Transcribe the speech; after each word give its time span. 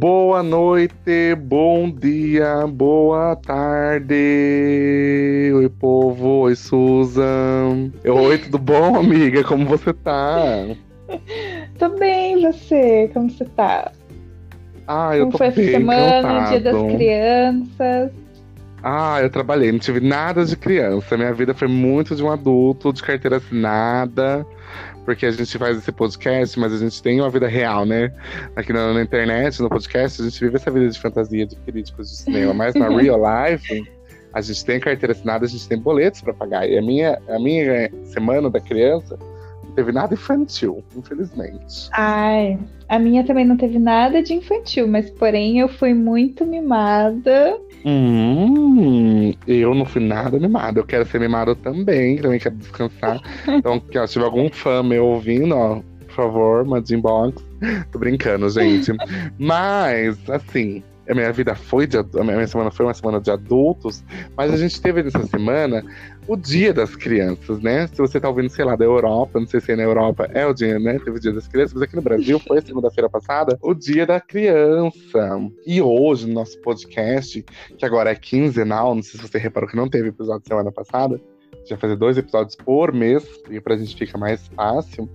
Boa 0.00 0.44
noite, 0.44 1.34
bom 1.36 1.90
dia, 1.90 2.64
boa 2.68 3.34
tarde. 3.34 4.14
Oi, 5.52 5.68
povo. 5.68 6.42
Oi, 6.42 6.54
Susan. 6.54 7.90
Oi, 8.06 8.38
tudo 8.38 8.58
bom, 8.58 8.94
amiga? 8.94 9.42
Como 9.42 9.66
você 9.66 9.92
tá? 9.92 10.68
Tô 11.80 11.88
bem, 11.98 12.40
você? 12.40 13.10
Como 13.12 13.28
você 13.28 13.44
tá? 13.44 13.90
Ah, 14.86 15.16
eu 15.16 15.24
Como 15.24 15.32
tô 15.32 15.38
foi 15.38 15.48
essa 15.48 15.60
bem 15.60 15.68
semana, 15.68 16.48
dia 16.50 16.60
das 16.60 16.82
crianças? 16.92 18.12
Ah, 18.80 19.18
eu 19.20 19.28
trabalhei, 19.28 19.72
não 19.72 19.80
tive 19.80 19.98
nada 19.98 20.44
de 20.44 20.56
criança. 20.56 21.16
Minha 21.16 21.34
vida 21.34 21.52
foi 21.54 21.66
muito 21.66 22.14
de 22.14 22.22
um 22.22 22.30
adulto, 22.30 22.92
de 22.92 23.02
carteira 23.02 23.38
assinada. 23.38 24.46
Porque 25.08 25.24
a 25.24 25.30
gente 25.30 25.56
faz 25.56 25.78
esse 25.78 25.90
podcast, 25.90 26.60
mas 26.60 26.70
a 26.70 26.76
gente 26.76 27.02
tem 27.02 27.18
uma 27.18 27.30
vida 27.30 27.48
real, 27.48 27.86
né? 27.86 28.12
Aqui 28.54 28.74
na, 28.74 28.92
na 28.92 29.00
internet, 29.00 29.58
no 29.62 29.70
podcast, 29.70 30.20
a 30.20 30.24
gente 30.26 30.38
vive 30.38 30.56
essa 30.56 30.70
vida 30.70 30.86
de 30.86 31.00
fantasia 31.00 31.46
de 31.46 31.56
críticos 31.56 32.10
de 32.10 32.16
cinema. 32.18 32.52
Mas 32.52 32.74
na 32.74 32.90
real 32.94 33.18
life, 33.18 33.90
a 34.34 34.42
gente 34.42 34.62
tem 34.66 34.78
carteira 34.78 35.14
assinada, 35.14 35.46
a 35.46 35.48
gente 35.48 35.66
tem 35.66 35.78
boletos 35.78 36.20
pra 36.20 36.34
pagar. 36.34 36.68
E 36.68 36.76
a 36.76 36.82
minha, 36.82 37.18
a 37.26 37.38
minha 37.38 37.90
semana 38.04 38.50
da 38.50 38.60
criança 38.60 39.18
teve 39.78 39.92
nada 39.92 40.12
infantil, 40.12 40.82
infelizmente. 40.96 41.88
Ai, 41.92 42.58
a 42.88 42.98
minha 42.98 43.24
também 43.24 43.44
não 43.44 43.56
teve 43.56 43.78
nada 43.78 44.20
de 44.20 44.34
infantil, 44.34 44.88
mas 44.88 45.08
porém 45.08 45.60
eu 45.60 45.68
fui 45.68 45.94
muito 45.94 46.44
mimada. 46.44 47.56
Hum, 47.84 49.32
eu 49.46 49.72
não 49.76 49.86
fui 49.86 50.02
nada 50.02 50.36
mimado. 50.36 50.80
Eu 50.80 50.84
quero 50.84 51.06
ser 51.06 51.20
mimado 51.20 51.54
também, 51.54 52.16
também 52.16 52.40
quero 52.40 52.56
descansar. 52.56 53.20
Então, 53.46 53.80
se 54.08 54.12
tiver 54.14 54.24
algum 54.24 54.50
fã 54.50 54.82
meu 54.82 55.06
ouvindo, 55.06 55.54
ó, 55.54 55.80
por 56.06 56.12
favor, 56.12 56.64
mande 56.64 56.96
inbox. 56.96 57.40
Tô 57.92 58.00
brincando, 58.00 58.50
gente. 58.50 58.92
Mas, 59.38 60.18
assim, 60.28 60.82
a 61.08 61.14
minha 61.14 61.32
vida 61.32 61.54
foi 61.54 61.86
de 61.86 61.98
a 61.98 62.24
minha 62.24 62.46
semana 62.46 62.70
foi 62.70 62.86
uma 62.86 62.94
semana 62.94 63.20
de 63.20 63.30
adultos, 63.30 64.04
mas 64.36 64.52
a 64.52 64.56
gente 64.56 64.80
teve 64.80 65.02
nessa 65.02 65.26
semana 65.26 65.82
o 66.26 66.36
Dia 66.36 66.74
das 66.74 66.94
Crianças, 66.94 67.60
né? 67.60 67.86
Se 67.86 67.96
você 67.96 68.20
tá 68.20 68.28
ouvindo, 68.28 68.50
sei 68.50 68.64
lá, 68.64 68.76
da 68.76 68.84
Europa, 68.84 69.40
não 69.40 69.46
sei 69.46 69.60
se 69.60 69.70
aí 69.70 69.76
na 69.76 69.84
Europa 69.84 70.28
é 70.34 70.46
o 70.46 70.52
dia, 70.52 70.78
né? 70.78 70.98
Teve 70.98 71.16
o 71.16 71.20
Dia 71.20 71.32
das 71.32 71.48
Crianças, 71.48 71.72
mas 71.72 71.82
aqui 71.82 71.96
no 71.96 72.02
Brasil 72.02 72.38
foi 72.46 72.60
segunda-feira 72.60 73.08
passada, 73.08 73.58
o 73.62 73.72
Dia 73.72 74.04
da 74.04 74.20
Criança. 74.20 75.40
E 75.66 75.80
hoje, 75.80 76.26
no 76.26 76.34
nosso 76.34 76.60
podcast, 76.60 77.42
que 77.76 77.84
agora 77.84 78.10
é 78.10 78.14
quinzenal, 78.14 78.94
não 78.94 79.02
sei 79.02 79.18
se 79.18 79.26
você 79.26 79.38
reparou 79.38 79.68
que 79.68 79.76
não 79.76 79.88
teve 79.88 80.08
episódio 80.08 80.46
semana 80.46 80.70
passada, 80.70 81.18
já 81.68 81.76
fazer 81.76 81.96
dois 81.96 82.16
episódios 82.16 82.56
por 82.56 82.92
mês, 82.92 83.24
e 83.50 83.60
pra 83.60 83.76
gente 83.76 83.94
fica 83.94 84.16
mais 84.16 84.46
fácil. 84.48 85.08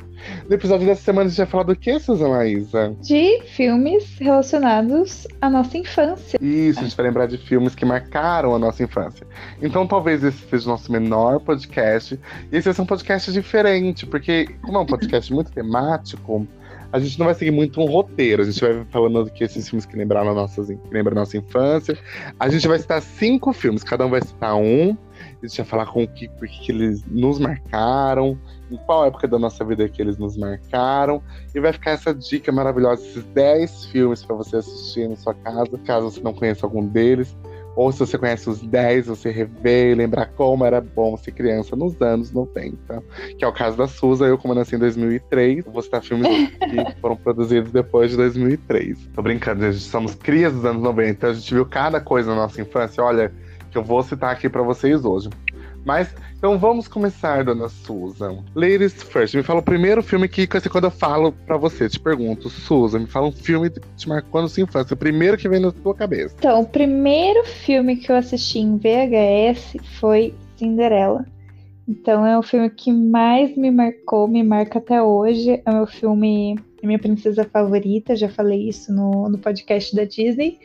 No 0.48 0.56
episódio 0.56 0.86
dessa 0.86 1.02
semana 1.02 1.26
a 1.26 1.30
gente 1.30 1.38
vai 1.38 1.48
falar 1.48 1.64
do 1.64 1.76
que, 1.76 2.00
Susan 2.00 2.28
Laísa? 2.28 2.96
De 3.02 3.42
filmes 3.48 4.18
relacionados 4.20 5.28
à 5.42 5.50
nossa 5.50 5.78
infância. 5.78 6.38
Isso, 6.42 6.80
a 6.80 6.84
gente 6.84 6.96
vai 6.96 7.08
lembrar 7.08 7.28
de 7.28 7.38
filmes 7.38 7.74
que 7.76 7.86
marcaram 7.86 8.54
a 8.54 8.60
nossa 8.60 8.84
infância. 8.84 9.26
Então 9.62 9.88
talvez 9.88 10.24
esse 10.24 10.38
seja 10.48 10.66
o 10.66 10.70
nosso 10.70 10.92
menor 10.92 11.40
podcast. 11.40 12.20
E 12.52 12.56
esse 12.56 12.72
ser 12.72 12.82
um 12.82 12.86
podcast 12.86 13.32
diferente, 13.32 14.06
porque, 14.06 14.48
como 14.62 14.78
é 14.78 14.82
um 14.82 14.86
podcast 14.86 15.34
muito 15.34 15.52
temático, 15.52 16.48
a 16.94 17.00
gente 17.00 17.18
não 17.18 17.26
vai 17.26 17.34
seguir 17.34 17.50
muito 17.50 17.82
um 17.82 17.86
roteiro. 17.86 18.44
A 18.44 18.46
gente 18.46 18.62
vai 18.62 18.86
falando 18.92 19.28
que 19.32 19.44
esses 19.44 19.68
filmes 19.68 19.84
que 19.84 19.98
lembraram 19.98 20.30
a 20.30 20.34
nossa, 20.36 20.64
que 20.64 20.78
lembram 20.92 21.14
a 21.14 21.22
nossa 21.22 21.36
infância. 21.36 21.98
A 22.40 22.48
gente 22.50 22.68
vai 22.68 22.78
citar 22.78 23.02
cinco 23.02 23.52
filmes, 23.52 23.84
cada 23.84 24.06
um 24.06 24.12
vai 24.12 24.22
citar 24.22 24.56
um. 24.56 24.96
A 25.44 25.48
gente 25.48 25.58
vai 25.58 25.66
falar 25.66 25.86
com 25.88 26.04
o 26.04 26.08
que, 26.08 26.30
por 26.30 26.48
que 26.48 26.72
eles 26.72 27.04
nos 27.06 27.38
marcaram, 27.38 28.38
em 28.72 28.78
qual 28.78 29.06
época 29.06 29.28
da 29.28 29.38
nossa 29.38 29.64
vida 29.66 29.90
que 29.90 30.02
eles 30.02 30.18
nos 30.18 30.38
marcaram. 30.38 31.22
E 31.54 31.60
vai 31.60 31.74
ficar 31.74 31.92
essa 31.92 32.14
dica 32.14 32.52
maravilhosa, 32.52 33.04
esses 33.04 33.24
10 33.26 33.86
filmes 33.88 34.24
pra 34.24 34.36
você 34.36 34.58
assistir 34.58 35.10
na 35.10 35.18
sua 35.18 35.34
casa, 35.34 35.78
caso 35.86 36.10
você 36.10 36.22
não 36.22 36.34
conheça 36.34 36.66
algum 36.66 36.86
deles. 36.86 37.36
Ou 37.76 37.92
se 37.92 38.00
você 38.00 38.18
conhece 38.18 38.50
os 38.50 38.62
10, 38.62 39.08
você 39.08 39.32
rever 39.32 39.92
e 39.92 39.96
lembrar 39.96 40.28
como 40.28 40.64
era 40.64 40.80
bom 40.80 41.18
ser 41.18 41.32
criança 41.32 41.76
nos 41.76 42.00
anos 42.02 42.32
90. 42.32 43.04
Que 43.38 43.44
é 43.44 43.48
o 43.48 43.52
caso 43.52 43.76
da 43.76 43.88
Suza, 43.88 44.26
eu 44.26 44.38
como 44.38 44.54
nasci 44.54 44.76
em 44.76 44.80
2003. 44.80 45.66
Vou 45.66 45.82
citar 45.82 46.04
filmes 46.04 46.28
que 46.52 46.92
foram 47.02 47.16
produzidos 47.16 47.72
depois 47.72 48.12
de 48.12 48.18
2003. 48.18 49.10
Tô 49.16 49.22
brincando, 49.24 49.72
gente, 49.72 49.84
somos 49.84 50.14
crias 50.14 50.54
dos 50.54 50.64
anos 50.66 50.84
90, 50.84 51.10
então 51.10 51.30
a 51.32 51.34
gente 51.34 51.54
viu 51.54 51.66
cada 51.66 52.00
coisa 52.00 52.30
na 52.30 52.44
nossa 52.44 52.62
infância. 52.62 53.04
Olha, 53.04 53.34
que 53.74 53.78
eu 53.78 53.84
vou 53.84 54.02
citar 54.04 54.32
aqui 54.32 54.48
pra 54.48 54.62
vocês 54.62 55.04
hoje. 55.04 55.30
Mas, 55.84 56.16
então 56.38 56.58
vamos 56.58 56.88
começar, 56.88 57.44
dona 57.44 57.68
Susan. 57.68 58.38
Ladies 58.56 59.04
first, 59.04 59.34
me 59.36 59.44
fala 59.44 59.60
o 59.60 59.64
primeiro 59.64 60.02
filme 60.02 60.30
que, 60.30 60.48
quando 60.48 60.86
eu 60.86 60.92
falo 60.92 61.34
pra 61.46 61.58
você, 61.58 61.90
te 61.90 62.00
pergunto, 62.00 62.50
Susan, 62.50 63.00
me 63.00 63.08
fala 63.08 63.28
um 63.28 63.32
filme 63.34 63.70
que 63.70 63.82
te 63.98 64.08
marcou 64.08 64.42
na 64.42 64.48
sua 64.48 64.64
infância, 64.64 64.94
o 64.94 64.98
primeiro 64.98 65.38
que 65.38 65.50
vem 65.50 65.60
na 65.60 65.72
sua 65.72 65.94
cabeça. 65.94 66.36
Então, 66.38 66.62
o 66.62 66.66
primeiro 66.66 67.44
filme 67.46 67.98
que 67.98 68.10
eu 68.10 68.16
assisti 68.16 68.60
em 68.60 68.78
VHS 68.78 69.76
foi 70.00 70.34
Cinderela. 70.56 71.26
Então, 71.86 72.26
é 72.26 72.38
o 72.38 72.44
filme 72.44 72.70
que 72.70 72.94
mais 72.94 73.58
me 73.58 73.70
marcou, 73.70 74.26
me 74.26 74.42
marca 74.42 74.80
até 74.80 75.02
hoje. 75.02 75.62
É 75.66 75.70
o 75.70 75.74
meu 75.74 75.88
filme, 75.88 76.58
é 76.84 76.88
minha 76.88 77.00
princesa 77.00 77.46
favorita, 77.46 78.16
já 78.16 78.28
falei 78.28 78.68
isso 78.68 78.94
no, 78.94 79.30
no 79.30 79.38
podcast 79.38 79.96
da 79.96 80.04
Disney. 80.04 80.60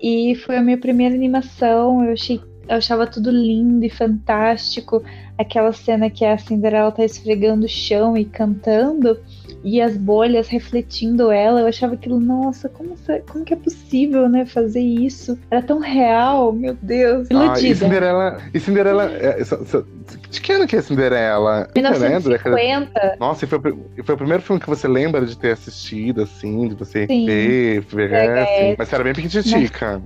E 0.00 0.36
foi 0.36 0.56
a 0.56 0.62
minha 0.62 0.78
primeira 0.78 1.14
animação. 1.14 2.04
Eu, 2.04 2.12
achei, 2.12 2.40
eu 2.68 2.76
achava 2.76 3.06
tudo 3.06 3.30
lindo 3.30 3.84
e 3.84 3.90
fantástico. 3.90 5.02
Aquela 5.36 5.72
cena 5.72 6.08
que 6.08 6.24
a 6.24 6.38
Cinderela 6.38 6.92
tá 6.92 7.04
esfregando 7.04 7.66
o 7.66 7.68
chão 7.68 8.16
e 8.16 8.24
cantando, 8.24 9.20
e 9.68 9.80
as 9.82 9.96
bolhas 9.96 10.46
refletindo 10.46 11.32
ela. 11.32 11.60
Eu 11.60 11.66
achava 11.66 11.94
aquilo, 11.94 12.20
nossa, 12.20 12.68
como, 12.68 12.96
se- 12.96 13.18
como 13.28 13.44
que 13.44 13.52
é 13.52 13.56
possível, 13.56 14.28
né, 14.28 14.46
fazer 14.46 14.80
isso? 14.80 15.36
Era 15.50 15.60
tão 15.60 15.80
real, 15.80 16.52
meu 16.52 16.76
Deus. 16.80 17.26
Ah, 17.32 17.34
e 17.34 17.46
Iludida. 17.46 17.74
Cinderela. 17.84 18.38
E 18.54 18.60
Cinderela. 18.60 19.10
é, 19.12 19.42
só- 19.44 19.64
só- 19.64 19.82
de 20.30 20.40
que 20.40 20.52
ano 20.52 20.68
que 20.68 20.76
é 20.76 20.80
Cinderela? 20.82 21.68
Eu 21.74 21.82
lembro, 21.98 22.30
década- 22.30 22.54
1950. 22.56 23.16
Nossa, 23.18 23.44
e 23.44 23.48
foi, 23.48 23.58
foi 24.04 24.14
o 24.14 24.18
primeiro 24.18 24.42
filme 24.44 24.60
que 24.62 24.68
você 24.68 24.86
lembra 24.86 25.26
de 25.26 25.36
ter 25.36 25.50
assistido, 25.50 26.22
assim, 26.22 26.68
de 26.68 26.74
você 26.76 27.04
Sim. 27.08 27.26
ver, 27.26 27.80
ver, 27.80 28.08
VHS. 28.08 28.38
assim. 28.48 28.74
Mas 28.78 28.88
você 28.88 28.94
era 28.94 29.04
bem 29.04 29.14
pequititica. 29.14 30.02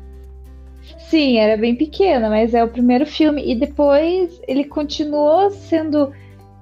Sim, 1.11 1.39
era 1.39 1.57
bem 1.61 1.75
pequena, 1.75 2.31
mas 2.31 2.55
é 2.55 2.65
o 2.65 2.69
primeiro 2.69 3.05
filme. 3.05 3.43
E 3.47 3.55
depois 3.55 4.41
ele 4.49 4.65
continuou 4.65 5.51
sendo. 5.51 6.13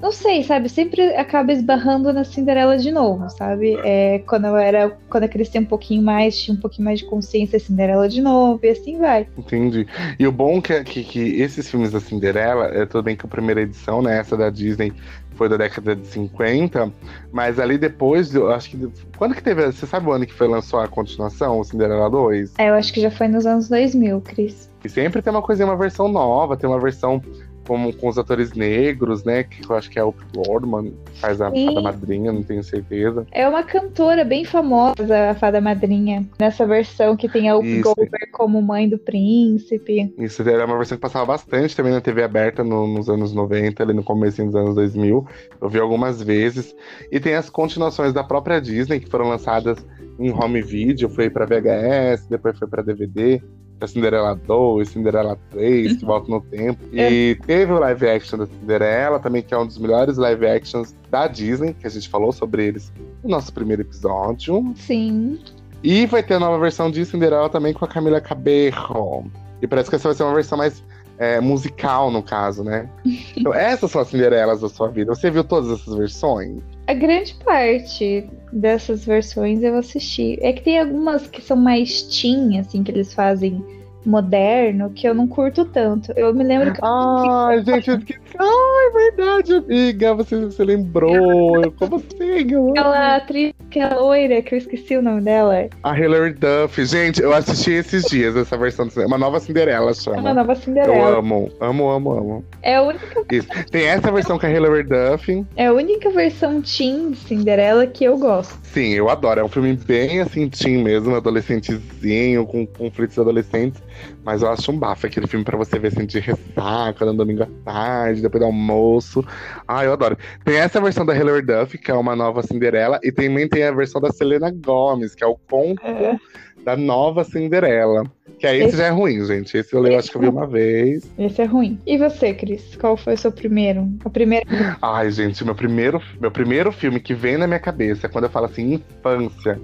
Não 0.00 0.12
sei, 0.12 0.44
sabe? 0.44 0.69
Sempre 0.69 1.16
acaba 1.16 1.53
esbarrando 1.53 2.12
na 2.12 2.22
Cinderela 2.22 2.78
de 2.78 2.92
novo, 2.92 3.28
sabe? 3.31 3.76
É, 3.84 4.20
quando 4.20 4.47
eu 4.47 4.56
era. 4.56 4.97
Quando 5.10 5.25
eu 5.25 5.28
cresci 5.28 5.59
um 5.59 5.64
pouquinho 5.64 6.03
mais, 6.03 6.38
tinha 6.38 6.56
um 6.56 6.60
pouquinho 6.60 6.84
mais 6.84 7.00
de 7.00 7.06
consciência, 7.06 7.59
Cinderela 7.59 8.09
de 8.09 8.20
novo, 8.20 8.60
e 8.62 8.69
assim 8.69 8.97
vai. 8.98 9.26
Entendi. 9.36 9.86
E 10.19 10.26
o 10.26 10.31
bom 10.31 10.62
que, 10.62 10.72
é 10.72 10.84
que, 10.84 11.03
que 11.03 11.41
esses 11.41 11.69
filmes 11.69 11.91
da 11.91 12.00
Cinderela, 12.00 12.66
é 12.66 12.86
tudo 12.86 13.03
bem 13.03 13.16
que 13.16 13.26
a 13.26 13.28
primeira 13.28 13.62
edição, 13.62 14.00
né, 14.00 14.19
essa 14.19 14.36
da 14.36 14.50
Disney, 14.50 14.92
foi 15.38 15.48
da 15.48 15.56
década 15.56 15.94
de 15.94 16.06
50, 16.06 16.92
mas 17.32 17.59
ali 17.60 17.78
depois, 17.78 18.34
eu 18.34 18.50
acho 18.53 18.70
que. 18.70 18.88
Quando 19.16 19.34
que 19.34 19.42
teve. 19.42 19.66
Você 19.66 19.86
sabe 19.86 20.09
o 20.09 20.12
ano 20.12 20.26
que 20.26 20.34
foi 20.34 20.48
lançou 20.48 20.80
a 20.80 20.88
continuação, 20.88 21.59
o 21.59 21.65
Cinderela 21.65 22.10
2? 22.10 22.54
É, 22.59 22.69
eu 22.69 22.75
acho 22.75 22.92
que 22.92 23.00
já 23.00 23.10
foi 23.10 23.28
nos 23.28 23.47
anos 23.47 23.69
2000, 23.69 24.20
Cris. 24.20 24.69
E 24.84 24.88
sempre 24.88 25.22
tem 25.22 25.32
uma 25.32 25.42
coisinha, 25.42 25.66
uma 25.66 25.76
versão 25.76 26.09
nova, 26.09 26.56
tem 26.56 26.69
uma 26.69 26.80
versão 26.80 27.22
com, 27.69 27.93
com 27.93 28.09
os 28.09 28.17
atores 28.19 28.55
negros, 28.55 29.23
né? 29.23 29.45
Que 29.45 29.71
eu 29.71 29.77
acho 29.77 29.91
que 29.91 29.99
é 29.99 30.03
o 30.05 30.12
Lordman, 30.34 30.93
que 31.12 31.21
faz 31.21 31.41
a 31.41 31.51
Sim. 31.51 31.67
fada 31.67 31.83
madrinha, 31.83 32.33
não 32.33 32.43
tenho 32.43 32.65
certeza. 32.65 33.27
É 33.31 33.47
uma 33.47 33.62
cantora 33.62 34.25
bem 34.25 34.45
famosa, 34.45 35.31
a 35.31 35.34
Fada 35.34 35.61
Madrinha, 35.61 36.27
nessa 36.41 36.67
versão 36.67 37.15
que 37.17 37.28
tem 37.28 37.51
a 37.51 37.59
Isso. 37.61 37.83
Goldberg 37.83 38.31
como 38.33 38.61
mãe 38.62 38.89
do 38.89 38.99
príncipe. 38.99 40.12
Isso 40.19 40.43
era 40.49 40.65
uma 40.65 40.77
versão 40.78 40.97
que 40.97 41.03
passava 41.03 41.27
bastante 41.27 41.77
também 41.77 41.93
na 41.93 42.01
TV 42.01 42.23
aberta 42.23 42.65
no- 42.65 42.87
nos 42.87 43.09
anos 43.11 43.33
90, 43.33 43.83
ali 43.83 43.92
no 43.92 44.03
começo 44.03 44.42
dos 44.45 44.54
anos 44.54 44.75
2000. 44.75 45.27
Eu 45.60 45.69
vi 45.69 45.78
algumas 45.78 46.22
vezes. 46.22 46.75
E 47.13 47.21
tem 47.21 47.34
as 47.34 47.51
continuações 47.51 48.13
da 48.13 48.25
própria 48.25 48.60
Disney, 48.60 49.01
que 49.01 49.10
foram 49.10 49.28
lançadas 49.28 49.78
em 50.19 50.33
home 50.33 50.63
video, 50.63 51.09
foi 51.09 51.28
pra 51.31 51.45
VHS, 51.47 52.27
depois 52.28 52.59
foi 52.59 52.66
pra 52.66 52.83
DVD. 52.83 53.41
A 53.80 53.86
Cinderela 53.86 54.34
2, 54.34 54.89
Cinderela 54.89 55.39
3, 55.51 55.97
que 55.98 56.04
volta 56.04 56.30
no 56.30 56.41
tempo. 56.41 56.80
E 56.92 57.39
teve 57.47 57.72
o 57.72 57.78
live 57.78 58.09
action 58.09 58.39
da 58.39 58.47
Cinderela, 58.47 59.19
também, 59.21 59.42
que 59.42 59.54
é 59.54 59.59
um 59.59 59.66
dos 59.66 59.78
melhores 59.78 60.16
live 60.16 60.47
actions 60.47 60.95
da 61.10 61.27
Disney, 61.27 61.75
que 61.75 61.86
a 61.86 61.91
gente 61.91 62.09
falou 62.09 62.33
sobre 62.33 62.66
eles 62.66 62.92
no 63.22 63.30
nosso 63.30 63.53
primeiro 63.53 63.83
episódio. 63.83 64.72
Sim. 64.77 65.39
E 65.83 66.07
vai 66.07 66.22
ter 66.22 66.34
a 66.34 66.41
nova 66.41 66.59
versão 66.59 66.91
de 66.91 67.04
Cinderela 67.04 67.48
também 67.48 67.72
com 67.72 67.84
a 67.84 67.89
Camila 67.89 68.21
Cabello. 68.21 69.30
E 69.63 69.66
parece 69.66 69.89
que 69.89 69.97
essa 69.97 70.09
vai 70.09 70.16
ser 70.16 70.25
uma 70.25 70.34
versão 70.34 70.59
mais 70.59 70.83
é, 71.18 71.41
musical, 71.41 72.10
no 72.10 72.22
caso, 72.22 72.62
né? 72.62 72.88
Então, 73.36 73.53
essas 73.54 73.91
são 73.91 74.00
as 74.00 74.09
Cinderelas 74.09 74.60
da 74.60 74.68
sua 74.68 74.88
vida. 74.88 75.15
Você 75.15 75.30
viu 75.30 75.44
todas 75.44 75.80
essas 75.80 75.94
versões? 75.94 76.62
A 76.86 76.94
grande 76.94 77.34
parte 77.44 78.28
dessas 78.53 79.04
versões 79.04 79.62
eu 79.62 79.76
assisti. 79.76 80.38
É 80.41 80.53
que 80.53 80.62
tem 80.62 80.78
algumas 80.78 81.26
que 81.26 81.42
são 81.42 81.56
mais 81.56 82.03
teen, 82.03 82.59
assim, 82.59 82.82
que 82.82 82.91
eles 82.91 83.12
fazem 83.12 83.62
moderno, 84.04 84.91
que 84.91 85.06
eu 85.06 85.15
não 85.15 85.27
curto 85.27 85.65
tanto. 85.65 86.12
Eu 86.16 86.33
me 86.34 86.45
lembro 86.45 86.72
que. 86.72 86.80
Ai, 86.83 87.62
gente, 87.65 87.91
eu 87.91 87.98
esqueci. 87.98 88.21
Ai, 88.39 88.91
verdade, 88.92 89.54
amiga. 89.54 90.15
Você, 90.15 90.45
você 90.45 90.65
lembrou. 90.65 91.72
Como 91.72 91.97
assim? 91.97 92.53
Eu... 92.53 92.71
Aquela 92.71 93.16
atriz 93.16 93.54
que 93.71 93.80
é 93.80 93.95
loira, 93.95 94.41
que 94.42 94.54
eu 94.54 94.59
esqueci 94.59 94.97
o 94.97 95.03
nome 95.03 95.21
dela. 95.21 95.68
A 95.83 95.98
Hilary 95.98 96.34
Duff. 96.34 96.84
Gente, 96.84 97.21
eu 97.21 97.33
assisti 97.33 97.72
esses 97.72 98.04
dias 98.04 98.36
essa 98.36 98.56
versão 98.56 98.86
do 98.86 98.92
cinema. 98.92 99.09
Uma 99.09 99.18
nova 99.18 99.41
Cinderela 99.41 99.92
chama. 99.92 100.16
É 100.16 100.21
uma 100.21 100.34
nova 100.34 100.54
Cinderela. 100.54 100.94
Eu 100.94 101.18
amo, 101.18 101.51
amo, 101.60 101.91
amo, 101.91 102.12
amo. 102.12 102.44
É 102.62 102.77
a 102.77 102.83
única. 102.83 103.24
Isso. 103.30 103.48
Tem 103.71 103.86
essa 103.86 104.10
versão 104.10 104.39
com 104.39 104.47
a 104.47 104.51
Hilary 104.51 104.84
Duff. 104.84 105.47
É 105.56 105.66
a 105.66 105.72
única 105.72 106.10
versão 106.10 106.62
teen 106.62 107.10
de 107.10 107.18
Cinderela 107.18 107.86
que 107.86 108.04
eu 108.04 108.16
gosto. 108.18 108.59
Sim, 108.62 108.94
eu 108.94 109.09
adoro. 109.10 109.41
É 109.41 109.44
um 109.44 109.48
filme 109.48 109.74
bem 109.74 110.21
assim, 110.21 110.48
teen 110.48 110.83
mesmo, 110.83 111.15
adolescentezinho, 111.15 112.47
com 112.47 112.66
conflitos 112.66 113.18
adolescentes. 113.18 113.83
Mas 114.24 114.42
eu 114.42 114.50
acho 114.50 114.71
um 114.72 114.78
bafo 114.78 115.06
aquele 115.06 115.27
filme 115.27 115.45
pra 115.45 115.56
você 115.56 115.78
ver 115.78 115.89
assim 115.89 116.06
de 116.06 116.18
ressaca 116.21 117.04
no 117.04 117.15
domingo 117.15 117.42
à 117.42 117.48
tarde, 117.65 118.22
depois 118.22 118.41
do 118.41 118.47
almoço. 118.47 119.24
Ah, 119.66 119.84
eu 119.84 119.92
adoro. 119.92 120.16
Tem 120.45 120.56
essa 120.56 120.80
versão 120.80 121.04
da 121.06 121.16
Hilary 121.16 121.42
Duff, 121.42 121.77
que 121.78 121.91
é 121.91 121.95
uma 121.95 122.15
nova 122.16 122.42
Cinderela, 122.42 122.98
e 123.03 123.10
também 123.12 123.48
tem 123.48 123.62
a 123.65 123.72
versão 123.72 124.00
da 124.00 124.10
Selena 124.10 124.50
Gomez, 124.50 125.15
que 125.15 125.24
é 125.24 125.27
o 125.27 125.36
conto 125.48 125.80
É. 125.84 126.16
da 126.65 126.77
nova 126.77 127.24
Cinderela. 127.24 128.04
Que 128.39 128.47
aí 128.47 128.59
esse 128.59 128.68
Esse- 128.68 128.77
já 128.77 128.86
é 128.86 128.91
ruim, 128.91 129.24
gente. 129.24 129.56
Esse 129.56 129.74
eu, 129.74 129.84
eu 129.84 129.98
acho 129.98 130.10
que 130.10 130.16
eu 130.16 130.21
vi 130.21 130.28
uma 130.28 130.47
vez. 130.47 131.10
Esse 131.18 131.42
é 131.42 131.44
ruim. 131.44 131.80
E 131.84 131.97
você, 131.98 132.33
Cris? 132.33 132.77
Qual 132.77 132.97
foi 132.97 133.15
o 133.15 133.18
seu 133.18 133.33
primeiro? 133.33 133.89
O 134.04 134.10
primeiro. 134.10 134.47
Ai, 134.80 135.10
gente, 135.10 135.44
meu 135.44 135.56
primeiro, 135.56 136.01
meu 136.21 136.30
primeiro 136.30 136.71
filme 136.71 137.01
que 137.01 137.15
vem 137.15 137.36
na 137.36 137.48
minha 137.48 137.59
cabeça 137.59 138.09
quando 138.09 138.24
eu 138.24 138.30
falo 138.30 138.47
assim, 138.47 138.74
infância. 138.74 139.60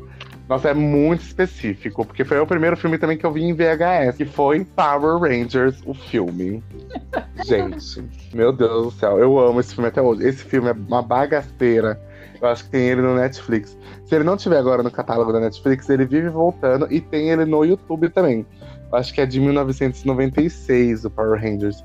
Nossa, 0.49 0.69
é 0.69 0.75
muito 0.75 1.23
específico, 1.23 2.05
porque 2.05 2.23
foi 2.23 2.39
o 2.39 2.47
primeiro 2.47 2.77
filme 2.77 2.99
também 2.99 3.17
que 3.17 3.25
eu 3.25 3.33
vi 3.33 3.45
em 3.45 3.55
VHS, 3.55 4.17
que 4.17 4.27
foi 4.27 4.65
Power 4.65 5.19
Rangers, 5.19 5.81
o 5.87 5.95
filme. 5.95 6.63
Gente, 7.47 8.05
meu 8.35 8.53
Deus 8.53 8.85
do 8.85 8.91
céu, 8.99 9.19
eu 9.19 9.39
amo 9.39 9.61
esse 9.61 9.75
filme 9.75 9.89
até 9.89 10.03
hoje. 10.03 10.27
Esse 10.27 10.45
filme 10.45 10.69
é 10.69 10.73
uma 10.73 11.01
bagaceira. 11.01 11.99
Eu 12.41 12.49
acho 12.49 12.65
que 12.65 12.71
tem 12.71 12.89
ele 12.89 13.01
no 13.01 13.15
Netflix. 13.15 13.77
Se 14.05 14.15
ele 14.15 14.25
não 14.25 14.37
tiver 14.37 14.59
agora 14.59 14.83
no 14.83 14.91
catálogo 14.91 15.33
da 15.33 15.41
Netflix, 15.41 15.89
ele 15.89 16.05
vive 16.05 16.29
voltando 16.29 16.87
e 16.93 17.01
tem 17.01 17.31
ele 17.31 17.47
no 17.47 17.65
YouTube 17.65 18.11
também. 18.11 18.47
Eu 18.93 18.99
acho 18.99 19.15
que 19.15 19.23
é 19.23 19.27
de 19.27 19.41
1996, 19.41 21.07
o 21.07 21.11
Power 21.11 21.41
Rangers. 21.41 21.83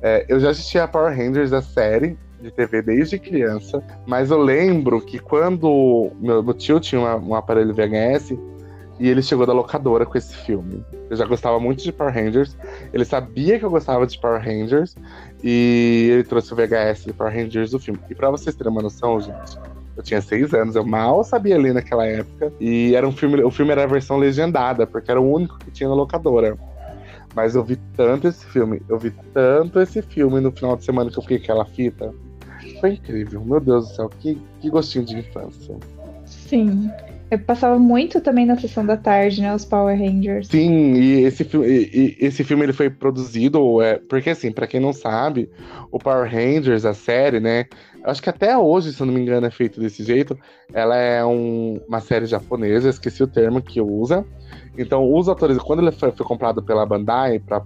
É, 0.00 0.24
eu 0.28 0.38
já 0.38 0.50
assisti 0.50 0.78
a 0.78 0.86
Power 0.86 1.16
Rangers, 1.16 1.52
a 1.52 1.60
série 1.60 2.16
de 2.46 2.52
TV 2.52 2.82
desde 2.82 3.18
criança, 3.18 3.82
mas 4.06 4.30
eu 4.30 4.38
lembro 4.38 5.00
que 5.00 5.18
quando 5.18 6.10
meu, 6.20 6.42
meu 6.42 6.54
tio 6.54 6.80
tinha 6.80 7.00
uma- 7.00 7.16
um 7.16 7.34
aparelho 7.34 7.74
VHS 7.74 8.36
e 8.98 9.08
ele 9.08 9.20
chegou 9.22 9.44
da 9.44 9.52
locadora 9.52 10.06
com 10.06 10.16
esse 10.16 10.34
filme. 10.34 10.82
Eu 11.10 11.16
já 11.16 11.26
gostava 11.26 11.60
muito 11.60 11.82
de 11.82 11.92
Power 11.92 12.14
Rangers, 12.14 12.56
ele 12.92 13.04
sabia 13.04 13.58
que 13.58 13.64
eu 13.64 13.70
gostava 13.70 14.06
de 14.06 14.18
Power 14.18 14.42
Rangers 14.42 14.96
e 15.44 16.08
ele 16.12 16.24
trouxe 16.24 16.52
o 16.52 16.56
VHS 16.56 17.04
de 17.04 17.12
Power 17.12 17.34
Rangers 17.34 17.70
do 17.72 17.78
filme. 17.78 18.00
E 18.08 18.14
pra 18.14 18.30
vocês 18.30 18.54
terem 18.56 18.72
uma 18.72 18.82
noção, 18.82 19.20
gente, 19.20 19.58
eu 19.96 20.02
tinha 20.02 20.20
seis 20.22 20.54
anos, 20.54 20.76
eu 20.76 20.84
mal 20.84 21.22
sabia 21.24 21.58
ler 21.58 21.74
naquela 21.74 22.06
época 22.06 22.52
e 22.60 22.94
era 22.94 23.06
um 23.06 23.12
filme, 23.12 23.42
o 23.42 23.50
filme 23.50 23.72
era 23.72 23.84
a 23.84 23.86
versão 23.86 24.16
legendada, 24.16 24.86
porque 24.86 25.10
era 25.10 25.20
o 25.20 25.30
único 25.30 25.58
que 25.58 25.70
tinha 25.70 25.88
na 25.88 25.94
locadora. 25.94 26.56
Mas 27.34 27.54
eu 27.54 27.62
vi 27.62 27.76
tanto 27.94 28.26
esse 28.28 28.46
filme, 28.46 28.80
eu 28.88 28.98
vi 28.98 29.12
tanto 29.34 29.78
esse 29.78 30.00
filme 30.00 30.40
no 30.40 30.50
final 30.50 30.74
de 30.74 30.84
semana 30.86 31.10
que 31.10 31.18
eu 31.18 31.22
fiquei 31.22 31.36
com 31.38 31.44
aquela 31.44 31.66
fita. 31.66 32.14
Foi 32.80 32.92
incrível, 32.94 33.42
meu 33.44 33.60
Deus 33.60 33.88
do 33.88 33.94
céu, 33.94 34.10
que, 34.20 34.38
que 34.60 34.70
gostinho 34.70 35.04
de 35.04 35.18
infância. 35.18 35.76
Sim. 36.24 36.90
Eu 37.28 37.40
passava 37.40 37.76
muito 37.76 38.20
também 38.20 38.46
na 38.46 38.56
sessão 38.56 38.86
da 38.86 38.96
tarde, 38.96 39.40
né? 39.40 39.52
Os 39.52 39.64
Power 39.64 39.98
Rangers. 39.98 40.46
Sim, 40.46 40.94
e 40.94 41.24
esse 41.24 41.42
filme, 41.42 41.66
e- 41.66 42.16
e 42.20 42.24
esse 42.24 42.44
filme 42.44 42.62
ele 42.64 42.72
foi 42.72 42.88
produzido, 42.88 43.82
é, 43.82 43.98
porque 44.08 44.30
assim, 44.30 44.52
pra 44.52 44.66
quem 44.68 44.78
não 44.78 44.92
sabe, 44.92 45.50
o 45.90 45.98
Power 45.98 46.30
Rangers, 46.30 46.84
a 46.84 46.94
série, 46.94 47.40
né? 47.40 47.64
Acho 48.04 48.22
que 48.22 48.30
até 48.30 48.56
hoje, 48.56 48.92
se 48.92 49.00
eu 49.02 49.06
não 49.06 49.14
me 49.14 49.20
engano, 49.20 49.44
é 49.44 49.50
feito 49.50 49.80
desse 49.80 50.04
jeito. 50.04 50.38
Ela 50.72 50.96
é 50.96 51.24
um- 51.24 51.80
uma 51.88 52.00
série 52.00 52.26
japonesa, 52.26 52.88
esqueci 52.88 53.24
o 53.24 53.26
termo 53.26 53.60
que 53.60 53.80
usa. 53.80 54.24
Então, 54.78 55.12
os 55.12 55.28
atores, 55.28 55.58
quando 55.58 55.80
ele 55.82 55.90
foi, 55.90 56.12
foi 56.12 56.24
comprado 56.26 56.62
pela 56.62 56.86
Bandai 56.86 57.40
pra, 57.40 57.60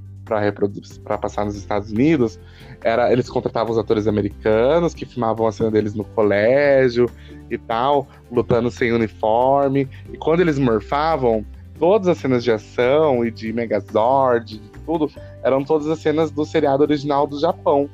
pra 1.04 1.18
passar 1.18 1.44
nos 1.44 1.56
Estados 1.56 1.90
Unidos, 1.90 2.38
era, 2.82 3.12
eles 3.12 3.28
contratavam 3.28 3.72
os 3.72 3.78
atores 3.78 4.06
americanos 4.06 4.94
que 4.94 5.04
filmavam 5.04 5.46
a 5.46 5.52
cena 5.52 5.70
deles 5.70 5.94
no 5.94 6.04
colégio 6.04 7.10
e 7.50 7.58
tal, 7.58 8.06
lutando 8.30 8.70
sem 8.70 8.92
uniforme. 8.92 9.88
E 10.12 10.16
quando 10.16 10.40
eles 10.40 10.58
morfavam, 10.58 11.44
todas 11.78 12.08
as 12.08 12.18
cenas 12.18 12.44
de 12.44 12.52
ação 12.52 13.24
e 13.24 13.30
de 13.30 13.52
Megazord, 13.52 14.58
de 14.58 14.70
tudo, 14.84 15.10
eram 15.42 15.64
todas 15.64 15.88
as 15.88 15.98
cenas 15.98 16.30
do 16.30 16.44
seriado 16.44 16.82
original 16.82 17.26
do 17.26 17.40
Japão. 17.40 17.88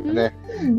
Né? 0.00 0.32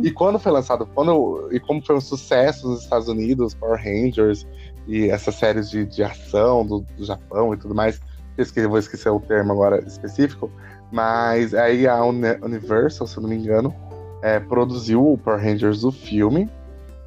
E 0.04 0.12
quando 0.12 0.38
foi 0.38 0.51
lançado, 0.51 0.86
quando, 0.94 1.50
e 1.51 1.60
como 1.60 1.81
foi 1.86 1.95
um 1.95 2.01
sucesso 2.01 2.68
nos 2.68 2.83
Estados 2.83 3.07
Unidos, 3.07 3.54
Power 3.54 3.81
Rangers 3.81 4.45
e 4.88 5.10
essas 5.10 5.36
séries 5.36 5.69
de, 5.69 5.86
de 5.86 6.04
ação 6.04 6.66
do, 6.66 6.86
do 6.98 7.06
Japão 7.06 7.54
e 7.54 7.57
tudo 7.57 7.74
mais, 7.74 8.00
esqueci, 8.44 8.68
vou 8.68 8.78
esquecer 8.78 9.10
o 9.10 9.20
termo 9.20 9.54
agora 9.54 9.84
específico, 9.86 10.52
mas 10.92 11.54
aí 11.54 11.88
a 11.88 12.04
Uni- 12.04 12.38
Universal, 12.42 13.08
se 13.08 13.18
eu 13.18 13.24
não 13.24 13.30
me 13.30 13.36
engano, 13.36 13.74
é, 14.22 14.40
produziu 14.40 15.06
o 15.06 15.18
Power 15.18 15.42
Rangers 15.42 15.84
o 15.84 15.92
filme. 15.92 16.50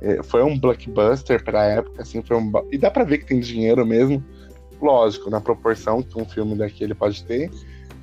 É, 0.01 0.23
foi 0.23 0.43
um 0.45 0.59
blockbuster 0.59 1.43
pra 1.43 1.65
época, 1.65 2.03
assim, 2.03 2.23
foi 2.23 2.37
um. 2.37 2.53
E 2.71 2.79
dá 2.79 2.91
pra 2.91 3.05
ver 3.05 3.19
que 3.19 3.27
tem 3.27 3.41
dinheiro 3.41 3.85
mesmo, 3.85 4.23
lógico, 4.81 5.29
na 5.29 5.41
proporção 5.41 6.03
que 6.03 6.21
um 6.21 6.25
filme 6.25 6.55
daquele 6.57 6.95
pode 6.95 7.25
ter. 7.25 7.51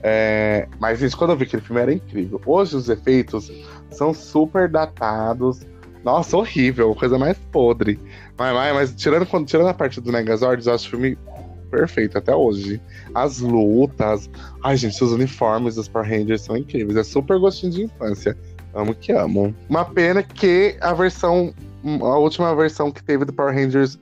É, 0.04 0.68
mas 0.80 1.00
gente, 1.00 1.16
quando 1.16 1.32
eu 1.32 1.38
vi 1.38 1.46
aquele 1.46 1.62
filme 1.64 1.82
era 1.82 1.94
incrível. 1.94 2.40
Hoje 2.46 2.76
os 2.76 2.90
efeitos 2.90 3.52
são 3.92 4.14
super 4.14 4.70
datados. 4.70 5.62
Nossa, 6.04 6.38
horrível, 6.38 6.94
coisa 6.94 7.18
mais 7.18 7.38
podre. 7.52 8.00
Mas, 8.38 8.54
mas, 8.54 8.74
mas 8.76 8.96
tirando, 8.96 9.26
quando- 9.26 9.48
tirando 9.48 9.68
a 9.70 9.74
parte 9.74 10.00
do 10.00 10.12
Megazord, 10.12 10.68
eu 10.68 10.74
acho 10.76 10.88
o 10.88 10.90
filme 10.92 11.18
perfeito 11.66 12.18
até 12.18 12.36
hoje. 12.36 12.82
As 13.14 13.40
lutas. 13.40 14.30
Ai, 14.64 14.78
gente, 14.78 15.04
os 15.04 15.12
uniformes 15.12 15.76
dos 15.76 15.88
Power 15.88 16.10
Rangers 16.10 16.42
são 16.42 16.56
incríveis. 16.56 16.98
É 16.98 17.04
super 17.04 17.40
gostinho 17.40 17.72
de 17.72 17.84
infância. 17.84 18.38
Amo 18.74 18.94
que 18.94 19.12
amo. 19.12 19.56
Uma 19.70 19.86
pena 19.86 20.22
que 20.22 20.76
a 20.82 20.94
versão. 20.94 21.54
A 22.02 22.18
última 22.18 22.56
versão 22.56 22.92
que 22.92 23.04
teve 23.04 23.26
do 23.26 23.34
Power 23.34 23.54
Rangers 23.54 24.00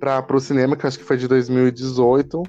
para 0.00 0.20
pro 0.20 0.40
cinema, 0.40 0.76
que 0.76 0.84
acho 0.84 0.98
que 0.98 1.04
foi 1.04 1.16
de 1.16 1.28
2018, 1.28 2.42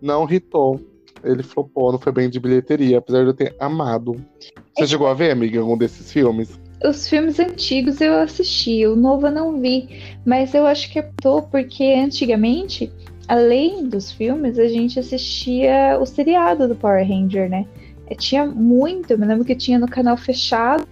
não 0.00 0.30
hitou. 0.30 0.80
Ele 1.24 1.42
flopou, 1.42 1.92
não 1.92 1.98
foi 1.98 2.12
bem 2.12 2.30
de 2.30 2.38
bilheteria, 2.38 2.98
apesar 2.98 3.22
de 3.22 3.26
eu 3.26 3.34
ter 3.34 3.54
amado. 3.58 4.14
Você 4.76 4.86
chegou 4.86 5.06
a 5.06 5.14
ver, 5.14 5.32
amiga, 5.32 5.60
algum 5.60 5.76
desses 5.76 6.12
filmes? 6.12 6.60
Os 6.84 7.08
filmes 7.08 7.38
antigos 7.38 8.00
eu 8.00 8.14
assisti, 8.14 8.86
o 8.86 8.96
novo 8.96 9.28
eu 9.28 9.32
não 9.32 9.60
vi. 9.60 9.88
Mas 10.24 10.54
eu 10.54 10.66
acho 10.66 10.92
que 10.92 11.02
tô 11.20 11.42
porque 11.42 11.84
antigamente, 11.84 12.92
além 13.32 13.88
dos 13.88 14.12
filmes, 14.12 14.58
a 14.58 14.68
gente 14.68 14.98
assistia 15.00 15.98
o 15.98 16.04
seriado 16.04 16.68
do 16.68 16.74
Power 16.74 17.02
Ranger, 17.08 17.48
né? 17.48 17.64
Eh, 18.06 18.14
Tinha 18.14 18.44
muito, 18.44 19.10
eu 19.10 19.18
me 19.18 19.24
lembro 19.24 19.42
que 19.42 19.54
tinha 19.54 19.78
no 19.78 19.88
canal 19.88 20.18
fechado 20.18 20.86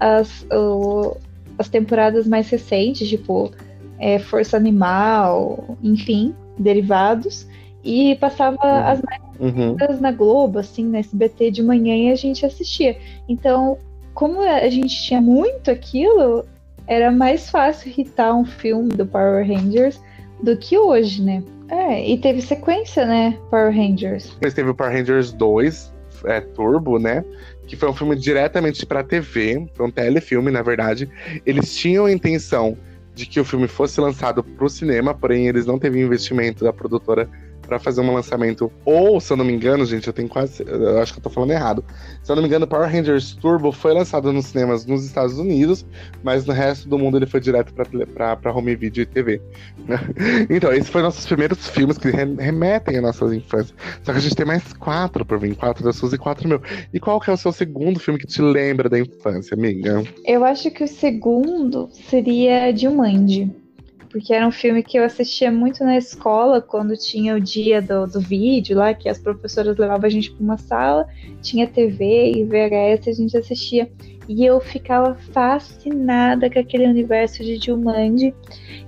as, 0.00 0.46
o- 0.50 1.16
as 1.58 1.68
temporadas 1.68 2.26
mais 2.26 2.48
recentes, 2.48 3.06
tipo 3.06 3.50
eh, 3.98 4.18
Força 4.18 4.56
Animal, 4.56 5.76
enfim, 5.82 6.34
derivados. 6.58 7.46
E 7.84 8.16
passava 8.16 8.56
Uhum. 8.64 8.86
as 8.92 9.00
Uhum. 9.38 9.76
mais 9.78 10.00
na 10.00 10.12
Globo, 10.12 10.58
assim, 10.60 10.84
na 10.86 10.98
SBT 11.00 11.50
de 11.50 11.62
manhã 11.62 11.94
e 11.94 12.10
a 12.10 12.16
gente 12.16 12.46
assistia. 12.46 12.96
Então, 13.28 13.76
como 14.14 14.40
a 14.40 14.68
gente 14.70 14.96
tinha 15.02 15.20
muito 15.20 15.70
aquilo, 15.70 16.44
era 16.86 17.10
mais 17.10 17.50
fácil 17.50 17.90
irritar 17.90 18.34
um 18.34 18.44
filme 18.46 18.88
do 18.94 19.04
Power 19.04 19.46
Rangers 19.46 20.00
do 20.42 20.56
que 20.56 20.76
hoje, 20.78 21.22
né? 21.22 21.42
É, 21.68 22.10
e 22.10 22.18
teve 22.18 22.42
sequência, 22.42 23.06
né? 23.06 23.38
Power 23.50 23.74
Rangers. 23.74 24.30
Depois 24.34 24.54
teve 24.54 24.70
o 24.70 24.74
Power 24.74 24.92
Rangers 24.92 25.32
2, 25.32 25.92
é, 26.26 26.40
Turbo, 26.40 26.98
né? 26.98 27.24
Que 27.66 27.76
foi 27.76 27.88
um 27.88 27.94
filme 27.94 28.16
diretamente 28.16 28.84
pra 28.84 29.02
TV, 29.02 29.66
foi 29.74 29.86
um 29.86 29.90
telefilme, 29.90 30.50
na 30.50 30.62
verdade. 30.62 31.08
Eles 31.46 31.74
tinham 31.74 32.06
a 32.06 32.12
intenção 32.12 32.76
de 33.14 33.26
que 33.26 33.38
o 33.38 33.44
filme 33.44 33.68
fosse 33.68 34.00
lançado 34.00 34.42
pro 34.42 34.68
cinema, 34.68 35.14
porém 35.14 35.46
eles 35.46 35.66
não 35.66 35.78
teve 35.78 36.00
investimento 36.00 36.64
da 36.64 36.72
produtora 36.72 37.28
pra 37.62 37.78
fazer 37.78 38.00
um 38.00 38.12
lançamento. 38.12 38.70
Ou, 38.84 39.20
se 39.20 39.32
eu 39.32 39.36
não 39.36 39.44
me 39.44 39.52
engano, 39.52 39.84
gente, 39.86 40.06
eu 40.06 40.12
tenho 40.12 40.28
quase. 40.28 40.62
Eu 40.66 41.00
acho 41.00 41.12
que 41.12 41.18
eu 41.18 41.22
tô 41.22 41.30
falando 41.30 41.52
errado. 41.52 41.84
Se 42.22 42.30
eu 42.30 42.36
não 42.36 42.42
me 42.42 42.48
engano, 42.48 42.66
Power 42.66 42.90
Rangers 42.90 43.34
Turbo 43.34 43.72
foi 43.72 43.94
lançado 43.94 44.32
nos 44.32 44.46
cinemas 44.46 44.84
nos 44.86 45.04
Estados 45.04 45.38
Unidos, 45.38 45.84
mas 46.22 46.44
no 46.44 46.52
resto 46.52 46.88
do 46.88 46.98
mundo 46.98 47.16
ele 47.16 47.26
foi 47.26 47.40
direto 47.40 47.72
pra 47.72 48.52
home 48.52 48.74
video 48.76 49.02
e 49.02 49.06
TV. 49.06 49.40
então, 50.50 50.72
esses 50.72 50.88
foram 50.88 51.06
nossos 51.06 51.26
primeiros 51.26 51.68
filmes 51.68 51.98
que 51.98 52.10
re- 52.10 52.34
remetem 52.38 52.96
às 52.96 53.02
nossas 53.02 53.32
infâncias. 53.32 53.74
Só 54.02 54.12
que 54.12 54.18
a 54.18 54.20
gente 54.22 54.34
tem 54.34 54.46
mais 54.46 54.72
quatro 54.74 55.24
por 55.24 55.38
vir, 55.38 55.54
quatro 55.56 55.84
da 55.84 55.92
Suzy 55.92 56.16
e 56.16 56.18
quatro 56.18 56.48
meu. 56.48 56.60
E 56.92 57.00
qual 57.00 57.20
que 57.20 57.30
é 57.30 57.32
o 57.32 57.36
seu 57.36 57.52
segundo 57.52 57.98
filme 58.00 58.18
que 58.18 58.26
te 58.26 58.42
lembra 58.42 58.88
da 58.88 58.98
infância, 58.98 59.54
amiga? 59.54 60.02
Eu 60.24 60.44
acho 60.44 60.70
que 60.70 60.84
o 60.84 60.88
segundo 60.88 61.88
seria 61.92 62.74
Jumanji. 62.76 63.50
Porque 64.12 64.34
era 64.34 64.46
um 64.46 64.52
filme 64.52 64.82
que 64.82 64.98
eu 64.98 65.04
assistia 65.04 65.50
muito 65.50 65.82
na 65.82 65.96
escola, 65.96 66.60
quando 66.60 66.94
tinha 66.98 67.34
o 67.34 67.40
dia 67.40 67.80
do, 67.80 68.06
do 68.06 68.20
vídeo 68.20 68.76
lá, 68.76 68.92
que 68.92 69.08
as 69.08 69.18
professoras 69.18 69.76
levavam 69.78 70.06
a 70.06 70.10
gente 70.10 70.30
para 70.30 70.44
uma 70.44 70.58
sala, 70.58 71.08
tinha 71.40 71.66
TV 71.66 72.32
e 72.32 72.44
VHS, 72.44 73.08
a 73.08 73.12
gente 73.12 73.36
assistia. 73.38 73.90
E 74.28 74.44
eu 74.44 74.60
ficava 74.60 75.14
fascinada 75.32 76.50
com 76.50 76.58
aquele 76.58 76.86
universo 76.86 77.42
de 77.42 77.56
Jumanji 77.56 78.34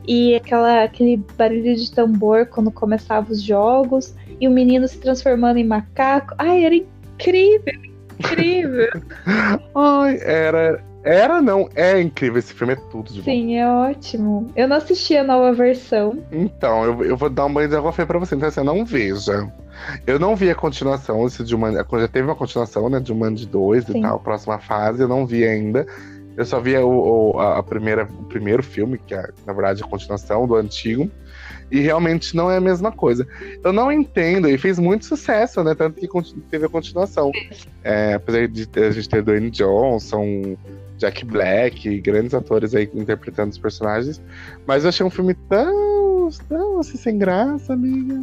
e 0.06 0.34
aquela, 0.34 0.84
aquele 0.84 1.16
barulho 1.38 1.74
de 1.74 1.90
tambor 1.90 2.46
quando 2.46 2.70
começavam 2.70 3.32
os 3.32 3.42
jogos 3.42 4.14
e 4.38 4.46
o 4.46 4.50
menino 4.50 4.86
se 4.86 4.98
transformando 4.98 5.56
em 5.56 5.64
macaco. 5.64 6.34
Ai, 6.38 6.64
era 6.64 6.74
incrível, 6.74 7.74
incrível. 8.18 8.90
Ai, 9.74 10.18
era. 10.22 10.93
Era, 11.04 11.42
não, 11.42 11.68
é 11.74 12.00
incrível. 12.00 12.38
Esse 12.38 12.54
filme 12.54 12.72
é 12.72 12.76
tudo 12.90 13.12
de 13.12 13.20
bom. 13.20 13.24
Sim, 13.24 13.56
é 13.56 13.68
ótimo. 13.68 14.50
Eu 14.56 14.66
não 14.66 14.76
assisti 14.76 15.14
a 15.16 15.22
nova 15.22 15.52
versão. 15.52 16.18
Então, 16.32 16.84
eu, 16.84 17.04
eu 17.04 17.16
vou 17.16 17.28
dar 17.28 17.44
um 17.44 17.52
banho 17.52 17.68
de 17.68 17.76
água 17.76 17.92
fria 17.92 18.06
pra 18.06 18.18
você, 18.18 18.34
então 18.34 18.50
você 18.50 18.62
não 18.62 18.84
veja. 18.84 19.52
Eu 20.06 20.18
não 20.18 20.34
vi 20.34 20.50
a 20.50 20.54
continuação, 20.54 21.26
esse 21.26 21.44
Jumanji, 21.44 21.76
já 21.76 22.08
teve 22.08 22.26
uma 22.26 22.34
continuação, 22.34 22.88
né, 22.88 23.00
de 23.00 23.08
Jumanji 23.08 23.44
2 23.46 23.84
Sim. 23.84 23.98
e 23.98 24.02
tal, 24.02 24.18
próxima 24.20 24.58
fase, 24.58 25.02
eu 25.02 25.08
não 25.08 25.26
vi 25.26 25.44
ainda. 25.44 25.86
Eu 26.36 26.44
só 26.44 26.58
vi 26.58 26.76
o, 26.76 26.88
o, 27.34 27.40
a 27.40 27.62
primeira, 27.62 28.04
o 28.04 28.24
primeiro 28.24 28.62
filme, 28.62 28.98
que 28.98 29.14
é, 29.14 29.28
na 29.46 29.52
verdade, 29.52 29.82
a 29.82 29.86
continuação 29.86 30.46
do 30.46 30.56
antigo. 30.56 31.10
E 31.70 31.80
realmente 31.80 32.36
não 32.36 32.50
é 32.50 32.56
a 32.56 32.60
mesma 32.60 32.92
coisa. 32.92 33.26
Eu 33.62 33.72
não 33.72 33.90
entendo, 33.90 34.48
e 34.48 34.58
fez 34.58 34.78
muito 34.78 35.04
sucesso, 35.04 35.62
né? 35.62 35.74
Tanto 35.74 35.98
que 35.98 36.08
teve 36.50 36.66
a 36.66 36.68
continuação. 36.68 37.30
É, 37.82 38.14
apesar 38.14 38.48
de 38.48 38.68
a 38.80 38.90
gente 38.90 39.08
ter 39.08 39.22
Dwayne 39.22 39.50
Johnson, 39.50 40.56
Jack 41.04 41.24
Black, 41.24 42.00
grandes 42.00 42.34
atores 42.34 42.74
aí 42.74 42.88
interpretando 42.94 43.50
os 43.50 43.58
personagens. 43.58 44.22
Mas 44.66 44.84
eu 44.84 44.88
achei 44.88 45.04
um 45.04 45.10
filme 45.10 45.34
tão, 45.48 46.28
tão 46.48 46.80
assim, 46.80 46.96
sem 46.96 47.18
graça, 47.18 47.74
amiga. 47.74 48.22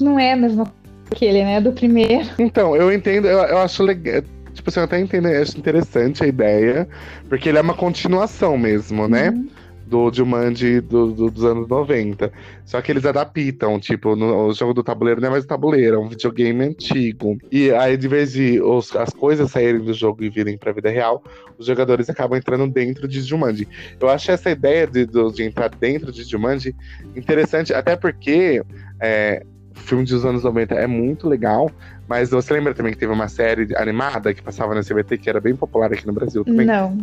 Não 0.00 0.18
é 0.18 0.32
a 0.32 0.36
mesma 0.36 0.64
coisa 0.64 0.80
que 1.14 1.24
ele, 1.24 1.44
né? 1.44 1.60
Do 1.60 1.72
primeiro. 1.72 2.28
Então, 2.38 2.76
eu 2.76 2.92
entendo, 2.92 3.26
eu, 3.26 3.38
eu 3.38 3.58
acho 3.58 3.82
legal 3.82 4.22
Tipo 4.54 4.68
assim, 4.68 4.80
eu 4.80 4.84
até 4.84 5.00
entendo, 5.00 5.26
acho 5.26 5.58
interessante 5.58 6.24
a 6.24 6.26
ideia, 6.26 6.88
porque 7.28 7.48
ele 7.48 7.58
é 7.58 7.60
uma 7.60 7.74
continuação 7.74 8.58
mesmo, 8.58 9.08
né? 9.08 9.30
Uhum. 9.30 9.48
Do 9.90 10.12
Jumanji 10.12 10.80
do, 10.80 11.10
do, 11.10 11.30
dos 11.30 11.44
anos 11.44 11.68
90. 11.68 12.32
Só 12.64 12.80
que 12.80 12.92
eles 12.92 13.04
adaptam, 13.04 13.80
tipo, 13.80 14.14
no, 14.14 14.46
o 14.46 14.52
jogo 14.54 14.72
do 14.72 14.84
tabuleiro 14.84 15.20
não 15.20 15.28
é 15.28 15.30
mais 15.32 15.44
o 15.44 15.48
tabuleiro, 15.48 15.96
é 15.96 15.98
um 15.98 16.08
videogame 16.08 16.64
antigo. 16.64 17.36
E 17.50 17.72
aí, 17.72 17.96
de 17.96 18.06
vez 18.06 18.32
de 18.32 18.60
os, 18.62 18.94
as 18.94 19.10
coisas 19.10 19.50
saírem 19.50 19.80
do 19.80 19.92
jogo 19.92 20.22
e 20.22 20.30
virem 20.30 20.56
pra 20.56 20.70
vida 20.70 20.88
real, 20.88 21.22
os 21.58 21.66
jogadores 21.66 22.08
acabam 22.08 22.38
entrando 22.38 22.66
dentro 22.68 23.08
de 23.08 23.20
Jumanji. 23.20 23.66
Eu 24.00 24.08
acho 24.08 24.30
essa 24.30 24.50
ideia 24.50 24.86
de, 24.86 25.04
de 25.06 25.42
entrar 25.42 25.68
dentro 25.68 26.12
de 26.12 26.22
Jumanji 26.22 26.74
interessante, 27.16 27.74
até 27.74 27.96
porque 27.96 28.62
é, 29.00 29.44
o 29.76 29.80
filme 29.80 30.04
dos 30.04 30.24
anos 30.24 30.44
90 30.44 30.74
é 30.74 30.86
muito 30.86 31.28
legal, 31.28 31.70
mas 32.08 32.30
você 32.30 32.52
lembra 32.54 32.74
também 32.74 32.92
que 32.92 32.98
teve 32.98 33.12
uma 33.12 33.28
série 33.28 33.74
animada 33.76 34.32
que 34.32 34.42
passava 34.42 34.74
no 34.74 34.84
CBT 34.84 35.18
que 35.18 35.28
era 35.28 35.40
bem 35.40 35.56
popular 35.56 35.92
aqui 35.92 36.06
no 36.06 36.12
Brasil 36.12 36.44
também? 36.44 36.66
Não. 36.66 36.98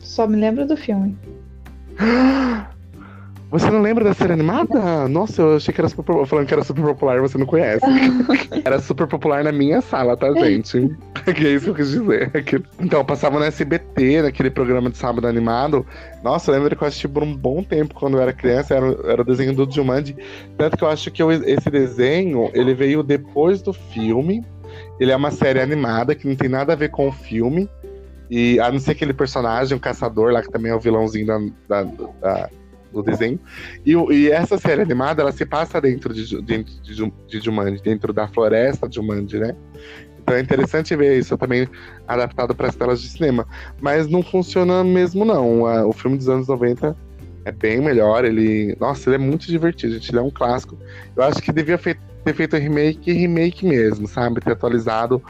Só 0.00 0.26
me 0.26 0.36
lembro 0.36 0.66
do 0.66 0.76
filme. 0.76 1.16
Você 3.52 3.70
não 3.70 3.82
lembra 3.82 4.02
da 4.02 4.14
série 4.14 4.32
animada? 4.32 5.06
Nossa, 5.08 5.42
eu 5.42 5.56
achei 5.56 5.74
que 5.74 5.80
era 5.82 5.86
super 5.86 6.24
falando 6.24 6.46
que 6.46 6.54
era 6.54 6.64
super 6.64 6.82
popular, 6.84 7.20
você 7.20 7.36
não 7.36 7.44
conhece. 7.44 7.84
era 8.64 8.80
super 8.80 9.06
popular 9.06 9.44
na 9.44 9.52
minha 9.52 9.82
sala, 9.82 10.16
tá, 10.16 10.32
gente? 10.32 10.88
que 11.36 11.46
é 11.46 11.50
isso 11.50 11.66
que 11.66 11.70
eu 11.70 11.74
quis 11.74 11.90
dizer. 11.90 12.32
Então, 12.80 13.04
passava 13.04 13.38
no 13.38 13.44
SBT, 13.44 14.22
naquele 14.22 14.48
programa 14.48 14.88
de 14.88 14.96
sábado 14.96 15.28
animado. 15.28 15.86
Nossa, 16.24 16.50
eu 16.50 16.54
lembro 16.54 16.74
que 16.74 16.82
eu 16.82 16.88
assisti 16.88 17.06
por 17.06 17.22
um 17.22 17.36
bom 17.36 17.62
tempo 17.62 17.94
quando 17.94 18.16
eu 18.16 18.22
era 18.22 18.32
criança, 18.32 18.74
era, 18.74 18.86
era 19.04 19.20
o 19.20 19.24
desenho 19.24 19.54
do 19.54 19.70
Jumanji. 19.70 20.16
Tanto 20.56 20.78
que 20.78 20.84
eu 20.84 20.88
acho 20.88 21.10
que 21.10 21.22
eu, 21.22 21.30
esse 21.30 21.70
desenho, 21.70 22.50
ele 22.54 22.72
veio 22.72 23.02
depois 23.02 23.60
do 23.60 23.74
filme. 23.74 24.42
Ele 24.98 25.12
é 25.12 25.16
uma 25.16 25.30
série 25.30 25.60
animada 25.60 26.14
que 26.14 26.26
não 26.26 26.34
tem 26.34 26.48
nada 26.48 26.72
a 26.72 26.76
ver 26.76 26.88
com 26.88 27.06
o 27.06 27.12
filme. 27.12 27.68
E 28.30 28.58
a 28.60 28.70
não 28.70 28.78
ser 28.78 28.92
aquele 28.92 29.12
personagem, 29.12 29.76
o 29.76 29.80
caçador 29.80 30.32
lá, 30.32 30.42
que 30.42 30.50
também 30.50 30.72
é 30.72 30.74
o 30.74 30.80
vilãozinho 30.80 31.26
da, 31.26 31.38
da, 31.68 31.82
da 32.20 32.50
do 32.92 33.02
desenho. 33.02 33.40
E, 33.84 33.92
e, 33.94 34.30
essa 34.30 34.58
série 34.58 34.82
animada, 34.82 35.22
ela 35.22 35.32
se 35.32 35.46
passa 35.46 35.80
dentro 35.80 36.12
de, 36.12 36.40
dentro 36.42 36.72
de, 36.82 37.12
de 37.26 37.40
Jumanji, 37.40 37.82
dentro 37.82 38.12
da 38.12 38.28
floresta 38.28 38.88
de 38.88 38.96
Jumanji, 38.96 39.38
né? 39.38 39.56
Então 40.22 40.36
é 40.36 40.40
interessante 40.40 40.94
ver 40.94 41.18
isso 41.18 41.36
também 41.36 41.68
adaptado 42.06 42.54
para 42.54 42.68
as 42.68 42.76
telas 42.76 43.00
de 43.00 43.08
cinema. 43.08 43.46
Mas 43.80 44.06
não 44.06 44.22
funciona 44.22 44.84
mesmo, 44.84 45.24
não. 45.24 45.62
O 45.88 45.92
filme 45.92 46.16
dos 46.16 46.28
anos 46.28 46.46
90 46.46 46.96
é 47.44 47.50
bem 47.50 47.80
melhor. 47.80 48.24
Ele. 48.24 48.76
Nossa, 48.78 49.08
ele 49.08 49.16
é 49.16 49.18
muito 49.18 49.46
divertido, 49.46 49.94
gente. 49.94 50.10
Ele 50.10 50.18
é 50.18 50.22
um 50.22 50.30
clássico. 50.30 50.78
Eu 51.16 51.24
acho 51.24 51.42
que 51.42 51.50
devia 51.50 51.76
ter 51.76 52.34
feito 52.34 52.56
remake 52.56 53.12
remake 53.12 53.66
mesmo, 53.66 54.06
sabe? 54.06 54.40
Ter 54.40 54.52
atualizado 54.52 55.20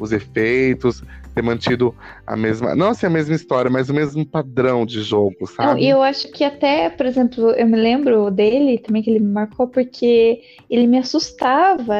os 0.00 0.12
efeitos, 0.12 1.02
ter 1.38 1.42
mantido 1.42 1.94
a 2.26 2.36
mesma, 2.36 2.74
não 2.74 2.88
assim 2.88 3.06
a 3.06 3.10
mesma 3.10 3.34
história, 3.34 3.70
mas 3.70 3.88
o 3.88 3.94
mesmo 3.94 4.26
padrão 4.26 4.84
de 4.84 5.02
jogo, 5.02 5.46
sabe? 5.46 5.82
E 5.82 5.88
eu 5.88 6.02
acho 6.02 6.30
que 6.32 6.42
até, 6.42 6.90
por 6.90 7.06
exemplo, 7.06 7.50
eu 7.50 7.66
me 7.66 7.76
lembro 7.76 8.28
dele 8.28 8.76
também 8.78 9.02
que 9.02 9.10
ele 9.10 9.20
me 9.20 9.30
marcou 9.30 9.68
porque 9.68 10.40
ele 10.68 10.88
me 10.88 10.98
assustava 10.98 11.94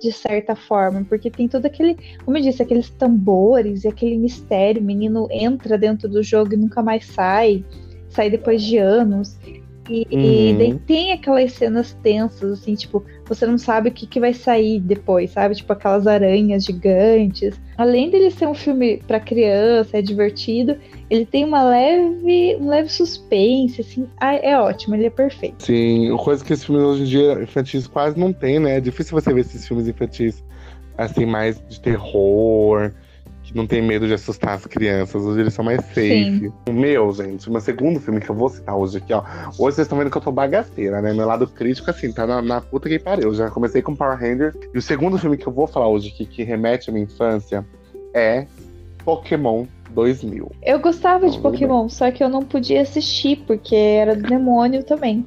de 0.00 0.10
certa 0.10 0.56
forma, 0.56 1.04
porque 1.08 1.30
tem 1.30 1.46
todo 1.46 1.66
aquele, 1.66 1.96
como 2.24 2.36
eu 2.36 2.42
disse, 2.42 2.62
aqueles 2.62 2.90
tambores 2.90 3.84
e 3.84 3.88
aquele 3.88 4.18
mistério, 4.18 4.82
o 4.82 4.84
menino 4.84 5.28
entra 5.30 5.78
dentro 5.78 6.08
do 6.08 6.20
jogo 6.20 6.54
e 6.54 6.56
nunca 6.56 6.82
mais 6.82 7.06
sai, 7.06 7.64
sai 8.08 8.28
depois 8.28 8.60
de 8.60 8.78
anos. 8.78 9.38
E, 9.88 10.06
uhum. 10.10 10.62
e 10.62 10.78
tem 10.86 11.12
aquelas 11.12 11.52
cenas 11.52 11.92
tensas, 12.02 12.60
assim, 12.60 12.74
tipo, 12.74 13.04
você 13.26 13.46
não 13.46 13.58
sabe 13.58 13.90
o 13.90 13.92
que, 13.92 14.06
que 14.06 14.18
vai 14.18 14.32
sair 14.32 14.80
depois, 14.80 15.30
sabe? 15.30 15.54
Tipo, 15.54 15.72
aquelas 15.72 16.06
aranhas 16.06 16.64
gigantes. 16.64 17.60
Além 17.76 18.10
dele 18.10 18.30
ser 18.30 18.46
um 18.48 18.54
filme 18.54 19.02
para 19.06 19.20
criança, 19.20 19.98
é 19.98 20.02
divertido, 20.02 20.76
ele 21.10 21.26
tem 21.26 21.44
uma 21.44 21.62
leve, 21.62 22.56
um 22.60 22.68
leve 22.68 22.88
suspense, 22.88 23.80
assim. 23.80 24.08
Ah, 24.18 24.34
é 24.34 24.58
ótimo, 24.58 24.94
ele 24.94 25.06
é 25.06 25.10
perfeito. 25.10 25.64
Sim, 25.64 26.16
coisa 26.16 26.44
que 26.44 26.52
esses 26.52 26.64
filmes 26.64 26.84
hoje 26.84 27.02
em 27.02 27.06
dia 27.06 27.42
infantis 27.42 27.86
quase 27.86 28.18
não 28.18 28.32
tem, 28.32 28.58
né? 28.58 28.78
É 28.78 28.80
difícil 28.80 29.20
você 29.20 29.32
ver 29.32 29.40
esses 29.40 29.66
filmes 29.66 29.86
infantis, 29.86 30.42
assim, 30.96 31.26
mais 31.26 31.62
de 31.68 31.80
terror 31.80 32.90
que 33.44 33.54
não 33.54 33.66
tem 33.66 33.82
medo 33.82 34.06
de 34.06 34.14
assustar 34.14 34.54
as 34.54 34.66
crianças. 34.66 35.22
Hoje 35.22 35.40
eles 35.40 35.54
são 35.54 35.64
mais 35.64 35.84
safe. 35.86 36.50
O 36.66 36.72
meu, 36.72 37.12
gente, 37.12 37.48
o 37.48 37.52
meu 37.52 37.60
segundo 37.60 38.00
filme 38.00 38.20
que 38.20 38.30
eu 38.30 38.34
vou 38.34 38.48
citar 38.48 38.74
hoje 38.74 38.96
aqui, 38.98 39.12
ó. 39.12 39.22
Hoje 39.58 39.76
vocês 39.76 39.80
estão 39.80 39.98
vendo 39.98 40.10
que 40.10 40.16
eu 40.16 40.22
tô 40.22 40.32
bagaceira, 40.32 41.02
né? 41.02 41.12
Meu 41.12 41.26
lado 41.26 41.46
crítico, 41.46 41.90
assim, 41.90 42.10
tá 42.10 42.26
na, 42.26 42.40
na 42.40 42.60
puta 42.60 42.88
que 42.88 42.98
pariu. 42.98 43.34
Já 43.34 43.50
comecei 43.50 43.82
com 43.82 43.94
Power 43.94 44.18
Rangers. 44.18 44.54
E 44.72 44.78
o 44.78 44.82
segundo 44.82 45.18
filme 45.18 45.36
que 45.36 45.46
eu 45.46 45.52
vou 45.52 45.66
falar 45.66 45.88
hoje 45.88 46.08
aqui, 46.08 46.24
que 46.24 46.42
remete 46.42 46.88
à 46.88 46.92
minha 46.92 47.04
infância, 47.04 47.64
é 48.14 48.46
Pokémon 49.04 49.66
2000. 49.90 50.50
Eu 50.62 50.80
gostava 50.80 51.28
de 51.28 51.38
Pokémon, 51.38 51.88
só 51.88 52.10
que 52.10 52.24
eu 52.24 52.28
não 52.30 52.42
podia 52.42 52.80
assistir, 52.80 53.44
porque 53.46 53.76
era 53.76 54.16
do 54.16 54.22
demônio 54.22 54.82
também. 54.82 55.24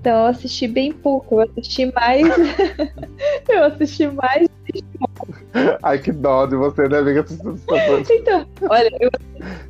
Então 0.00 0.20
eu 0.20 0.26
assisti 0.26 0.66
bem 0.66 0.92
pouco. 0.92 1.36
Eu 1.36 1.50
assisti 1.50 1.92
mais. 1.92 2.26
eu 3.48 3.64
assisti 3.64 4.06
mais 4.06 4.48
Ai, 5.82 5.98
que 5.98 6.12
dó 6.12 6.46
de 6.46 6.56
você, 6.56 6.88
né, 6.88 6.98
amiga? 6.98 7.24
então, 8.10 8.46
olha, 8.68 8.90
eu... 9.00 9.10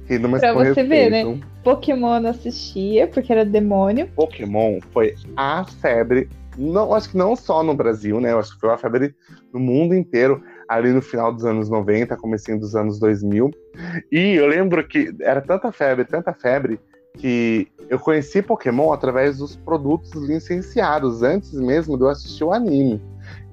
Rindo, 0.07 0.29
mas 0.29 0.41
pra 0.41 0.53
você 0.53 0.69
respeito. 0.69 0.89
ver, 0.89 1.11
né? 1.11 1.41
Pokémon 1.63 2.21
não 2.21 2.31
assistia, 2.31 3.07
porque 3.07 3.33
era 3.33 3.45
demônio. 3.45 4.09
Pokémon 4.15 4.81
foi 4.93 5.15
a 5.37 5.65
febre, 5.65 6.29
não, 6.59 6.93
acho 6.93 7.11
que 7.11 7.17
não 7.17 7.37
só 7.37 7.63
no 7.63 7.73
Brasil, 7.73 8.21
né? 8.21 8.33
Eu 8.33 8.41
acho 8.41 8.53
que 8.53 8.61
foi 8.61 8.69
uma 8.69 8.77
febre 8.77 9.15
no 9.53 9.61
mundo 9.61 9.95
inteiro, 9.95 10.43
ali 10.69 10.91
no 10.91 11.01
final 11.01 11.33
dos 11.33 11.45
anos 11.45 11.71
90, 11.71 12.17
comecinho 12.17 12.59
dos 12.59 12.75
anos 12.75 12.99
2000. 12.99 13.51
E 14.11 14.35
eu 14.35 14.47
lembro 14.47 14.87
que 14.87 15.15
era 15.21 15.41
tanta 15.41 15.71
febre, 15.71 16.05
tanta 16.05 16.33
febre, 16.33 16.81
que 17.17 17.69
eu 17.89 17.99
conheci 17.99 18.43
Pokémon 18.43 18.93
através 18.93 19.39
dos 19.39 19.55
produtos 19.55 20.13
licenciados, 20.29 21.23
antes 21.23 21.53
mesmo 21.53 21.97
de 21.97 22.03
eu 22.03 22.09
assistir 22.09 22.43
o 22.43 22.53
anime. 22.53 23.01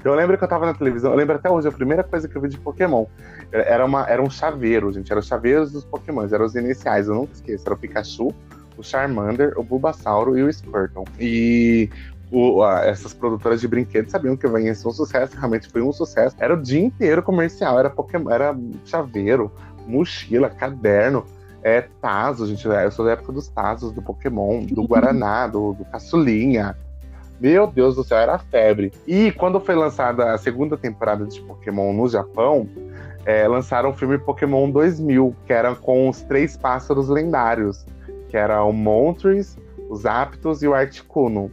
Eu 0.05 0.13
lembro 0.13 0.37
que 0.37 0.43
eu 0.43 0.47
tava 0.47 0.67
na 0.67 0.73
televisão, 0.73 1.11
eu 1.11 1.17
lembro 1.17 1.35
até 1.35 1.49
hoje, 1.49 1.67
a 1.67 1.71
primeira 1.71 2.03
coisa 2.03 2.27
que 2.27 2.35
eu 2.35 2.41
vi 2.41 2.47
de 2.47 2.59
Pokémon 2.59 3.05
era, 3.51 3.83
uma, 3.83 4.07
era 4.07 4.21
um 4.21 4.29
chaveiro, 4.29 4.91
gente. 4.91 5.11
Era 5.11 5.19
os 5.19 5.25
chaveiros 5.25 5.71
dos 5.71 5.83
Pokémon, 5.83 6.27
eram 6.31 6.45
os 6.45 6.53
iniciais, 6.55 7.07
eu 7.07 7.15
nunca 7.15 7.33
esqueço. 7.33 7.63
Era 7.65 7.73
o 7.73 7.77
Pikachu, 7.77 8.33
o 8.77 8.83
Charmander, 8.83 9.53
o 9.57 9.63
Bulbasauro 9.63 10.37
e 10.37 10.43
o 10.43 10.53
Squirtle. 10.53 11.05
E 11.19 11.89
o, 12.31 12.61
a, 12.61 12.85
essas 12.85 13.15
produtoras 13.15 13.59
de 13.61 13.67
brinquedos 13.67 14.11
sabiam 14.11 14.37
que 14.37 14.45
ia 14.45 14.75
ser 14.75 14.87
um 14.87 14.91
sucesso, 14.91 15.35
realmente 15.37 15.67
foi 15.69 15.81
um 15.81 15.91
sucesso. 15.91 16.35
Era 16.39 16.53
o 16.53 16.61
dia 16.61 16.81
inteiro 16.81 17.23
comercial, 17.23 17.79
era 17.79 17.89
Pokémon, 17.89 18.29
era 18.29 18.55
chaveiro, 18.85 19.51
mochila, 19.87 20.51
caderno, 20.51 21.25
é 21.63 21.81
Tazo, 21.99 22.45
gente. 22.45 22.67
Eu 22.67 22.91
sou 22.91 23.05
da 23.05 23.13
época 23.13 23.31
dos 23.31 23.47
Tazos, 23.47 23.91
do 23.91 24.03
Pokémon, 24.03 24.63
do 24.65 24.83
Guaraná, 24.83 25.47
do, 25.47 25.73
do 25.73 25.83
Caçulinha. 25.85 26.77
Meu 27.39 27.67
Deus 27.67 27.95
do 27.95 28.03
céu, 28.03 28.17
era 28.17 28.37
febre. 28.37 28.91
E 29.05 29.31
quando 29.31 29.59
foi 29.59 29.75
lançada 29.75 30.33
a 30.33 30.37
segunda 30.37 30.77
temporada 30.77 31.25
de 31.25 31.41
Pokémon 31.41 31.93
no 31.93 32.07
Japão, 32.07 32.67
é, 33.25 33.47
lançaram 33.47 33.89
o 33.89 33.93
filme 33.93 34.17
Pokémon 34.17 34.69
2000, 34.69 35.35
que 35.45 35.53
era 35.53 35.75
com 35.75 36.07
os 36.07 36.21
três 36.21 36.55
pássaros 36.55 37.09
lendários, 37.09 37.85
que 38.29 38.37
era 38.37 38.63
o 38.63 38.71
Moltres, 38.71 39.57
os 39.89 40.05
Aptos 40.05 40.61
e 40.63 40.67
o 40.67 40.73
Articuno. 40.73 41.51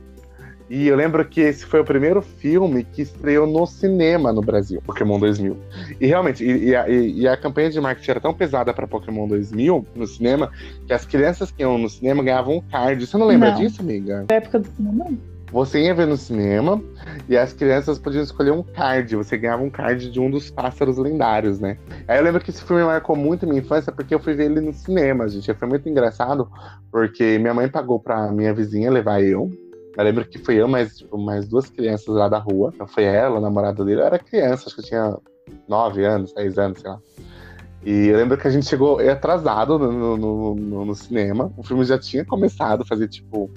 E 0.71 0.89
eu 0.89 0.97
lembro 0.97 1.23
que 1.25 1.41
esse 1.41 1.67
foi 1.67 1.81
o 1.81 1.85
primeiro 1.85 2.23
filme 2.23 2.83
que 2.83 3.03
estreou 3.03 3.47
no 3.47 3.67
cinema 3.67 4.33
no 4.33 4.41
Brasil, 4.41 4.81
Pokémon 4.81 5.19
2000. 5.19 5.55
E 6.01 6.07
realmente, 6.07 6.43
e, 6.43 6.69
e, 6.69 6.77
a, 6.77 6.89
e 6.89 7.29
a, 7.29 7.37
campanha 7.37 7.69
de 7.69 7.79
marketing 7.79 8.11
era 8.13 8.21
tão 8.21 8.33
pesada 8.33 8.73
para 8.73 8.87
Pokémon 8.87 9.29
2000 9.29 9.87
no 9.95 10.07
cinema 10.07 10.51
que 10.87 10.95
as 10.95 11.05
crianças 11.05 11.51
que 11.51 11.63
iam 11.63 11.77
no 11.77 11.91
cinema 11.91 12.23
ganhavam 12.23 12.57
um 12.57 12.61
card. 12.63 13.07
Você 13.07 13.19
não 13.19 13.27
lembra 13.27 13.51
não. 13.51 13.59
disso, 13.59 13.83
amiga? 13.83 14.25
Na 14.31 14.37
época 14.37 14.61
do 14.61 14.69
cinema, 14.69 15.05
não. 15.05 15.32
Você 15.53 15.83
ia 15.83 15.95
ver 15.95 16.07
no 16.07 16.17
cinema 16.17 16.83
e 17.29 17.37
as 17.37 17.53
crianças 17.53 17.99
podiam 17.99 18.23
escolher 18.23 18.53
um 18.53 18.63
card. 18.63 19.15
Você 19.17 19.37
ganhava 19.37 19.63
um 19.63 19.69
card 19.69 20.11
de 20.11 20.19
um 20.19 20.31
dos 20.31 20.51
pássaros 20.51 20.97
lendários, 20.97 21.61
né? 21.61 21.77
Aí 22.09 22.19
eu 22.19 22.25
lembro 22.25 22.41
que 22.41 22.49
esse 22.49 22.63
filme 22.63 22.83
marcou 22.83 23.15
muito 23.15 23.45
a 23.45 23.49
minha 23.49 23.61
infância 23.61 23.93
porque 23.93 24.15
eu 24.15 24.19
fui 24.19 24.33
ver 24.33 24.47
ele 24.47 24.63
no 24.63 24.73
cinema, 24.73 25.29
gente. 25.29 25.53
Foi 25.53 25.69
muito 25.69 25.87
engraçado 25.87 26.51
porque 26.91 27.39
minha 27.39 27.53
mãe 27.53 27.69
pagou 27.69 28.01
pra 28.01 28.33
minha 28.33 28.55
vizinha 28.55 28.91
levar 28.91 29.23
eu. 29.23 29.51
Eu 29.95 30.05
lembro 30.05 30.25
que 30.25 30.39
foi 30.39 30.55
eu 30.55 30.67
mais, 30.67 30.97
tipo, 30.97 31.19
mais 31.19 31.47
duas 31.47 31.69
crianças 31.69 32.09
lá 32.15 32.31
da 32.31 32.39
rua. 32.39 32.73
Então 32.75 32.87
foi 32.87 33.05
ela, 33.05 33.37
o 33.37 33.41
namorado 33.41 33.85
dele. 33.85 34.01
Eu 34.01 34.07
era 34.07 34.19
criança, 34.19 34.65
acho 34.67 34.77
que 34.77 34.81
eu 34.81 34.87
tinha 34.87 35.19
nove 35.69 36.03
anos, 36.03 36.33
dez 36.33 36.57
anos, 36.57 36.81
sei 36.81 36.91
lá. 36.91 36.99
E 37.85 38.07
eu 38.07 38.17
lembro 38.17 38.39
que 38.39 38.47
a 38.47 38.51
gente 38.51 38.67
chegou 38.67 39.01
atrasado 39.01 39.79
no, 39.79 40.17
no, 40.17 40.55
no, 40.55 40.85
no 40.87 40.95
cinema. 40.95 41.53
O 41.59 41.63
filme 41.63 41.85
já 41.85 41.99
tinha 41.99 42.25
começado, 42.25 42.87
fazia 42.87 43.07
tipo 43.07 43.51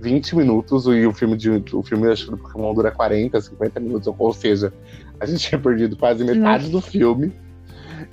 20 0.00 0.36
minutos 0.36 0.86
e 0.86 1.06
o 1.06 1.12
filme 1.12 1.36
de 1.36 1.50
o 1.72 1.82
filme 1.82 2.10
acho 2.10 2.26
que 2.26 2.30
do 2.30 2.38
Pokémon 2.38 2.74
dura 2.74 2.90
40, 2.90 3.40
50 3.40 3.80
minutos, 3.80 4.14
ou 4.18 4.32
seja, 4.32 4.72
a 5.18 5.26
gente 5.26 5.48
tinha 5.48 5.60
perdido 5.60 5.96
quase 5.96 6.24
metade 6.24 6.70
Nossa. 6.70 6.70
do 6.70 6.80
filme. 6.80 7.32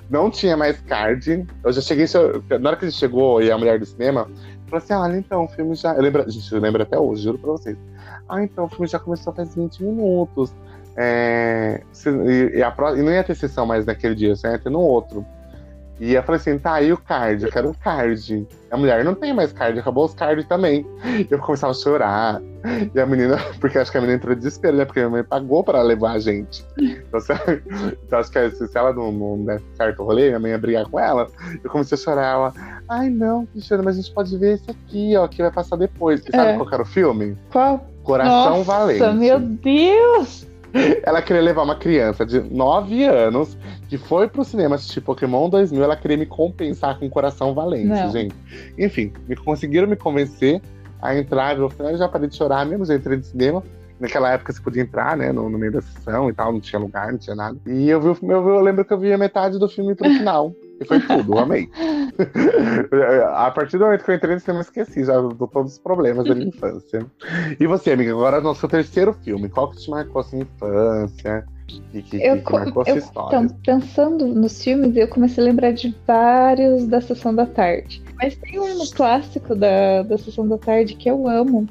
Não 0.08 0.30
tinha 0.30 0.56
mais 0.56 0.80
card. 0.82 1.46
Eu 1.62 1.72
já 1.72 1.80
cheguei, 1.80 2.06
na 2.60 2.68
hora 2.68 2.76
que 2.76 2.84
a 2.84 2.88
gente 2.88 2.98
chegou 2.98 3.42
e 3.42 3.50
a 3.50 3.58
mulher 3.58 3.78
do 3.78 3.86
cinema 3.86 4.28
falou 4.66 4.78
assim: 4.78 4.92
"Olha, 4.94 5.16
então 5.16 5.44
o 5.44 5.48
filme 5.48 5.74
já, 5.74 5.94
eu 5.94 6.02
lembro, 6.02 6.22
a 6.22 6.28
gente 6.28 6.54
lembra 6.54 6.82
até 6.82 6.98
hoje, 6.98 7.22
juro 7.22 7.38
para 7.38 7.52
vocês. 7.52 7.76
Ah, 8.28 8.42
então 8.42 8.64
o 8.64 8.68
filme 8.68 8.86
já 8.86 8.98
começou 8.98 9.32
faz 9.32 9.54
20 9.54 9.82
minutos. 9.82 10.54
É, 10.96 11.82
e, 12.06 12.58
e, 12.58 12.62
a, 12.62 12.74
e 12.96 13.02
não 13.02 13.12
ia 13.12 13.24
ter 13.24 13.34
sessão 13.34 13.66
mais 13.66 13.84
naquele 13.84 14.14
dia, 14.14 14.36
você 14.36 14.48
ia 14.48 14.58
ter 14.58 14.70
no 14.70 14.80
outro. 14.80 15.24
E 16.00 16.14
eu 16.14 16.22
falei 16.22 16.40
assim, 16.40 16.58
tá, 16.58 16.80
e 16.82 16.92
o 16.92 16.96
card? 16.96 17.44
Eu 17.44 17.52
quero 17.52 17.70
o 17.70 17.74
card. 17.74 18.46
A 18.70 18.76
mulher 18.76 19.04
não 19.04 19.14
tem 19.14 19.32
mais 19.32 19.52
card, 19.52 19.78
acabou 19.78 20.04
os 20.04 20.14
cards 20.14 20.44
também. 20.46 20.84
E 21.04 21.28
eu 21.30 21.38
começava 21.38 21.70
a 21.70 21.74
chorar. 21.74 22.42
E 22.92 22.98
a 22.98 23.06
menina, 23.06 23.36
porque 23.60 23.78
acho 23.78 23.92
que 23.92 23.98
a 23.98 24.00
menina 24.00 24.16
entrou 24.16 24.34
em 24.34 24.36
desespero, 24.36 24.76
né? 24.76 24.84
Porque 24.84 24.98
a 25.00 25.02
minha 25.04 25.10
mãe 25.10 25.24
pagou 25.24 25.62
pra 25.62 25.82
levar 25.82 26.12
a 26.12 26.18
gente. 26.18 26.64
Então, 26.76 27.20
se, 27.20 27.32
então 28.04 28.18
acho 28.18 28.30
que 28.30 28.50
se, 28.50 28.76
ela 28.76 28.92
não, 28.92 29.12
não 29.12 29.44
der 29.44 29.60
certo 29.76 30.02
o 30.02 30.06
rolê, 30.06 30.28
minha 30.28 30.40
mãe 30.40 30.50
ia 30.50 30.58
brigar 30.58 30.86
com 30.86 30.98
ela. 30.98 31.28
Eu 31.62 31.70
comecei 31.70 31.96
a 31.96 32.00
chorar. 32.00 32.34
Ela, 32.34 32.54
ai 32.88 33.08
não, 33.08 33.46
Cristiana, 33.46 33.82
mas 33.84 33.96
a 33.96 34.00
gente 34.00 34.12
pode 34.12 34.36
ver 34.36 34.54
esse 34.54 34.70
aqui, 34.70 35.16
ó, 35.16 35.28
que 35.28 35.42
vai 35.42 35.52
passar 35.52 35.76
depois. 35.76 36.22
E 36.26 36.30
sabe 36.30 36.50
é. 36.50 36.56
qual 36.56 36.68
era 36.72 36.82
o 36.82 36.86
filme? 36.86 37.36
Qual? 37.52 37.86
Coração 38.02 38.58
Nossa, 38.58 38.64
Valente. 38.64 39.00
Nossa, 39.00 39.12
meu 39.12 39.38
Deus! 39.38 40.53
Ela 41.04 41.22
queria 41.22 41.42
levar 41.42 41.62
uma 41.62 41.76
criança 41.76 42.26
de 42.26 42.40
9 42.40 43.04
anos 43.04 43.56
que 43.88 43.96
foi 43.96 44.28
pro 44.28 44.44
cinema 44.44 44.74
assistir 44.74 45.00
Pokémon 45.00 45.48
2000, 45.48 45.82
ela 45.82 45.96
queria 45.96 46.16
me 46.16 46.26
compensar 46.26 46.98
com 46.98 47.08
coração 47.08 47.54
valente, 47.54 47.86
Não. 47.86 48.10
gente. 48.10 48.34
Enfim, 48.78 49.12
me 49.28 49.36
conseguiram 49.36 49.86
me 49.86 49.96
convencer 49.96 50.60
a 51.00 51.16
entrar. 51.16 51.56
No 51.56 51.70
final 51.70 51.92
eu 51.92 51.98
já 51.98 52.08
parei 52.08 52.28
de 52.28 52.36
chorar 52.36 52.66
mesmo, 52.66 52.84
já 52.84 52.94
entrei 52.94 53.18
no 53.18 53.22
cinema. 53.22 53.62
Naquela 54.00 54.32
época 54.32 54.52
você 54.52 54.60
podia 54.60 54.82
entrar, 54.82 55.16
né, 55.16 55.32
no, 55.32 55.48
no, 55.48 55.56
meio 55.56 55.72
da 55.72 55.80
sessão 55.80 56.28
e 56.28 56.32
tal, 56.32 56.52
não 56.52 56.60
tinha 56.60 56.80
lugar, 56.80 57.12
não 57.12 57.18
tinha 57.18 57.36
nada. 57.36 57.56
E 57.66 57.88
eu 57.88 58.00
vi 58.00 58.08
o 58.08 58.14
filme, 58.14 58.34
eu, 58.34 58.46
eu 58.48 58.60
lembro 58.60 58.84
que 58.84 58.92
eu 58.92 58.98
vi 58.98 59.12
a 59.12 59.18
metade 59.18 59.58
do 59.58 59.68
filme 59.68 59.94
pro 59.94 60.10
final. 60.10 60.52
E 60.80 60.84
foi 60.84 61.00
tudo, 61.00 61.38
amei. 61.38 61.68
a 63.34 63.50
partir 63.50 63.78
do 63.78 63.84
momento 63.84 64.04
que 64.04 64.10
eu 64.10 64.14
entrei 64.14 64.34
no 64.34 64.40
cinema, 64.40 64.60
esqueci 64.60 65.04
já 65.04 65.20
de 65.20 65.36
todos 65.36 65.72
os 65.72 65.78
problemas 65.78 66.26
da 66.26 66.34
minha 66.34 66.48
infância. 66.48 67.06
E 67.58 67.66
você, 67.66 67.92
amiga, 67.92 68.10
agora 68.10 68.40
no 68.40 68.54
seu 68.54 68.68
terceiro 68.68 69.12
filme, 69.12 69.48
qual 69.48 69.70
que 69.70 69.78
te 69.78 69.90
marcou 69.90 70.20
a 70.20 70.24
sua 70.24 70.38
infância? 70.38 71.46
E 71.92 72.02
que, 72.02 72.16
eu, 72.16 72.42
que 72.42 72.52
marcou 72.52 72.82
a 72.82 72.84
sua 72.84 72.98
história? 72.98 73.36
Então, 73.36 73.56
pensando 73.64 74.26
nos 74.26 74.62
filmes, 74.62 74.96
eu 74.96 75.08
comecei 75.08 75.42
a 75.42 75.46
lembrar 75.46 75.72
de 75.72 75.94
vários 76.06 76.86
da 76.86 77.00
Sessão 77.00 77.34
da 77.34 77.46
Tarde. 77.46 78.02
Mas 78.16 78.36
tem 78.36 78.58
um 78.58 78.86
clássico 78.86 79.54
da, 79.54 80.02
da 80.02 80.18
Sessão 80.18 80.46
da 80.46 80.58
Tarde 80.58 80.94
que 80.94 81.08
eu 81.08 81.28
amo, 81.28 81.66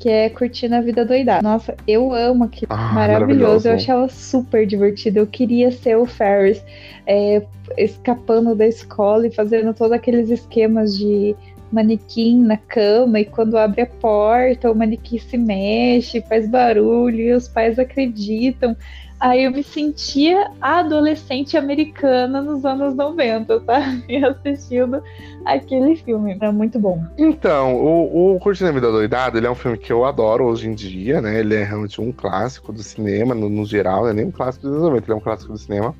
que 0.00 0.08
é 0.08 0.30
Curtindo 0.30 0.74
a 0.74 0.80
Vida 0.80 1.04
Doidada. 1.04 1.42
Nossa, 1.42 1.76
eu 1.86 2.12
amo 2.14 2.44
aquilo. 2.44 2.72
Ah, 2.72 2.90
maravilhoso. 2.94 2.94
maravilhoso. 2.94 3.68
Eu 3.68 3.74
achava 3.74 4.08
super 4.08 4.66
divertido. 4.66 5.18
Eu 5.18 5.26
queria 5.26 5.70
ser 5.70 5.96
o 5.96 6.06
Ferris, 6.06 6.64
é, 7.06 7.42
escapando 7.76 8.54
da 8.54 8.66
escola 8.66 9.26
e 9.26 9.30
fazendo 9.30 9.74
todos 9.74 9.92
aqueles 9.92 10.30
esquemas 10.30 10.96
de 10.96 11.36
manequim 11.70 12.42
na 12.42 12.56
cama 12.56 13.20
e 13.20 13.24
quando 13.24 13.56
abre 13.56 13.82
a 13.82 13.86
porta 13.86 14.72
o 14.72 14.74
manequim 14.74 15.18
se 15.18 15.38
mexe, 15.38 16.20
faz 16.22 16.48
barulho 16.48 17.20
e 17.20 17.32
os 17.32 17.46
pais 17.46 17.78
acreditam. 17.78 18.74
Aí 19.20 19.44
eu 19.44 19.50
me 19.50 19.62
sentia 19.62 20.50
adolescente 20.62 21.54
americana 21.54 22.40
nos 22.40 22.64
anos 22.64 22.94
90, 22.94 23.60
tá? 23.60 23.80
E 24.08 24.16
assistindo 24.24 25.02
aquele 25.44 25.94
filme. 25.94 26.32
Era 26.40 26.50
muito 26.50 26.78
bom. 26.78 27.04
Então, 27.18 27.76
o, 27.76 28.34
o 28.34 28.40
Curtindo 28.40 28.70
a 28.70 28.72
Vida 28.72 28.90
Doidado, 28.90 29.36
ele 29.36 29.46
é 29.46 29.50
um 29.50 29.54
filme 29.54 29.76
que 29.76 29.92
eu 29.92 30.06
adoro 30.06 30.46
hoje 30.46 30.68
em 30.68 30.74
dia, 30.74 31.20
né? 31.20 31.38
Ele 31.38 31.54
é 31.54 31.62
realmente 31.62 32.00
um 32.00 32.10
clássico 32.10 32.72
do 32.72 32.82
cinema, 32.82 33.34
no, 33.34 33.50
no 33.50 33.66
geral, 33.66 34.04
não 34.04 34.08
é 34.08 34.12
nem 34.14 34.24
um 34.24 34.30
clássico 34.30 34.66
dos 34.66 34.82
90, 34.82 35.04
ele 35.04 35.12
é 35.12 35.16
um 35.16 35.20
clássico 35.20 35.52
do 35.52 35.58
cinema. 35.58 35.94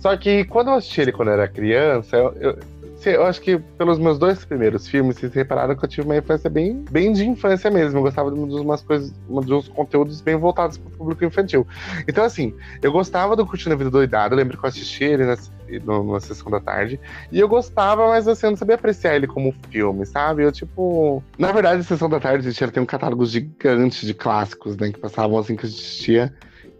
Só 0.00 0.16
que 0.16 0.44
quando 0.44 0.68
eu 0.68 0.74
assisti 0.74 1.00
ele 1.00 1.12
quando 1.12 1.28
eu 1.28 1.34
era 1.34 1.46
criança, 1.46 2.16
eu, 2.16 2.34
eu 2.40 2.58
eu 3.14 3.24
acho 3.24 3.40
que 3.40 3.58
pelos 3.58 3.98
meus 3.98 4.18
dois 4.18 4.44
primeiros 4.44 4.86
filmes, 4.86 5.16
vocês 5.16 5.32
repararam 5.32 5.74
que 5.74 5.84
eu 5.84 5.88
tive 5.88 6.06
uma 6.06 6.16
infância 6.16 6.48
bem, 6.48 6.84
bem 6.90 7.12
de 7.12 7.26
infância 7.26 7.70
mesmo. 7.70 7.98
Eu 7.98 8.02
gostava 8.02 8.30
de 8.30 8.38
umas 8.38 8.82
coisas, 8.82 9.12
de 9.12 9.54
uns 9.54 9.68
conteúdos 9.68 10.20
bem 10.20 10.36
voltados 10.36 10.78
para 10.78 10.88
o 10.88 10.96
público 10.96 11.24
infantil. 11.24 11.66
Então, 12.06 12.24
assim, 12.24 12.54
eu 12.82 12.92
gostava 12.92 13.36
do 13.36 13.46
Curtindo 13.46 13.74
a 13.74 13.78
Vida 13.78 13.90
Doidado. 13.90 14.34
Eu 14.34 14.38
lembro 14.38 14.56
que 14.56 14.64
eu 14.64 14.68
assisti 14.68 15.04
ele 15.04 15.24
na, 15.24 15.36
na 16.02 16.20
sessão 16.20 16.50
da 16.50 16.60
tarde. 16.60 17.00
E 17.30 17.38
eu 17.38 17.48
gostava, 17.48 18.08
mas 18.08 18.26
assim, 18.26 18.46
eu 18.46 18.50
não 18.50 18.56
sabia 18.56 18.74
apreciar 18.74 19.16
ele 19.16 19.26
como 19.26 19.54
filme, 19.70 20.06
sabe? 20.06 20.44
Eu, 20.44 20.52
tipo. 20.52 21.22
Na 21.38 21.52
verdade, 21.52 21.80
a 21.80 21.84
sessão 21.84 22.08
da 22.08 22.20
tarde, 22.20 22.50
gente 22.50 22.70
tem 22.70 22.82
um 22.82 22.86
catálogo 22.86 23.24
gigante 23.26 24.06
de 24.06 24.14
clássicos, 24.14 24.76
né? 24.76 24.90
Que 24.90 24.98
passavam 24.98 25.38
assim 25.38 25.56
que 25.56 25.66
a 25.66 25.68
gente 25.68 25.78
assistia 25.78 26.32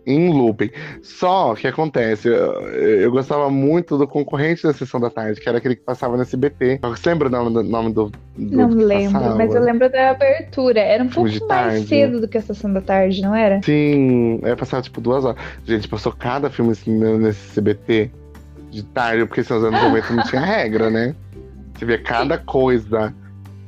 em 0.09 0.33
looping. 0.33 0.71
Só 1.03 1.55
que 1.55 1.67
acontece, 1.67 2.29
eu, 2.29 2.35
eu, 2.35 3.11
gostava 3.11 3.51
muito 3.51 3.99
do 3.99 4.09
concorrente 4.09 4.63
da 4.63 4.73
sessão 4.73 4.99
da 4.99 5.11
tarde, 5.11 5.41
que 5.41 5.49
era 5.49 5.59
aquele 5.59 5.77
que 5.77 5.83
passava 5.83 6.17
no 6.17 6.23
SBT. 6.23 6.81
Você 6.83 7.11
lembra 7.11 7.29
o 7.29 7.31
nome 7.31 7.51
do. 7.53 7.63
Nome 7.63 7.93
do, 7.93 8.11
do 8.37 8.57
não 8.57 8.69
lembro, 8.71 9.13
passava? 9.13 9.37
mas 9.37 9.55
eu 9.55 9.63
lembro 9.63 9.91
da 9.91 10.11
abertura. 10.11 10.81
Era 10.81 11.05
um 11.05 11.09
pouco 11.09 11.47
mais 11.47 11.87
cedo 11.87 12.21
do 12.21 12.27
que 12.27 12.39
a 12.39 12.43
sessão 12.43 12.73
da 12.73 12.81
tarde, 12.81 13.21
não 13.21 13.35
era? 13.35 13.61
Sim, 13.63 14.41
era 14.43 14.57
passar 14.57 14.81
tipo 14.81 15.01
duas 15.01 15.25
horas. 15.25 15.41
Gente, 15.65 15.87
passou 15.87 16.13
cada 16.13 16.49
filme 16.49 16.73
assim, 16.73 16.99
nesse 17.19 17.61
CBT 17.61 18.11
de 18.71 18.83
tarde, 18.83 19.27
porque 19.27 19.41
nos 19.41 19.51
anos 19.51 19.83
90 19.83 20.15
não 20.15 20.23
tinha 20.25 20.41
regra, 20.41 20.89
né? 20.89 21.15
Você 21.75 21.85
via 21.85 21.99
cada 21.99 22.39
coisa. 22.39 23.15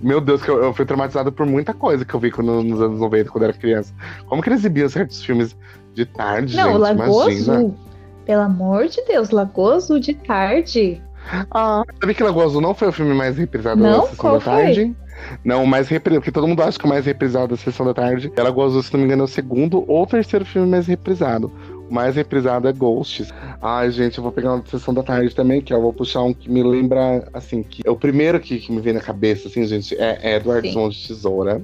Meu 0.03 0.21
Deus, 0.21 0.43
que 0.43 0.49
eu, 0.49 0.63
eu, 0.63 0.73
fui 0.73 0.85
traumatizado 0.87 1.31
por 1.31 1.47
muita 1.47 1.75
coisa 1.75 2.05
que 2.05 2.15
eu 2.15 2.21
vi 2.21 2.31
quando, 2.31 2.63
nos 2.63 2.81
anos 2.81 3.01
90, 3.01 3.31
quando 3.31 3.45
era 3.45 3.53
criança. 3.53 3.93
Como 4.27 4.43
que 4.43 4.49
eles 4.49 4.61
exibiam 4.61 4.89
certos 4.89 5.23
filmes 5.23 5.57
de 5.95 6.07
tarde, 6.07 6.57
Não, 6.57 6.73
gente, 6.73 6.81
Lagoa. 6.81 7.29
Azul. 7.29 7.77
Pelo 8.25 8.43
amor 8.43 8.87
de 8.87 9.03
Deus, 9.05 9.31
Lagoa 9.31 9.75
Azul 9.75 9.99
de 9.99 10.15
tarde. 10.15 11.03
Ah, 11.51 11.83
sabia 12.01 12.15
que 12.15 12.23
Lagoa 12.23 12.45
Azul 12.45 12.61
não 12.61 12.75
foi 12.75 12.89
o 12.89 12.93
filme 12.93 13.15
mais 13.15 13.37
reprisado 13.37 13.81
não, 13.83 14.03
da 14.03 14.07
Sessão 14.07 14.33
da 14.33 14.41
Tarde? 14.41 14.85
Foi? 14.85 15.11
Não, 15.45 15.65
o 15.65 15.67
mais 15.67 15.89
reprisado, 15.89 16.21
porque 16.21 16.33
todo 16.33 16.49
mundo 16.49 16.63
acha 16.63 16.79
que 16.79 16.85
o 16.85 16.89
mais 16.89 17.05
reprisado 17.05 17.49
da 17.49 17.57
Sessão 17.57 17.85
da 17.85 17.93
Tarde 17.93 18.33
é 18.35 18.43
Lagoa 18.43 18.67
Azul, 18.67 18.83
se 18.83 18.93
não 18.93 19.01
me 19.01 19.07
engano, 19.07 19.23
é 19.23 19.25
o 19.25 19.29
segundo 19.29 19.85
ou 19.87 20.07
terceiro 20.07 20.45
filme 20.45 20.69
mais 20.69 20.87
reprisado. 20.87 21.53
O 21.90 21.94
mais 21.94 22.14
reprisado 22.14 22.68
é 22.68 22.72
Ghosts. 22.72 23.35
Ai, 23.61 23.90
gente, 23.90 24.16
eu 24.16 24.22
vou 24.22 24.33
pegar 24.33 24.55
uma 24.55 24.64
Sessão 24.64 24.94
da 24.94 25.03
Tarde 25.03 25.35
também, 25.35 25.61
que 25.61 25.74
eu 25.74 25.83
vou 25.83 25.92
puxar 25.92 26.22
um 26.22 26.33
que 26.33 26.48
me 26.48 26.62
lembra, 26.62 27.29
assim, 27.35 27.64
que 27.64 27.83
é 27.85 27.90
o 27.90 27.96
primeiro 27.96 28.38
que, 28.38 28.59
que 28.59 28.70
me 28.70 28.81
vem 28.81 28.92
na 28.92 29.00
cabeça, 29.00 29.48
assim, 29.48 29.66
gente, 29.66 29.96
é 29.96 30.37
Edward 30.37 30.72
Mão 30.72 30.88
de 30.88 31.09
Tesoura. 31.09 31.61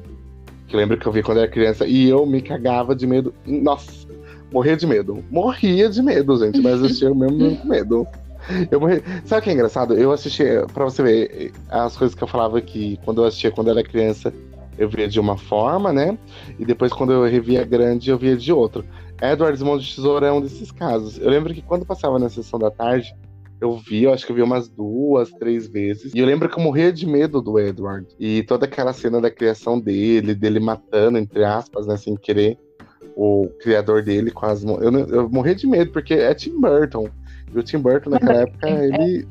Que 0.67 0.77
lembro 0.77 0.99
que 0.99 1.07
eu 1.07 1.13
vi 1.13 1.23
quando 1.23 1.39
era 1.39 1.49
criança 1.49 1.87
e 1.87 2.09
eu 2.09 2.27
me 2.27 2.43
cagava 2.43 2.95
de 2.95 3.07
medo. 3.07 3.33
Nossa, 3.47 4.07
Morria 4.53 4.77
de 4.77 4.87
medo. 4.87 5.25
Morria 5.31 5.89
de 5.89 6.03
medo, 6.03 6.37
gente, 6.39 6.61
mas 6.61 6.79
eu 6.81 6.87
assistia 6.87 7.15
mesmo 7.15 7.57
com 7.59 7.69
medo. 7.69 8.07
Eu 8.71 8.81
morri... 8.81 9.03
Sabe 9.25 9.41
o 9.41 9.45
que 9.45 9.51
é 9.51 9.53
engraçado? 9.53 9.95
Eu 9.95 10.13
assisti, 10.13 10.45
pra 10.73 10.85
você 10.85 11.03
ver, 11.03 11.53
as 11.69 11.97
coisas 11.97 12.15
que 12.15 12.23
eu 12.23 12.29
falava 12.29 12.61
que 12.61 12.99
quando 13.05 13.23
eu 13.23 13.27
assistia 13.27 13.51
quando 13.51 13.69
eu 13.69 13.79
era 13.79 13.83
criança, 13.83 14.33
eu 14.79 14.89
via 14.89 15.09
de 15.09 15.19
uma 15.19 15.37
forma, 15.37 15.93
né? 15.93 16.17
E 16.59 16.65
depois, 16.65 16.93
quando 16.93 17.13
eu 17.13 17.25
revia 17.25 17.65
grande, 17.65 18.11
eu 18.11 18.19
via 18.19 18.37
de 18.37 18.53
outro. 18.53 18.85
Edward 19.21 19.63
Mão 19.65 19.79
de 19.79 19.95
Tesoura 19.95 20.27
é 20.27 20.33
um 20.33 20.41
desses 20.41 20.71
casos. 20.71 21.19
Eu 21.19 21.31
lembro 21.31 21.55
que 21.55 21.63
quando 21.63 21.87
passava 21.87 22.19
na 22.19 22.29
sessão 22.29 22.59
da 22.59 22.71
tarde, 22.71 23.15
eu 23.61 23.77
vi, 23.79 24.05
eu 24.05 24.13
acho 24.13 24.27
que 24.27 24.33
eu 24.33 24.37
vi 24.37 24.43
umas 24.43 24.69
duas, 24.69 25.31
três 25.33 25.67
vezes. 25.67 26.13
E 26.15 26.19
eu 26.19 26.27
lembro 26.27 26.49
que 26.49 26.59
eu 26.59 26.63
morria 26.63 26.93
de 26.93 27.07
medo 27.07 27.41
do 27.41 27.59
Edward. 27.59 28.07
E 28.19 28.43
toda 28.43 28.67
aquela 28.67 28.93
cena 28.93 29.21
da 29.21 29.31
criação 29.31 29.81
dele, 29.81 30.35
dele 30.35 30.61
matando, 30.61 31.19
entre 31.19 31.45
aspas, 31.45 31.87
né, 31.87 31.97
sem 31.97 32.15
querer 32.17 32.59
o 33.17 33.49
criador 33.61 34.03
dele 34.03 34.31
com 34.31 34.45
as 34.45 34.63
mãos. 34.63 34.83
Eu, 34.83 34.93
eu 34.93 35.29
morri 35.31 35.55
de 35.55 35.67
medo, 35.67 35.91
porque 35.91 36.15
é 36.15 36.35
Tim 36.35 36.61
Burton. 36.61 37.09
E 37.55 37.59
o 37.59 37.63
Tim 37.63 37.79
Burton, 37.79 38.11
naquela 38.11 38.43
época, 38.43 38.69
ele 38.69 39.27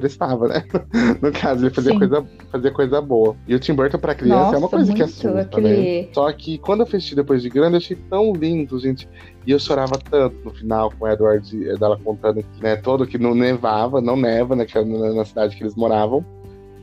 prestava, 0.00 0.48
né? 0.48 0.64
No 1.20 1.30
caso, 1.30 1.66
ele 1.66 1.74
fazia 1.74 1.96
coisa, 1.98 2.26
fazia 2.50 2.70
coisa 2.70 3.00
boa. 3.00 3.36
E 3.46 3.54
o 3.54 3.58
Tim 3.58 3.74
Burton 3.74 3.98
pra 3.98 4.14
criança 4.14 4.44
Nossa, 4.44 4.54
é 4.54 4.58
uma 4.58 4.68
coisa 4.68 4.86
muito, 4.86 4.96
que 4.96 5.02
assusta, 5.02 5.40
aquele... 5.40 6.02
né? 6.02 6.08
Só 6.12 6.32
que 6.32 6.58
quando 6.58 6.80
eu 6.80 6.86
assisti 6.86 7.14
depois 7.14 7.42
de 7.42 7.50
grande, 7.50 7.74
eu 7.74 7.78
achei 7.78 7.96
tão 8.08 8.32
lindo, 8.32 8.78
gente. 8.78 9.08
E 9.46 9.50
eu 9.50 9.58
chorava 9.58 9.98
tanto 9.98 10.36
no 10.44 10.50
final 10.50 10.90
com 10.98 11.04
o 11.04 11.08
Edward, 11.08 11.68
eh, 11.68 11.76
dela 11.76 11.98
contando 12.02 12.42
que, 12.42 12.62
né, 12.62 12.76
todo 12.76 13.06
que 13.06 13.18
não 13.18 13.34
nevava, 13.34 14.00
não 14.00 14.16
neva 14.16 14.56
né, 14.56 14.66
na, 14.74 15.14
na 15.14 15.24
cidade 15.24 15.56
que 15.56 15.62
eles 15.62 15.74
moravam. 15.74 16.24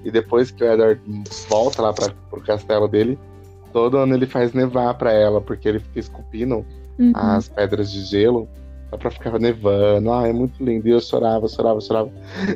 E 0.04 0.12
depois 0.12 0.52
que 0.52 0.64
o 0.64 0.72
Edward 0.72 1.02
volta 1.50 1.82
lá 1.82 1.94
para 1.94 2.14
pro 2.30 2.42
castelo 2.42 2.88
dele, 2.88 3.18
todo 3.74 3.98
ano 3.98 4.14
ele 4.14 4.26
faz 4.26 4.54
nevar 4.54 4.94
para 4.96 5.12
ela, 5.12 5.42
porque 5.42 5.68
ele 5.68 5.80
fica 5.80 6.00
esculpindo 6.00 6.66
uhum. 7.00 7.12
as 7.14 7.50
pedras 7.50 7.92
de 7.92 8.04
gelo 8.04 8.48
pra 8.96 9.12
ficar 9.12 9.38
nevando. 9.40 10.12
Ah, 10.12 10.28
é 10.28 10.34
muito 10.34 10.64
lindo. 10.64 10.88
E 10.88 10.92
eu 10.92 11.02
chorava, 11.02 11.48
chorava, 11.48 11.82
chorava. 11.82 12.10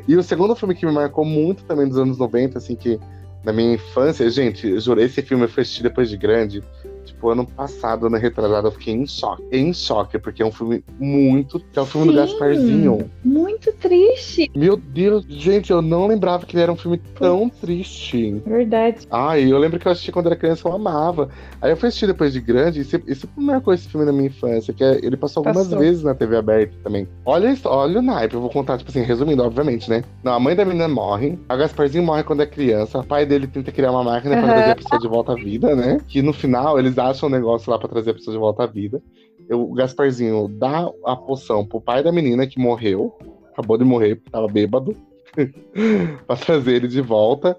E 0.07 0.15
o 0.15 0.23
segundo 0.23 0.55
filme 0.55 0.75
que 0.75 0.85
me 0.85 0.91
marcou 0.91 1.25
muito 1.25 1.63
também 1.65 1.87
dos 1.87 1.97
anos 1.97 2.17
90, 2.17 2.57
assim, 2.57 2.75
que 2.75 2.99
na 3.43 3.51
minha 3.51 3.73
infância, 3.73 4.29
gente, 4.29 4.67
eu 4.67 4.79
jurei 4.79 5.05
esse 5.05 5.21
filme 5.21 5.45
eu 5.45 5.49
fui 5.49 5.63
depois 5.81 6.09
de 6.09 6.17
grande. 6.17 6.63
Tipo, 7.05 7.29
ano 7.29 7.45
passado, 7.45 8.07
ano 8.07 8.17
retrasado, 8.17 8.67
eu 8.67 8.71
fiquei 8.71 8.93
em 8.93 9.05
choque. 9.05 9.43
Em 9.51 9.73
choque, 9.73 10.17
porque 10.19 10.41
é 10.41 10.45
um 10.45 10.51
filme 10.51 10.83
muito. 10.99 11.61
É 11.75 11.79
o 11.79 11.83
um 11.83 11.85
filme 11.85 12.07
Sim, 12.07 12.13
do 12.13 12.17
Gasparzinho. 12.17 13.11
Muito 13.23 13.71
triste. 13.73 14.51
Meu 14.55 14.77
Deus, 14.77 15.25
gente, 15.27 15.71
eu 15.71 15.81
não 15.81 16.07
lembrava 16.07 16.45
que 16.45 16.55
ele 16.55 16.63
era 16.63 16.71
um 16.71 16.77
filme 16.77 16.97
tão 17.17 17.49
triste. 17.49 18.41
Verdade. 18.45 19.07
Ai, 19.09 19.51
eu 19.51 19.57
lembro 19.57 19.79
que 19.79 19.87
eu 19.87 19.91
assisti 19.91 20.11
quando 20.11 20.27
era 20.27 20.35
criança, 20.35 20.67
eu 20.67 20.73
amava. 20.73 21.29
Aí 21.61 21.71
eu 21.71 21.77
fui 21.77 21.89
assistir 21.89 22.07
depois 22.07 22.33
de 22.33 22.41
grande, 22.41 22.81
e 22.81 22.83
sempre, 22.83 23.15
marcou 23.35 23.73
esse 23.73 23.87
filme 23.87 24.05
na 24.05 24.11
minha 24.11 24.27
infância, 24.27 24.73
que 24.73 24.83
é, 24.83 24.99
ele 25.03 25.17
passou 25.17 25.41
algumas 25.41 25.67
passou. 25.67 25.79
vezes 25.79 26.03
na 26.03 26.13
TV 26.13 26.37
aberta 26.37 26.73
também. 26.83 27.07
Olha, 27.25 27.55
olha 27.65 27.99
o 27.99 28.01
naipe, 28.01 28.35
eu 28.35 28.41
vou 28.41 28.49
contar, 28.49 28.77
tipo 28.77 28.89
assim, 28.89 29.01
resumindo, 29.01 29.43
obviamente, 29.43 29.89
né? 29.89 30.03
Não, 30.23 30.33
a 30.33 30.39
mãe 30.39 30.55
da 30.55 30.65
menina 30.65 30.87
morre, 30.87 31.37
a 31.47 31.55
Gasparzinho 31.55 32.03
morre 32.03 32.23
quando 32.23 32.41
é 32.41 32.45
criança, 32.45 32.99
o 32.99 33.03
pai 33.03 33.25
dele 33.25 33.47
tenta 33.47 33.71
criar 33.71 33.91
uma 33.91 34.03
máquina 34.03 34.35
uhum. 34.35 34.41
pra 34.41 34.53
trazer 34.53 34.71
a 34.71 34.75
pessoa 34.75 35.01
de 35.01 35.07
volta 35.07 35.31
à 35.33 35.35
vida, 35.35 35.75
né? 35.75 35.99
Que 36.07 36.21
no 36.21 36.33
final 36.33 36.79
eles 36.79 36.90
acham 36.99 37.27
um 37.27 37.31
negócio 37.31 37.71
lá 37.71 37.77
pra 37.77 37.89
trazer 37.89 38.11
a 38.11 38.13
pessoa 38.13 38.33
de 38.33 38.39
volta 38.39 38.63
à 38.63 38.67
vida. 38.67 39.01
Eu, 39.49 39.61
o 39.61 39.73
Gasparzinho 39.73 40.47
dá 40.47 40.89
a 41.05 41.15
poção 41.15 41.65
pro 41.65 41.81
pai 41.81 42.03
da 42.03 42.11
menina 42.11 42.47
que 42.47 42.59
morreu, 42.59 43.17
acabou 43.51 43.77
de 43.77 43.83
morrer 43.83 44.21
tava 44.31 44.47
bêbado, 44.47 44.95
pra 46.27 46.35
trazer 46.35 46.75
ele 46.75 46.87
de 46.87 47.01
volta. 47.01 47.57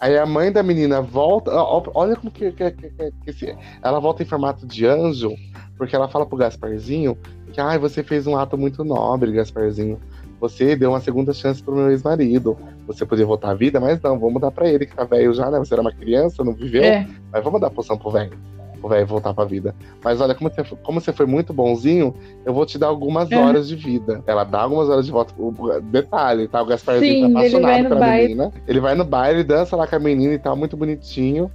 Aí 0.00 0.18
a 0.18 0.26
mãe 0.26 0.50
da 0.50 0.62
menina 0.62 1.00
volta. 1.00 1.52
Olha 1.94 2.16
como 2.16 2.30
que, 2.30 2.50
que, 2.50 2.70
que, 2.72 3.32
que, 3.32 3.56
ela 3.82 4.00
volta 4.00 4.22
em 4.22 4.26
formato 4.26 4.66
de 4.66 4.84
anjo, 4.84 5.32
porque 5.78 5.94
ela 5.94 6.08
fala 6.08 6.26
pro 6.26 6.36
Gasparzinho 6.36 7.16
que 7.52 7.60
ah, 7.60 7.78
você 7.78 8.02
fez 8.02 8.26
um 8.26 8.36
ato 8.36 8.56
muito 8.58 8.82
nobre, 8.82 9.30
Gasparzinho. 9.30 10.00
Você 10.42 10.74
deu 10.74 10.90
uma 10.90 10.98
segunda 10.98 11.32
chance 11.32 11.62
pro 11.62 11.76
meu 11.76 11.88
ex-marido. 11.92 12.58
Você 12.88 13.06
podia 13.06 13.24
voltar 13.24 13.52
à 13.52 13.54
vida, 13.54 13.78
mas 13.78 14.02
não, 14.02 14.18
vamos 14.18 14.42
dar 14.42 14.50
pra 14.50 14.68
ele 14.68 14.86
que 14.86 14.96
tá 14.96 15.04
velho 15.04 15.32
já, 15.32 15.48
né? 15.48 15.56
Você 15.60 15.72
era 15.72 15.80
uma 15.80 15.92
criança, 15.92 16.42
não 16.42 16.52
viveu. 16.52 16.82
É. 16.82 17.06
Mas 17.32 17.44
vamos 17.44 17.60
dar 17.60 17.70
poção 17.70 17.96
pro 17.96 18.10
velho 18.10 18.36
o 18.82 18.88
velho 18.88 19.06
voltar 19.06 19.32
pra 19.32 19.44
vida. 19.44 19.72
Mas 20.02 20.20
olha, 20.20 20.34
como 20.34 20.50
você, 20.50 20.64
como 20.82 21.00
você 21.00 21.12
foi 21.12 21.26
muito 21.26 21.52
bonzinho, 21.52 22.12
eu 22.44 22.52
vou 22.52 22.66
te 22.66 22.76
dar 22.76 22.88
algumas 22.88 23.30
é. 23.30 23.36
horas 23.36 23.68
de 23.68 23.76
vida. 23.76 24.20
Ela 24.26 24.42
dá 24.42 24.62
algumas 24.62 24.88
horas 24.88 25.06
de 25.06 25.12
volta. 25.12 25.32
O, 25.38 25.80
detalhe, 25.80 26.48
tá? 26.48 26.60
O 26.60 26.66
Gasparzinho 26.66 27.28
Sim, 27.28 27.32
tá 27.32 27.38
apaixonado 27.38 27.82
pela 27.84 28.00
baile. 28.00 28.22
menina. 28.34 28.52
Ele 28.66 28.80
vai 28.80 28.96
no 28.96 29.04
baile, 29.04 29.44
dança 29.44 29.76
lá 29.76 29.86
com 29.86 29.94
a 29.94 30.00
menina 30.00 30.34
e 30.34 30.38
tal, 30.40 30.56
muito 30.56 30.76
bonitinho, 30.76 31.48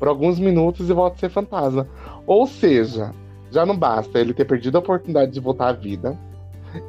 por 0.00 0.08
alguns 0.08 0.40
minutos 0.40 0.90
e 0.90 0.92
volta 0.92 1.14
a 1.14 1.20
ser 1.20 1.30
fantasma. 1.30 1.86
Ou 2.26 2.44
seja, 2.48 3.12
já 3.52 3.64
não 3.64 3.76
basta 3.76 4.18
ele 4.18 4.34
ter 4.34 4.44
perdido 4.44 4.74
a 4.74 4.80
oportunidade 4.80 5.30
de 5.30 5.38
voltar 5.38 5.68
à 5.68 5.72
vida. 5.72 6.18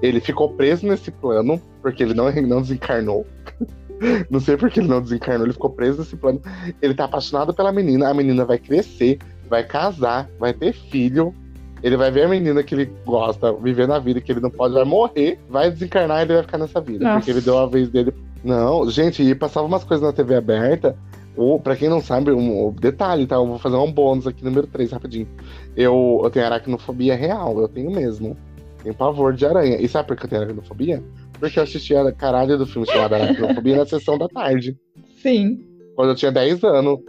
Ele 0.02 0.20
ficou 0.20 0.50
preso 0.50 0.86
nesse 0.86 1.12
plano, 1.12 1.62
porque 1.82 2.04
ele 2.04 2.14
não, 2.14 2.32
não 2.32 2.62
desencarnou. 2.62 3.26
Não 4.30 4.42
sei 4.42 4.58
porque 4.58 4.82
ele 4.82 4.90
não 4.90 5.02
desencarnou, 5.02 5.46
ele 5.46 5.54
ficou 5.54 5.70
preso 5.70 6.00
nesse 6.00 6.18
plano. 6.18 6.42
Ele 6.82 6.94
tá 6.94 7.06
apaixonado 7.06 7.54
pela 7.54 7.72
menina, 7.72 8.10
a 8.10 8.14
menina 8.14 8.44
vai 8.44 8.58
crescer, 8.58 9.18
vai 9.48 9.64
casar, 9.64 10.30
vai 10.38 10.52
ter 10.52 10.74
filho. 10.74 11.34
Ele 11.82 11.96
vai 11.96 12.12
ver 12.12 12.24
a 12.24 12.28
menina 12.28 12.64
que 12.64 12.76
ele 12.76 12.92
gosta 13.06 13.54
viver 13.54 13.88
na 13.88 14.00
vida, 14.00 14.20
que 14.20 14.32
ele 14.32 14.42
não 14.42 14.50
pode, 14.50 14.74
vai 14.74 14.84
morrer, 14.84 15.40
vai 15.50 15.72
desencarnar 15.72 16.20
e 16.20 16.22
ele 16.24 16.34
vai 16.34 16.42
ficar 16.42 16.58
nessa 16.58 16.82
vida. 16.82 17.04
Nossa. 17.04 17.18
Porque 17.18 17.32
ele 17.32 17.42
deu 17.42 17.58
a 17.58 17.66
vez 17.66 17.88
dele. 17.88 18.14
Não, 18.44 18.90
gente, 18.90 19.24
e 19.24 19.34
passava 19.34 19.68
umas 19.68 19.86
coisas 19.86 20.06
na 20.06 20.12
TV 20.12 20.36
aberta. 20.36 20.98
Ou, 21.36 21.60
pra 21.60 21.76
quem 21.76 21.90
não 21.90 22.00
sabe, 22.00 22.32
um, 22.32 22.68
um 22.68 22.72
detalhe, 22.72 23.26
tá? 23.26 23.36
Eu 23.36 23.48
vou 23.48 23.58
fazer 23.58 23.76
um 23.76 23.92
bônus 23.92 24.28
aqui, 24.28 24.44
número 24.44 24.68
3, 24.68 24.92
rapidinho. 24.92 25.28
Eu, 25.76 26.22
eu 26.24 26.30
tenho 26.30 26.46
aracnofobia 26.46 27.16
real, 27.16 27.60
eu 27.60 27.68
tenho 27.68 27.90
mesmo. 27.90 28.38
Tenho 28.84 28.96
pavor 28.96 29.34
de 29.34 29.46
aranha. 29.46 29.78
E 29.82 29.88
sabe 29.88 30.10
por 30.10 30.18
que 30.18 30.26
eu 30.26 30.30
tenho 30.30 30.42
aracnofobia? 30.42 31.02
Porque 31.40 31.58
eu 31.58 31.64
assisti 31.64 31.96
a 31.96 32.12
caralho 32.12 32.58
do 32.58 32.66
filme 32.66 32.88
chamado 32.88 33.16
Aracnofobia 33.16 33.78
na 33.78 33.86
sessão 33.86 34.18
da 34.18 34.28
tarde. 34.28 34.78
Sim. 35.22 35.66
Quando 35.96 36.10
eu 36.10 36.16
tinha 36.16 36.32
10 36.32 36.64
anos. 36.64 37.00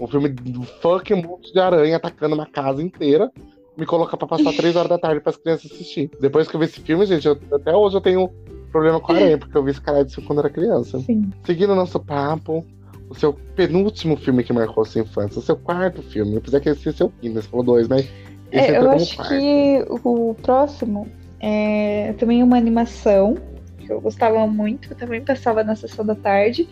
Um 0.00 0.06
filme 0.06 0.28
do 0.28 0.62
fucking 0.62 1.22
monte 1.22 1.52
de 1.52 1.58
aranha 1.58 1.96
atacando 1.96 2.34
uma 2.34 2.46
casa 2.46 2.80
inteira. 2.80 3.32
Me 3.76 3.84
colocar 3.84 4.16
pra 4.16 4.28
passar 4.28 4.52
três 4.52 4.76
horas 4.76 4.88
da 4.88 4.98
tarde 4.98 5.20
para 5.20 5.30
as 5.30 5.36
crianças 5.36 5.72
assistir. 5.72 6.10
Depois 6.20 6.46
que 6.46 6.54
eu 6.54 6.60
vi 6.60 6.66
esse 6.66 6.80
filme, 6.80 7.04
gente, 7.04 7.26
eu, 7.26 7.36
até 7.52 7.74
hoje 7.74 7.96
eu 7.96 8.00
tenho 8.00 8.30
problema 8.70 9.00
com 9.00 9.12
aranha, 9.12 9.38
porque 9.38 9.56
eu 9.56 9.62
vi 9.62 9.70
esse 9.70 9.80
cara 9.80 10.04
de 10.04 10.14
filme 10.14 10.26
quando 10.26 10.38
era 10.40 10.50
criança. 10.50 11.00
Sim. 11.00 11.30
Seguindo 11.44 11.72
o 11.72 11.76
nosso 11.76 11.98
papo, 11.98 12.64
o 13.08 13.14
seu 13.14 13.32
penúltimo 13.32 14.16
filme 14.16 14.44
que 14.44 14.52
marcou 14.52 14.82
a 14.82 14.86
sua 14.86 15.00
infância, 15.00 15.38
o 15.38 15.42
seu 15.42 15.56
quarto 15.56 16.02
filme. 16.02 16.36
Apesar 16.36 16.60
que 16.60 16.68
esse 16.68 16.88
é 16.88 16.92
seu 16.92 17.08
quinto, 17.08 17.40
você 17.40 17.48
falou 17.48 17.64
dois, 17.64 17.88
mas. 17.88 18.08
Esse 18.50 18.72
é, 18.72 18.78
eu 18.78 18.90
acho 18.90 19.16
quarto. 19.16 19.34
que 19.34 19.84
o 19.88 20.34
próximo 20.34 21.08
é 21.40 22.14
também 22.18 22.42
uma 22.42 22.56
animação 22.56 23.36
que 23.78 23.92
eu 23.92 24.00
gostava 24.00 24.46
muito, 24.46 24.94
também 24.94 25.22
passava 25.22 25.64
na 25.64 25.74
sessão 25.74 26.04
da 26.04 26.14
tarde. 26.14 26.68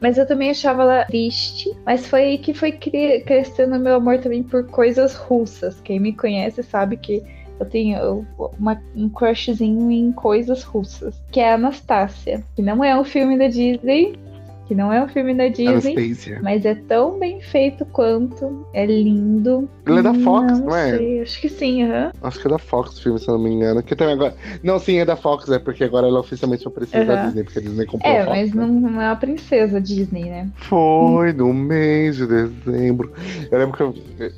Mas 0.00 0.16
eu 0.16 0.26
também 0.26 0.50
achava 0.50 0.82
ela 0.82 1.04
triste. 1.04 1.70
Mas 1.84 2.06
foi 2.06 2.22
aí 2.22 2.38
que 2.38 2.54
foi 2.54 2.72
crescendo 2.72 3.78
meu 3.78 3.96
amor 3.96 4.18
também 4.18 4.42
por 4.42 4.66
coisas 4.66 5.14
russas. 5.14 5.78
Quem 5.82 6.00
me 6.00 6.14
conhece 6.14 6.62
sabe 6.62 6.96
que 6.96 7.22
eu 7.58 7.66
tenho 7.66 8.26
uma, 8.58 8.82
um 8.96 9.10
crushzinho 9.10 9.90
em 9.90 10.10
coisas 10.10 10.62
russas. 10.62 11.22
Que 11.30 11.40
é 11.40 11.50
a 11.50 11.54
Anastácia. 11.54 12.42
Que 12.56 12.62
não 12.62 12.82
é 12.82 12.98
um 12.98 13.04
filme 13.04 13.36
da 13.36 13.48
Disney, 13.48 14.18
que 14.70 14.74
não 14.76 14.92
é 14.92 15.02
um 15.02 15.08
filme 15.08 15.34
da 15.34 15.48
Disney, 15.48 15.66
Anastasia. 15.66 16.38
mas 16.40 16.64
é 16.64 16.76
tão 16.76 17.18
bem 17.18 17.40
feito 17.40 17.84
quanto, 17.86 18.64
é 18.72 18.86
lindo. 18.86 19.68
Ele 19.84 19.98
é 19.98 20.02
da 20.02 20.14
Fox, 20.14 20.60
não, 20.60 20.66
não 20.66 20.76
é? 20.76 20.96
Sei, 20.96 21.20
acho 21.22 21.40
que 21.40 21.48
sim, 21.48 21.82
aham. 21.82 22.04
Uhum. 22.04 22.10
Acho 22.22 22.40
que 22.40 22.46
é 22.46 22.50
da 22.50 22.58
Fox 22.58 22.96
o 22.96 23.02
filme, 23.02 23.18
se 23.18 23.26
eu 23.26 23.34
não 23.34 23.42
me 23.42 23.50
engano. 23.50 23.82
Que 23.82 23.96
também 23.96 24.14
agora... 24.14 24.32
Não, 24.62 24.78
sim, 24.78 24.98
é 24.98 25.04
da 25.04 25.16
Fox, 25.16 25.50
é 25.50 25.58
porque 25.58 25.82
agora 25.82 26.06
ela 26.06 26.20
oficialmente 26.20 26.64
é 26.64 26.70
princesa 26.70 27.00
uhum. 27.00 27.16
da 27.16 27.24
Disney, 27.24 27.42
porque 27.42 27.58
a 27.58 27.62
Disney 27.62 27.86
comprou 27.86 28.12
É, 28.12 28.20
a 28.20 28.24
Fox, 28.26 28.36
mas 28.38 28.54
né? 28.54 28.64
não, 28.64 29.02
é 29.02 29.06
uma 29.06 29.16
princesa 29.16 29.80
Disney, 29.80 30.24
né? 30.26 30.48
Foi 30.54 31.32
no 31.32 31.52
mês 31.52 32.18
de 32.18 32.28
dezembro. 32.28 33.12
Eu 33.50 33.58
lembro 33.58 33.76
que 33.76 33.82
eu, 33.82 33.94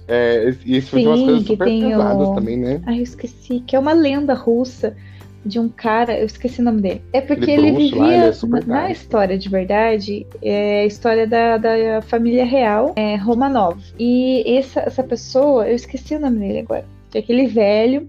é, 0.08 0.54
e 0.64 0.78
isso 0.78 0.92
foi 0.92 1.06
umas 1.06 1.20
coisas 1.20 1.42
super 1.46 1.66
pesadas 1.68 2.28
o... 2.28 2.34
também, 2.34 2.56
né? 2.56 2.80
Ai, 2.86 3.00
eu 3.00 3.02
esqueci, 3.02 3.60
que 3.60 3.76
é 3.76 3.78
uma 3.78 3.92
lenda 3.92 4.32
russa 4.32 4.96
de 5.44 5.58
um 5.58 5.68
cara, 5.68 6.18
eu 6.18 6.26
esqueci 6.26 6.60
o 6.60 6.64
nome 6.64 6.80
dele. 6.80 7.02
É 7.12 7.20
porque 7.20 7.50
ele, 7.50 7.68
ele 7.68 7.76
vivia 7.76 8.00
lá, 8.00 8.14
ele 8.14 8.24
é 8.24 8.46
na, 8.46 8.60
na, 8.60 8.90
história 8.90 9.38
de 9.38 9.48
verdade, 9.48 10.26
é 10.40 10.82
a 10.82 10.86
história 10.86 11.26
da, 11.26 11.58
da 11.58 12.02
família 12.02 12.44
real 12.44 12.92
é, 12.96 13.16
Romanov. 13.16 13.78
E 13.98 14.44
essa, 14.56 14.80
essa 14.80 15.02
pessoa, 15.02 15.68
eu 15.68 15.74
esqueci 15.74 16.14
o 16.14 16.20
nome 16.20 16.38
dele 16.38 16.60
agora. 16.60 16.84
Que 17.10 17.18
é 17.18 17.20
aquele 17.20 17.46
velho, 17.46 18.08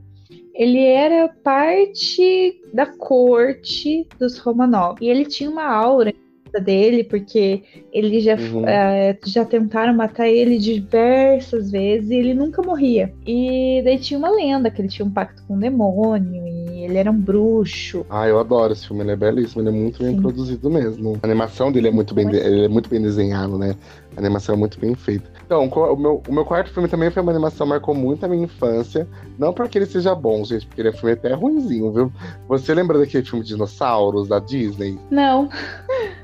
ele 0.53 0.85
era 0.85 1.27
parte 1.43 2.61
da 2.73 2.85
corte 2.85 4.07
dos 4.19 4.37
Romanov. 4.37 4.97
E 5.01 5.09
ele 5.09 5.25
tinha 5.25 5.49
uma 5.49 5.65
aura 5.65 6.13
dele, 6.59 7.03
porque 7.03 7.63
ele 7.91 8.19
já, 8.19 8.35
uhum. 8.35 8.61
uh, 8.61 9.17
já 9.25 9.43
tentaram 9.43 9.93
matar 9.93 10.27
ele 10.27 10.57
diversas 10.57 11.71
vezes 11.71 12.09
e 12.11 12.15
ele 12.15 12.33
nunca 12.33 12.61
morria. 12.61 13.13
E 13.25 13.81
daí 13.83 13.97
tinha 13.97 14.17
uma 14.17 14.29
lenda 14.29 14.69
que 14.69 14.81
ele 14.81 14.89
tinha 14.89 15.05
um 15.05 15.11
pacto 15.11 15.43
com 15.47 15.53
o 15.53 15.57
um 15.57 15.59
demônio 15.59 16.45
ele 16.81 16.97
era 16.97 17.11
um 17.11 17.17
bruxo. 17.17 18.05
Ah, 18.09 18.27
eu 18.27 18.39
adoro 18.39 18.73
esse 18.73 18.87
filme, 18.87 19.03
ele 19.03 19.11
é 19.11 19.15
belíssimo, 19.15 19.61
ele 19.61 19.69
é 19.69 19.71
muito 19.71 20.01
bem 20.01 20.15
Sim. 20.15 20.21
produzido 20.21 20.69
mesmo. 20.69 21.17
A 21.21 21.27
animação 21.27 21.71
dele 21.71 21.89
é 21.89 21.91
muito 21.91 22.13
bem, 22.13 22.27
ele 22.27 22.65
é 22.65 22.67
muito 22.67 22.89
bem 22.89 23.01
desenhado, 23.01 23.57
né? 23.57 23.75
A 24.15 24.19
animação 24.19 24.55
é 24.55 24.57
muito 24.57 24.79
bem 24.79 24.95
feita. 24.95 25.29
Então, 25.45 25.67
o 25.67 25.95
meu, 25.95 26.21
o 26.27 26.33
meu 26.33 26.45
quarto 26.45 26.71
filme 26.71 26.87
também 26.87 27.11
foi 27.11 27.21
uma 27.21 27.31
animação 27.31 27.67
marcou 27.67 27.93
muito 27.93 28.25
a 28.25 28.29
minha 28.29 28.45
infância. 28.45 29.07
Não 29.37 29.53
porque 29.53 29.77
ele 29.77 29.85
seja 29.85 30.15
bom, 30.15 30.43
gente, 30.45 30.65
porque 30.67 30.81
ele 30.81 30.89
é 30.89 30.91
um 30.91 30.95
filme 30.95 31.13
até 31.13 31.33
ruimzinho, 31.33 31.91
viu? 31.91 32.11
Você 32.47 32.73
lembra 32.73 32.97
daquele 32.97 33.25
filme 33.25 33.43
Dinossauros, 33.43 34.27
da 34.27 34.39
Disney? 34.39 34.97
Não. 35.09 35.49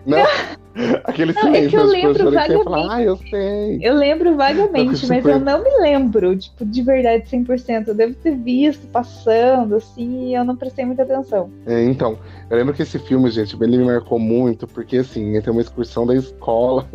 Não? 0.06 0.20
Aquele 1.04 1.34
não, 1.34 1.42
silêncio, 1.42 1.68
é 1.68 1.70
que 1.70 1.76
eu 1.76 1.86
lembro 1.86 2.32
vagamente. 2.32 2.64
Falar, 2.64 2.96
ah, 2.96 3.04
eu 3.04 3.18
sei. 3.18 3.80
Eu 3.82 3.96
lembro 3.96 4.36
vagamente, 4.36 5.08
mas 5.08 5.26
eu 5.26 5.40
não 5.40 5.64
me 5.64 5.70
lembro, 5.82 6.36
tipo, 6.38 6.66
de 6.66 6.82
verdade 6.82 7.26
100%. 7.30 7.88
Eu 7.88 7.96
devo 7.96 8.14
ter 8.16 8.36
visto 8.36 8.86
passando, 8.88 9.76
assim, 9.76 10.30
e 10.30 10.36
eu 10.36 10.44
não 10.44 10.56
prestei 10.56 10.86
muita 10.86 11.04
atenção. 11.04 11.50
É, 11.66 11.84
então, 11.84 12.18
eu 12.50 12.58
lembro 12.58 12.74
que 12.74 12.84
esse 12.84 13.00
filme, 13.00 13.30
gente, 13.32 13.56
ele 13.62 13.78
me 13.78 13.86
marcou 13.86 14.20
muito, 14.20 14.68
porque, 14.68 14.98
assim, 14.98 15.40
tem 15.42 15.52
uma 15.52 15.62
excursão 15.62 16.06
da 16.06 16.16
escola 16.16 16.88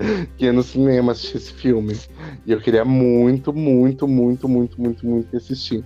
que 0.36 0.46
ia 0.46 0.52
no 0.52 0.62
cinema 0.62 1.12
assistir 1.12 1.36
esse 1.36 1.52
filme. 1.52 1.96
E 2.46 2.52
eu 2.52 2.60
queria 2.60 2.84
muito, 2.84 3.52
muito, 3.52 4.08
muito, 4.08 4.48
muito, 4.48 4.80
muito, 4.80 5.06
muito 5.06 5.36
assistir. 5.36 5.84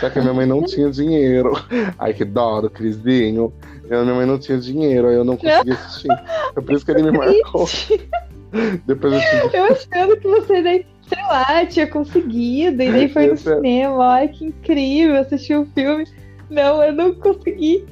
Só 0.00 0.08
que 0.08 0.18
a 0.18 0.22
minha 0.22 0.34
mãe 0.34 0.46
não 0.46 0.62
tinha 0.62 0.90
dinheiro. 0.90 1.52
Ai, 1.98 2.14
que 2.14 2.24
dó 2.24 2.60
do 2.60 2.70
Crisinho. 2.70 3.52
Minha 3.88 4.14
mãe 4.14 4.26
não 4.26 4.38
tinha 4.38 4.58
dinheiro, 4.58 5.08
aí 5.08 5.14
eu 5.14 5.24
não 5.24 5.36
conseguia 5.38 5.74
assistir. 5.74 6.08
Foi 6.54 6.62
por 6.62 6.74
isso 6.74 6.84
que 6.84 6.90
ele 6.92 7.02
me 7.02 7.18
marcou. 7.18 7.66
Depois 8.86 9.12
eu 9.12 9.20
tive... 9.20 9.56
Eu 9.56 9.64
achando 9.64 10.16
que 10.18 10.28
você 10.28 10.62
daí, 10.62 10.86
sei 11.08 11.22
lá, 11.24 11.66
tinha 11.66 11.86
conseguido, 11.86 12.82
e 12.82 12.90
daí 12.90 13.08
foi 13.08 13.26
no 13.26 13.36
cinema. 13.36 14.06
Ai, 14.06 14.28
que 14.28 14.46
incrível 14.46 15.16
assistir 15.16 15.56
o 15.56 15.66
filme. 15.66 16.04
Não, 16.48 16.82
eu 16.82 16.92
não 16.92 17.14
consegui. 17.14 17.84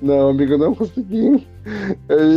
Não, 0.00 0.30
amigo, 0.30 0.54
eu 0.54 0.58
não 0.58 0.74
consegui. 0.74 1.46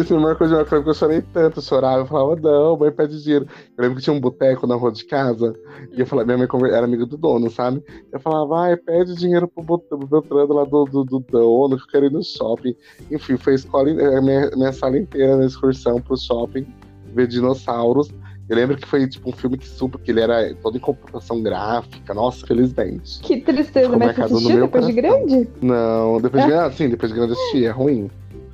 Isso 0.02 0.16
me 0.16 0.22
marcou 0.22 0.48
de 0.48 0.54
uma 0.54 0.66
coisa 0.66 0.84
que 0.84 0.90
eu 0.90 0.94
chorei 0.94 1.22
tanto, 1.22 1.60
eu 1.60 1.64
chorava. 1.64 2.00
Eu 2.00 2.06
falava, 2.06 2.36
não, 2.36 2.78
mãe 2.78 2.92
pede 2.92 3.22
dinheiro. 3.22 3.48
Eu 3.78 3.82
lembro 3.82 3.98
que 3.98 4.04
tinha 4.04 4.14
um 4.14 4.20
boteco 4.20 4.68
na 4.68 4.76
rua 4.76 4.92
de 4.92 5.06
casa, 5.06 5.56
e 5.92 6.00
eu 6.00 6.06
falava, 6.06 6.36
minha 6.36 6.38
mãe 6.38 6.72
era 6.72 6.86
amiga 6.86 7.06
do 7.06 7.18
dono, 7.18 7.50
sabe? 7.50 7.84
Eu 8.12 8.20
falava, 8.20 8.46
vai, 8.48 8.78
pede 8.78 9.16
dinheiro 9.16 9.48
pro 9.48 9.82
Beltrano 10.08 10.54
lá 10.54 10.66
do, 10.66 10.86
do, 10.86 11.04
do, 11.04 11.20
dono, 11.20 11.78
que 11.78 11.84
eu 11.84 11.88
quero 11.88 12.06
ir 12.06 12.12
no 12.12 12.24
shopping. 12.24 12.76
Enfim, 13.10 13.38
foi 13.38 13.54
a 13.54 13.56
escola, 13.56 13.90
a 13.90 14.22
minha, 14.22 14.52
minha 14.56 14.74
sala 14.74 14.98
inteira 14.98 15.38
na 15.38 15.46
excursão 15.46 16.02
pro 16.02 16.18
shopping, 16.18 16.68
ver 17.14 17.28
dinossauros. 17.28 18.14
Eu 18.50 18.58
lembro 18.58 18.76
que 18.76 18.86
foi 18.86 19.08
tipo 19.08 19.30
um 19.30 19.32
filme 19.34 19.58
que 19.58 19.68
super, 19.68 20.00
que 20.00 20.12
ele 20.12 20.20
era 20.20 20.54
todo 20.56 20.76
em 20.76 20.80
computação 20.80 21.42
gráfica. 21.42 22.14
Nossa, 22.14 22.46
felizmente. 22.46 23.20
Que 23.22 23.40
tristeza, 23.40 23.90
Ficou 23.90 24.00
mas 24.00 24.16
você 24.16 24.22
assistiu 24.22 24.62
depois 24.62 24.86
coração. 24.86 24.90
de 24.90 24.94
grande? 24.94 25.50
Não, 25.62 26.22
depois 26.22 26.44
de 26.44 26.50
grande, 26.52 26.66
ah, 26.66 26.72
sim, 26.72 26.90
depois 26.90 27.12
de 27.12 27.18
grande 27.18 27.34
assisti, 27.34 27.66
é 27.66 27.70
ruim. 27.70 28.12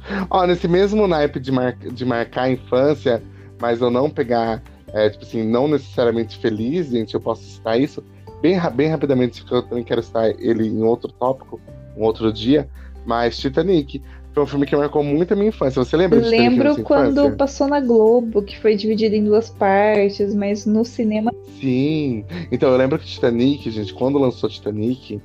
Ó, 0.30 0.46
nesse 0.46 0.68
mesmo 0.68 1.08
naipe 1.08 1.40
de, 1.40 1.52
mar, 1.52 1.74
de 1.74 2.06
marcar 2.06 2.44
a 2.44 2.52
infância, 2.52 3.22
mas 3.60 3.82
eu 3.82 3.90
não 3.90 4.10
pegar, 4.10 4.62
é, 4.94 5.10
tipo 5.10 5.24
assim, 5.24 5.44
não 5.44 5.68
necessariamente 5.68 6.38
feliz, 6.38 6.90
gente, 6.90 7.14
eu 7.14 7.22
posso 7.22 7.44
citar 7.44 7.80
isso 7.80 8.04
bem, 8.42 8.60
bem 8.74 8.88
rapidamente, 8.88 9.42
porque 9.42 9.56
eu 9.56 9.64
também 9.64 9.84
quero 9.84 10.02
citar 10.04 10.30
ele 10.40 10.68
em 10.68 10.84
outro 10.84 11.12
tópico, 11.12 11.60
um 11.98 12.04
outro 12.04 12.32
dia, 12.32 12.68
mas 13.06 13.38
Titanic. 13.38 14.02
Foi 14.32 14.44
um 14.44 14.48
filme 14.48 14.66
que 14.68 14.76
marcou 14.76 15.04
muito 15.04 15.34
a 15.34 15.36
minha 15.36 15.50
infância. 15.50 15.84
Você 15.84 15.98
lembra 15.98 16.20
disso? 16.20 16.30
Lembro 16.30 16.84
quando 16.84 17.32
passou 17.36 17.68
na 17.68 17.80
Globo, 17.80 18.44
que 18.44 18.58
foi 18.60 18.76
dividido 18.76 19.16
em 19.16 19.24
duas 19.24 19.50
partes, 19.50 20.36
mas 20.36 20.68
no 20.68 20.86
cinema. 20.86 21.34
Sim. 21.60 22.24
Então, 22.52 22.70
eu 22.70 22.78
lembro 22.78 23.00
que 23.00 23.08
Titanic, 23.08 23.70
gente, 23.72 23.92
quando 23.92 24.20
lançou 24.20 24.48
Titanic, 24.48 25.20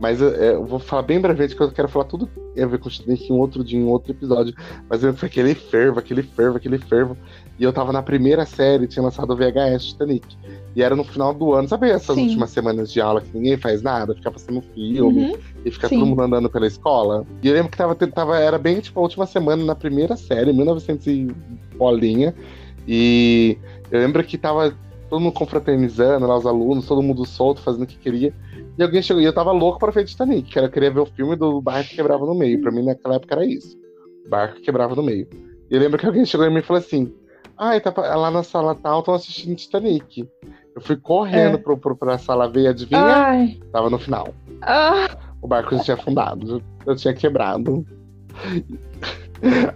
mas 0.00 0.20
eu, 0.20 0.28
eu, 0.28 0.64
vou 0.64 0.78
falar 0.78 1.02
bem 1.02 1.20
brevemente 1.20 1.56
que 1.56 1.62
eu 1.62 1.72
quero 1.72 1.88
falar 1.88 2.04
tudo 2.04 2.28
a 2.56 2.66
ver 2.66 2.78
com 2.78 2.88
Titanic 2.88 3.32
em 3.32 3.36
outro 3.36 3.64
dia, 3.64 3.78
em 3.78 3.84
outro 3.84 4.12
episódio. 4.12 4.54
Mas 4.88 5.02
foi 5.16 5.28
aquele 5.28 5.54
fervo, 5.54 5.98
aquele 5.98 6.22
fervo, 6.22 6.56
aquele 6.56 6.78
fervo. 6.78 7.16
E 7.58 7.64
eu 7.64 7.72
tava 7.72 7.92
na 7.92 8.02
primeira 8.02 8.46
série, 8.46 8.86
tinha 8.86 9.02
lançado 9.02 9.32
o 9.32 9.36
VHS 9.36 9.86
Titanic. 9.86 10.36
E 10.76 10.82
era 10.82 10.94
no 10.94 11.02
final 11.02 11.34
do 11.34 11.52
ano. 11.52 11.66
Sabe 11.66 11.90
essas 11.90 12.14
Sim. 12.14 12.24
últimas 12.24 12.50
semanas 12.50 12.92
de 12.92 13.00
aula 13.00 13.20
que 13.20 13.36
ninguém 13.36 13.56
faz 13.56 13.82
nada? 13.82 14.14
Fica 14.14 14.30
passando 14.30 14.62
filme 14.74 15.32
uhum. 15.32 15.38
e 15.64 15.70
fica 15.70 15.88
Sim. 15.88 15.98
todo 15.98 16.06
mundo 16.06 16.22
andando 16.22 16.48
pela 16.48 16.66
escola. 16.66 17.26
E 17.42 17.48
eu 17.48 17.54
lembro 17.54 17.70
que 17.70 17.76
tava, 17.76 17.94
tava, 17.94 18.38
era 18.38 18.58
bem 18.58 18.78
tipo 18.78 19.00
a 19.00 19.02
última 19.02 19.26
semana 19.26 19.64
na 19.64 19.74
primeira 19.74 20.16
série, 20.16 20.52
1900 20.52 21.06
e 21.08 21.28
bolinha. 21.76 22.32
E 22.86 23.58
eu 23.90 24.00
lembro 24.00 24.22
que 24.22 24.38
tava 24.38 24.74
todo 25.08 25.20
mundo 25.20 25.32
confraternizando 25.32 26.26
lá, 26.26 26.36
os 26.36 26.46
alunos, 26.46 26.86
todo 26.86 27.02
mundo 27.02 27.24
solto, 27.24 27.60
fazendo 27.60 27.82
o 27.82 27.86
que 27.86 27.98
queria. 27.98 28.32
E 28.76 28.82
alguém 28.82 29.02
chegou, 29.02 29.22
e 29.22 29.24
eu 29.24 29.32
tava 29.32 29.52
louco 29.52 29.78
pra 29.78 29.90
ver 29.90 30.04
Titanic, 30.04 30.50
que 30.50 30.58
era 30.58 30.68
querer 30.68 30.92
ver 30.92 31.00
o 31.00 31.06
filme 31.06 31.34
do 31.34 31.60
barco 31.60 31.90
que 31.90 31.96
quebrava 31.96 32.24
no 32.24 32.34
meio. 32.34 32.60
Pra 32.60 32.70
mim, 32.70 32.84
naquela 32.84 33.16
época, 33.16 33.34
era 33.34 33.44
isso. 33.44 33.76
O 34.26 34.28
barco 34.28 34.56
que 34.56 34.62
quebrava 34.62 34.94
no 34.94 35.02
meio. 35.02 35.26
E 35.70 35.74
eu 35.74 35.80
lembro 35.80 35.98
que 35.98 36.06
alguém 36.06 36.24
chegou 36.24 36.46
em 36.46 36.50
mim 36.50 36.60
e 36.60 36.62
falou 36.62 36.80
assim: 36.80 37.12
Ai, 37.58 37.80
tá 37.80 37.92
lá 38.16 38.30
na 38.30 38.42
sala 38.42 38.74
tal, 38.74 39.00
estão 39.00 39.14
assistindo 39.14 39.56
Titanic. 39.56 40.28
Eu 40.74 40.80
fui 40.80 40.96
correndo 40.96 41.56
é. 41.56 41.58
pro, 41.58 41.76
pro, 41.76 41.96
pra 41.96 42.18
sala 42.18 42.48
ver, 42.48 42.68
adivinha? 42.68 43.00
Ai. 43.00 43.58
Tava 43.72 43.90
no 43.90 43.98
final. 43.98 44.28
Ah. 44.62 45.08
O 45.42 45.48
barco 45.48 45.76
já 45.76 45.82
tinha 45.82 45.96
afundado, 45.96 46.62
eu 46.86 46.96
tinha 46.96 47.12
quebrado. 47.14 47.84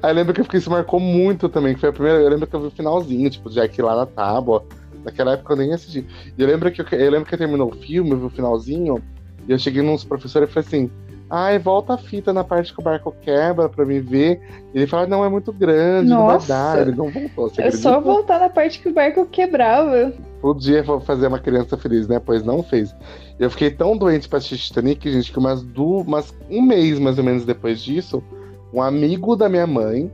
Aí 0.02 0.10
eu 0.10 0.14
lembro 0.14 0.32
que 0.32 0.56
isso 0.56 0.70
marcou 0.70 1.00
muito 1.00 1.48
também, 1.48 1.74
que 1.74 1.80
foi 1.80 1.88
a 1.88 1.92
primeira. 1.92 2.20
Eu 2.20 2.28
lembro 2.28 2.46
que 2.46 2.54
eu 2.54 2.60
vi 2.60 2.66
o 2.66 2.70
finalzinho, 2.70 3.30
tipo, 3.30 3.50
Jack 3.50 3.80
lá 3.82 3.96
na 3.96 4.06
tábua. 4.06 4.64
Naquela 5.04 5.32
época 5.32 5.52
eu 5.52 5.56
nem 5.56 5.72
assisti. 5.72 6.06
E 6.36 6.42
eu 6.42 6.46
lembro 6.46 6.70
que 6.70 6.80
eu, 6.80 6.86
eu 6.98 7.10
lembro 7.10 7.28
que 7.28 7.36
terminou 7.36 7.70
o 7.70 7.76
filme, 7.76 8.14
o 8.14 8.30
finalzinho, 8.30 9.02
e 9.48 9.52
eu 9.52 9.58
cheguei 9.58 9.82
nos 9.82 10.04
professores 10.04 10.48
e 10.48 10.52
falei 10.52 10.66
assim: 10.66 10.90
ai, 11.32 11.58
volta 11.58 11.94
a 11.94 11.98
fita 11.98 12.30
na 12.30 12.44
parte 12.44 12.74
que 12.74 12.78
o 12.78 12.84
barco 12.84 13.14
quebra 13.22 13.66
pra 13.66 13.86
me 13.86 14.00
ver. 14.00 14.38
E 14.74 14.78
ele 14.78 14.86
fala, 14.86 15.06
não, 15.06 15.24
é 15.24 15.30
muito 15.30 15.50
grande, 15.50 16.10
Nossa. 16.10 16.20
não 16.20 16.38
vai 16.38 16.46
dar. 16.46 16.86
Ele 16.86 16.94
não 16.94 17.10
voltou. 17.10 17.50
é 17.56 17.70
só 17.70 17.98
voltar 17.98 18.38
na 18.38 18.50
parte 18.50 18.80
que 18.80 18.88
o 18.90 18.92
barco 18.92 19.24
quebrava. 19.24 20.12
Podia 20.42 20.84
fazer 21.00 21.28
uma 21.28 21.38
criança 21.38 21.78
feliz, 21.78 22.06
né? 22.06 22.20
Pois 22.22 22.44
não 22.44 22.62
fez. 22.62 22.94
Eu 23.38 23.48
fiquei 23.48 23.70
tão 23.70 23.96
doente 23.96 24.28
pra 24.28 24.38
assistir 24.38 24.68
Titanic, 24.68 25.10
gente, 25.10 25.32
que 25.32 25.38
umas, 25.38 25.62
du... 25.62 26.00
umas 26.02 26.34
um 26.50 26.60
mês 26.60 26.98
mais 26.98 27.16
ou 27.16 27.24
menos 27.24 27.46
depois 27.46 27.80
disso, 27.80 28.22
um 28.70 28.82
amigo 28.82 29.34
da 29.34 29.48
minha 29.48 29.66
mãe 29.66 30.12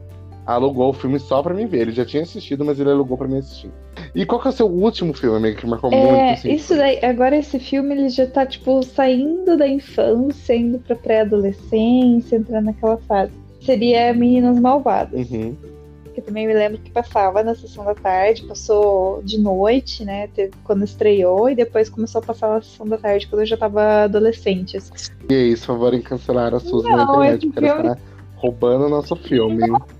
alugou 0.54 0.88
o 0.88 0.92
filme 0.94 1.18
só 1.18 1.42
pra 1.42 1.52
mim 1.52 1.66
ver. 1.66 1.82
Ele 1.82 1.92
já 1.92 2.04
tinha 2.04 2.22
assistido, 2.22 2.64
mas 2.64 2.80
ele 2.80 2.90
alugou 2.90 3.18
pra 3.18 3.28
mim 3.28 3.38
assistir. 3.38 3.70
E 4.14 4.24
qual 4.24 4.40
que 4.40 4.48
é 4.48 4.50
o 4.50 4.54
seu 4.54 4.66
último 4.66 5.12
filme, 5.12 5.36
amigo, 5.36 5.58
que 5.58 5.66
marcou 5.66 5.92
é, 5.92 5.96
muito? 5.96 6.32
Assim? 6.32 6.52
Isso 6.52 6.74
daí, 6.74 7.04
agora 7.04 7.36
esse 7.36 7.58
filme 7.58 7.94
ele 7.94 8.08
já 8.08 8.26
tá, 8.26 8.46
tipo, 8.46 8.82
saindo 8.82 9.56
da 9.56 9.68
infância, 9.68 10.54
indo 10.54 10.78
pra 10.78 10.96
pré-adolescência, 10.96 12.36
entrando 12.36 12.64
naquela 12.64 12.96
fase. 12.96 13.32
Seria 13.60 14.14
Meninas 14.14 14.58
Malvadas. 14.58 15.30
Uhum. 15.30 15.54
Que 16.14 16.22
também 16.22 16.46
me 16.46 16.54
lembro 16.54 16.78
que 16.78 16.90
passava 16.90 17.42
na 17.42 17.54
sessão 17.54 17.84
da 17.84 17.94
tarde, 17.94 18.44
passou 18.44 19.22
de 19.22 19.38
noite, 19.38 20.04
né? 20.04 20.30
Quando 20.64 20.82
estreou, 20.82 21.50
e 21.50 21.54
depois 21.54 21.90
começou 21.90 22.20
a 22.20 22.24
passar 22.24 22.54
na 22.54 22.62
sessão 22.62 22.86
da 22.86 22.96
tarde 22.96 23.26
quando 23.26 23.42
eu 23.42 23.46
já 23.46 23.56
tava 23.56 24.04
adolescente. 24.04 24.78
Assim. 24.78 25.12
E 25.28 25.34
é 25.34 25.42
isso, 25.42 25.66
favor 25.66 25.92
em 25.92 26.00
cancelar 26.00 26.54
a 26.54 26.58
Suzy 26.58 26.88
na 26.88 27.02
internet, 27.02 27.46
porque 27.48 27.66
ela 27.66 27.92
está 27.92 27.98
roubando 28.36 28.86
o 28.86 28.88
nosso 28.88 29.14
filme. 29.14 29.66
Não, 29.66 29.80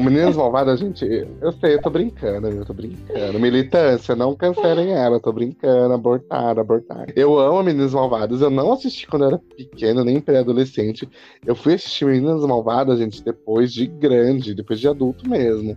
Meninas 0.00 0.36
Malvadas, 0.36 0.78
gente, 0.78 1.04
eu 1.40 1.52
sei, 1.52 1.74
eu 1.74 1.82
tô 1.82 1.90
brincando, 1.90 2.48
eu 2.48 2.64
tô 2.64 2.74
brincando. 2.74 3.40
Militância, 3.40 4.14
não 4.14 4.34
cancelem 4.34 4.92
ela, 4.92 5.16
eu 5.16 5.20
tô 5.20 5.32
brincando, 5.32 5.94
abortar, 5.94 6.58
abortar. 6.58 7.06
Eu 7.16 7.38
amo 7.38 7.62
Meninas 7.62 7.94
Malvadas, 7.94 8.42
eu 8.42 8.50
não 8.50 8.72
assisti 8.72 9.06
quando 9.06 9.22
eu 9.22 9.28
era 9.28 9.38
pequeno, 9.38 10.04
nem 10.04 10.20
pré-adolescente. 10.20 11.08
Eu 11.46 11.54
fui 11.54 11.74
assistir 11.74 12.04
Meninas 12.04 12.44
Malvadas, 12.44 12.98
gente, 12.98 13.24
depois 13.24 13.72
de 13.72 13.86
grande, 13.86 14.54
depois 14.54 14.78
de 14.78 14.88
adulto 14.88 15.28
mesmo. 15.28 15.76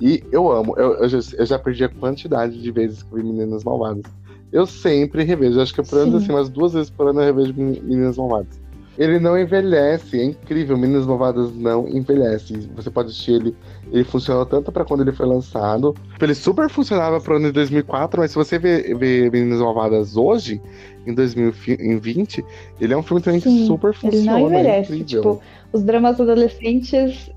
E 0.00 0.22
eu 0.30 0.50
amo, 0.52 0.74
eu, 0.76 0.94
eu, 0.94 1.08
já, 1.08 1.18
eu 1.36 1.46
já 1.46 1.58
perdi 1.58 1.84
a 1.84 1.88
quantidade 1.88 2.60
de 2.60 2.70
vezes 2.70 3.02
que 3.02 3.14
vi 3.14 3.22
Meninas 3.22 3.64
Malvadas. 3.64 4.04
Eu 4.52 4.66
sempre 4.66 5.24
revejo, 5.24 5.60
acho 5.60 5.74
que 5.74 5.82
por 5.82 5.98
ano, 5.98 6.16
assim, 6.16 6.32
umas 6.32 6.48
duas 6.48 6.72
vezes 6.72 6.90
por 6.90 7.08
ano 7.08 7.20
eu 7.20 7.26
revejo 7.26 7.54
Meninas 7.56 8.16
Malvadas. 8.16 8.67
Ele 8.98 9.20
não 9.20 9.38
envelhece, 9.38 10.18
é 10.18 10.24
incrível. 10.24 10.76
Meninas 10.76 11.06
Malvadas 11.06 11.54
não 11.54 11.88
envelhece. 11.88 12.68
Você 12.74 12.90
pode 12.90 13.10
assistir 13.10 13.32
ele. 13.32 13.56
Ele 13.92 14.02
funcionou 14.02 14.44
tanto 14.44 14.72
para 14.72 14.84
quando 14.84 15.02
ele 15.02 15.12
foi 15.12 15.24
lançado. 15.24 15.94
Ele 16.20 16.34
super 16.34 16.68
funcionava 16.68 17.20
pro 17.20 17.36
ano 17.36 17.46
de 17.46 17.52
2004, 17.52 18.20
mas 18.20 18.32
se 18.32 18.36
você 18.36 18.58
ver, 18.58 18.98
ver 18.98 19.30
Meninas 19.30 19.60
Malvadas 19.60 20.16
hoje, 20.16 20.60
em 21.06 21.14
2020, 21.14 22.44
ele 22.80 22.92
é 22.92 22.96
um 22.96 23.02
filme 23.02 23.22
também 23.22 23.38
Sim, 23.38 23.60
que 23.60 23.66
super 23.66 23.94
funciona. 23.94 24.16
Ele 24.16 24.26
não 24.26 24.50
envelhece. 24.50 25.00
É 25.00 25.04
tipo, 25.04 25.40
os 25.72 25.82
dramas 25.84 26.20
adolescentes. 26.20 27.30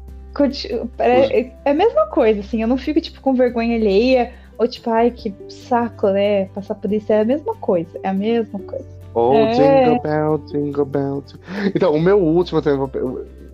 É, 0.98 1.52
é 1.64 1.70
a 1.70 1.74
mesma 1.76 2.08
coisa, 2.08 2.40
assim. 2.40 2.64
Eu 2.64 2.68
não 2.68 2.78
fico, 2.78 3.00
tipo, 3.00 3.22
com 3.22 3.36
vergonha 3.36 3.76
alheia. 3.76 4.34
Ou 4.58 4.68
tipo, 4.68 4.90
ai, 4.90 5.12
que 5.12 5.32
saco, 5.48 6.08
né? 6.10 6.46
Passar 6.46 6.74
por 6.74 6.92
isso 6.92 7.14
é 7.14 7.22
a 7.22 7.26
mesma 7.26 7.54
coisa. 7.56 8.00
É 8.02 8.10
a 8.10 8.14
mesma 8.14 8.60
coisa. 8.60 9.01
Oh, 9.14 9.34
é. 9.34 9.54
Jingle 9.54 10.02
Bell, 10.02 10.38
Jingle 10.48 10.86
Bell. 10.86 11.24
Então, 11.76 11.94
o 11.94 12.02
meu 12.02 12.20
último, 12.20 12.62
eu 12.66 12.78
vou, 12.78 12.92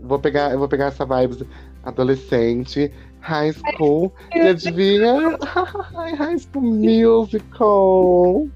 vou, 0.02 0.20
pegar, 0.20 0.52
eu 0.52 0.60
vou 0.60 0.68
pegar 0.68 0.88
essa 0.88 1.06
vibes 1.06 1.44
adolescente, 1.84 2.92
high 3.20 3.54
school, 3.54 4.14
e 4.36 4.40
adivinha? 4.40 5.38
high 6.18 6.38
School 6.38 6.64
Musical. 6.64 8.48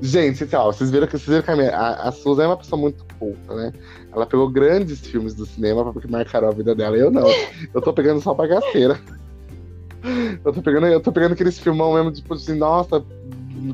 Gente, 0.00 0.44
então, 0.44 0.66
vocês 0.66 0.90
viram 0.90 1.06
que, 1.06 1.18
vocês 1.18 1.28
viram 1.28 1.42
que 1.42 1.50
a, 1.50 1.56
minha, 1.56 1.76
a, 1.76 2.08
a 2.08 2.12
Susan 2.12 2.44
é 2.44 2.46
uma 2.46 2.56
pessoa 2.56 2.80
muito 2.80 3.04
culta, 3.18 3.54
né? 3.54 3.72
Ela 4.12 4.24
pegou 4.24 4.48
grandes 4.48 5.00
filmes 5.00 5.34
do 5.34 5.44
cinema 5.44 5.92
porque 5.92 6.08
marcaram 6.08 6.48
a 6.48 6.52
vida 6.52 6.74
dela. 6.74 6.96
Eu 6.96 7.10
não. 7.10 7.26
Eu 7.74 7.82
tô 7.82 7.92
pegando 7.92 8.20
só 8.20 8.32
bagaceira. 8.32 8.98
Eu 10.44 10.52
tô 10.52 10.62
pegando, 10.62 10.86
eu 10.86 11.00
tô 11.00 11.10
pegando 11.10 11.32
aqueles 11.32 11.58
filmão 11.58 11.94
mesmo, 11.94 12.12
tipo 12.12 12.34
assim, 12.34 12.54
nossa, 12.54 13.04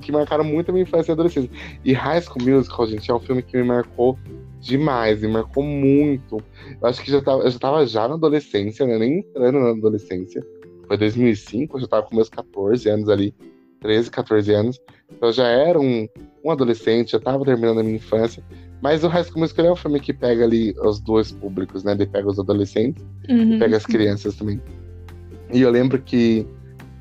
que 0.00 0.12
marcaram 0.12 0.44
muito 0.44 0.70
a 0.70 0.72
minha 0.72 0.82
infância 0.82 1.10
e 1.10 1.14
adolescência. 1.14 1.50
E 1.84 1.92
High 1.92 2.22
School 2.22 2.44
Musical, 2.44 2.86
gente, 2.86 3.10
é 3.10 3.14
um 3.14 3.20
filme 3.20 3.42
que 3.42 3.56
me 3.56 3.64
marcou 3.64 4.18
demais, 4.60 5.20
me 5.20 5.28
marcou 5.28 5.62
muito. 5.62 6.42
Eu 6.80 6.88
acho 6.88 7.02
que 7.02 7.10
já 7.10 7.20
tava, 7.20 7.42
eu 7.42 7.50
já 7.50 7.58
tava 7.58 7.86
já 7.86 8.08
na 8.08 8.14
adolescência, 8.14 8.86
né? 8.86 8.98
Nem 8.98 9.18
entrando 9.18 9.60
na 9.60 9.70
adolescência. 9.70 10.44
Foi 10.86 10.96
2005, 10.96 11.76
eu 11.76 11.80
já 11.82 11.86
tava 11.86 12.06
com 12.06 12.16
meus 12.16 12.28
14 12.28 12.88
anos 12.88 13.08
ali, 13.08 13.34
13, 13.80 14.10
14 14.10 14.52
anos. 14.52 14.80
Então 15.10 15.28
eu 15.28 15.32
já 15.32 15.46
era 15.46 15.78
um, 15.78 16.08
um 16.44 16.50
adolescente, 16.50 17.12
já 17.12 17.20
tava 17.20 17.44
terminando 17.44 17.80
a 17.80 17.82
minha 17.82 17.96
infância. 17.96 18.42
Mas 18.82 19.02
o 19.02 19.08
High 19.08 19.24
School 19.24 19.40
Musical 19.40 19.66
é 19.66 19.72
um 19.72 19.76
filme 19.76 20.00
que 20.00 20.12
pega 20.12 20.44
ali 20.44 20.74
os 20.78 21.00
dois 21.00 21.32
públicos, 21.32 21.84
né? 21.84 21.92
Ele 21.92 22.06
pega 22.06 22.28
os 22.28 22.38
adolescentes 22.38 23.04
uhum. 23.28 23.54
e 23.54 23.58
pega 23.58 23.76
as 23.76 23.86
crianças 23.86 24.36
também. 24.36 24.60
E 25.52 25.62
eu 25.62 25.70
lembro 25.70 26.00
que 26.02 26.46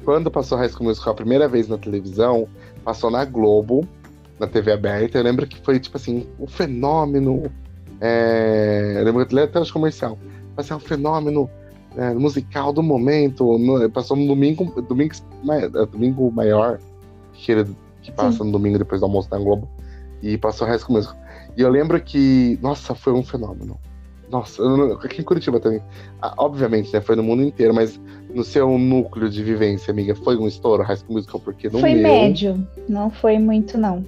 quando 0.03 0.29
passou 0.29 0.57
High 0.57 0.69
School 0.69 0.87
Musical 0.87 1.13
a 1.13 1.15
primeira 1.15 1.47
vez 1.47 1.67
na 1.67 1.77
televisão, 1.77 2.47
passou 2.83 3.09
na 3.09 3.25
Globo, 3.25 3.87
na 4.39 4.47
TV 4.47 4.71
aberta. 4.71 5.17
Eu 5.17 5.23
lembro 5.23 5.47
que 5.47 5.59
foi, 5.61 5.79
tipo 5.79 5.97
assim, 5.97 6.27
um 6.39 6.47
fenômeno. 6.47 7.43
É... 8.01 8.95
Eu 8.97 9.03
lembro 9.03 9.21
até 9.21 9.59
os 9.59 9.71
comercial. 9.71 10.17
vai 10.55 10.63
ser 10.63 10.73
um 10.73 10.79
fenômeno 10.79 11.49
é, 11.95 12.13
musical 12.13 12.73
do 12.73 12.83
momento. 12.83 13.57
No, 13.57 13.89
passou 13.89 14.17
no 14.17 14.27
domingo, 14.27 14.81
domingo, 14.81 15.13
é, 15.49 15.85
domingo 15.85 16.31
maior, 16.31 16.79
que, 17.33 17.51
ele, 17.51 17.75
que 18.01 18.11
passa 18.11 18.39
Sim. 18.39 18.45
no 18.45 18.51
domingo 18.51 18.77
depois 18.77 19.01
do 19.01 19.05
almoço 19.05 19.29
da 19.29 19.37
Globo, 19.37 19.67
e 20.21 20.37
passou 20.37 20.67
High 20.67 20.79
School 20.79 20.97
Musical. 20.97 21.17
E 21.55 21.61
eu 21.61 21.69
lembro 21.69 21.99
que, 22.01 22.57
nossa, 22.61 22.95
foi 22.95 23.13
um 23.13 23.23
fenômeno. 23.23 23.79
Nossa, 24.33 24.63
aqui 25.03 25.21
em 25.21 25.23
Curitiba 25.23 25.59
também. 25.59 25.79
Ah, 26.19 26.33
obviamente, 26.37 26.91
né? 26.91 26.99
Foi 26.99 27.15
no 27.15 27.21
mundo 27.21 27.43
inteiro, 27.43 27.71
mas 27.71 28.01
no 28.33 28.43
seu 28.43 28.79
núcleo 28.79 29.29
de 29.29 29.43
vivência, 29.43 29.91
amiga, 29.91 30.15
foi 30.15 30.35
um 30.35 30.47
estouro 30.47 30.81
High 30.81 30.97
School 30.97 31.13
Musical? 31.13 31.39
Porque 31.39 31.69
no 31.69 31.79
foi 31.79 31.93
meu... 31.93 32.01
médio, 32.01 32.67
não 32.89 33.11
foi 33.11 33.37
muito, 33.37 33.77
não. 33.77 34.03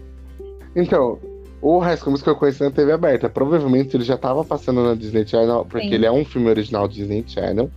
Então, 0.75 1.19
o 1.61 1.77
High 1.77 1.97
School 1.97 2.13
Musical 2.13 2.33
eu 2.33 2.39
conheci 2.39 2.63
na 2.63 2.71
TV 2.71 2.91
aberta. 2.91 3.29
Provavelmente 3.29 3.95
ele 3.95 4.03
já 4.03 4.15
estava 4.15 4.43
passando 4.43 4.83
na 4.83 4.95
Disney 4.95 5.27
Channel, 5.27 5.63
porque 5.69 5.89
Sim. 5.89 5.93
ele 5.93 6.07
é 6.07 6.11
um 6.11 6.25
filme 6.25 6.49
original 6.49 6.87
Disney 6.87 7.23
Channel. 7.27 7.69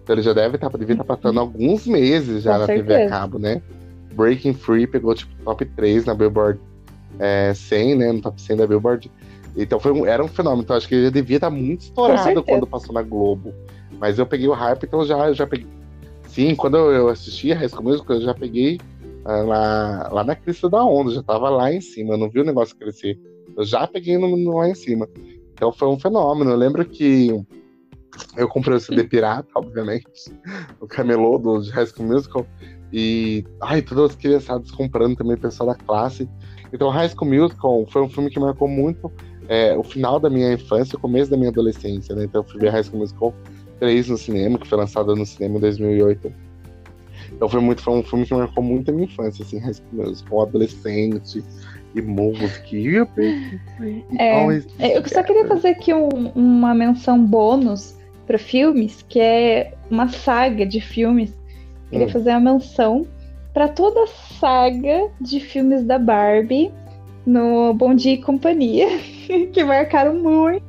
Então 0.00 0.14
ele 0.14 0.22
já 0.22 0.32
deve 0.32 0.54
estar 0.54 0.70
tá, 0.70 0.78
devia 0.78 0.94
estar 0.94 1.04
tá 1.04 1.16
passando 1.16 1.40
alguns 1.40 1.88
meses 1.88 2.44
já 2.44 2.52
Com 2.52 2.58
na 2.60 2.66
certeza. 2.66 2.86
TV 2.86 3.02
a 3.02 3.08
cabo, 3.08 3.40
né? 3.40 3.60
Breaking 4.14 4.54
Free 4.54 4.86
pegou 4.86 5.12
tipo 5.12 5.32
top 5.44 5.64
3 5.64 6.04
na 6.04 6.14
Billboard 6.14 6.60
é, 7.18 7.52
100, 7.52 7.94
né? 7.96 8.12
No 8.12 8.20
top 8.20 8.40
100 8.40 8.58
da 8.58 8.66
Billboard. 8.68 9.10
Então 9.56 9.80
foi 9.80 9.92
um, 9.92 10.04
era 10.04 10.22
um 10.22 10.28
fenômeno. 10.28 10.62
Então 10.62 10.76
acho 10.76 10.86
que 10.86 10.94
ele 10.94 11.10
devia 11.10 11.36
estar 11.36 11.50
muito 11.50 11.82
estourado 11.82 12.42
quando 12.42 12.66
passou 12.66 12.92
na 12.92 13.02
Globo. 13.02 13.52
Mas 13.98 14.18
eu 14.18 14.26
peguei 14.26 14.46
o 14.46 14.52
hype, 14.52 14.84
então 14.84 15.04
já, 15.04 15.32
já 15.32 15.46
peguei. 15.46 15.66
Sim, 16.28 16.54
quando 16.54 16.76
eu 16.76 17.08
assisti 17.08 17.52
a 17.52 17.56
High 17.56 17.68
School 17.68 17.84
Musical, 17.84 18.16
eu 18.16 18.22
já 18.22 18.34
peguei 18.34 18.78
uh, 19.24 19.46
lá, 19.46 20.08
lá 20.12 20.24
na 20.24 20.36
crista 20.36 20.68
da 20.68 20.84
onda, 20.84 21.10
já 21.10 21.22
tava 21.22 21.48
lá 21.48 21.72
em 21.72 21.80
cima, 21.80 22.12
eu 22.14 22.18
não 22.18 22.28
vi 22.28 22.40
o 22.40 22.44
negócio 22.44 22.76
crescer. 22.76 23.18
Eu 23.56 23.64
já 23.64 23.86
peguei 23.86 24.18
no, 24.18 24.36
no, 24.36 24.58
lá 24.58 24.68
em 24.68 24.74
cima. 24.74 25.08
Então 25.54 25.72
foi 25.72 25.88
um 25.88 25.98
fenômeno. 25.98 26.50
Eu 26.50 26.56
lembro 26.56 26.84
que 26.84 27.30
eu 28.36 28.48
comprei 28.48 28.76
o 28.76 28.80
CD 28.80 29.04
pirata, 29.04 29.48
obviamente, 29.54 30.06
o 30.80 30.86
camelô 30.86 31.38
do 31.38 31.60
High 31.70 31.86
School 31.86 32.08
Musical. 32.08 32.46
E, 32.92 33.44
ai, 33.62 33.82
todas 33.82 34.10
as 34.10 34.16
criançadas 34.16 34.70
comprando 34.70 35.16
também, 35.16 35.36
pessoal 35.36 35.70
da 35.70 35.74
classe. 35.74 36.28
Então, 36.72 36.90
High 36.90 37.08
School 37.08 37.30
Musical 37.30 37.86
foi 37.86 38.02
um 38.02 38.08
filme 38.08 38.30
que 38.30 38.38
marcou 38.38 38.68
muito 38.68 39.10
é, 39.48 39.76
o 39.76 39.82
final 39.82 40.18
da 40.18 40.28
minha 40.28 40.52
infância, 40.52 40.96
o 40.96 41.00
começo 41.00 41.30
da 41.30 41.36
minha 41.36 41.50
adolescência, 41.50 42.14
né? 42.14 42.24
Então, 42.24 42.42
eu 42.42 42.48
fui 42.48 42.60
ver 42.60 42.70
High 42.70 42.84
School 42.84 43.00
Musical 43.00 43.34
3 43.78 44.08
no 44.08 44.18
cinema, 44.18 44.58
que 44.58 44.66
foi 44.66 44.78
lançado 44.78 45.14
no 45.14 45.26
cinema 45.26 45.58
em 45.58 45.60
2008. 45.60 46.32
Então, 47.32 47.48
foi, 47.48 47.60
muito, 47.60 47.82
foi 47.82 47.94
um 47.94 48.02
filme 48.02 48.24
que 48.24 48.34
marcou 48.34 48.62
muito 48.62 48.90
a 48.90 48.94
minha 48.94 49.06
infância, 49.06 49.44
assim, 49.44 49.58
High 49.58 49.74
School 49.74 50.06
Musical, 50.06 50.42
adolescente 50.42 51.44
e 51.94 52.02
música. 52.02 52.66
É, 54.78 54.96
eu 54.96 55.06
só 55.06 55.22
queria 55.22 55.46
fazer 55.46 55.68
aqui 55.68 55.92
um, 55.92 56.08
uma 56.34 56.74
menção 56.74 57.24
bônus 57.24 57.96
para 58.26 58.38
filmes, 58.38 59.04
que 59.08 59.20
é 59.20 59.74
uma 59.90 60.08
saga 60.08 60.66
de 60.66 60.80
filmes. 60.80 61.32
Queria 61.90 62.06
hum. 62.06 62.10
fazer 62.10 62.30
uma 62.30 62.52
menção 62.52 63.06
para 63.52 63.68
toda 63.68 64.02
a 64.02 64.06
saga 64.06 65.08
de 65.20 65.40
filmes 65.40 65.84
da 65.84 65.98
Barbie 65.98 66.72
no 67.26 67.74
Bom 67.74 67.94
Dia 67.94 68.14
e 68.14 68.18
Companhia, 68.18 68.86
que 69.52 69.64
marcaram 69.64 70.14
muito. 70.14 70.64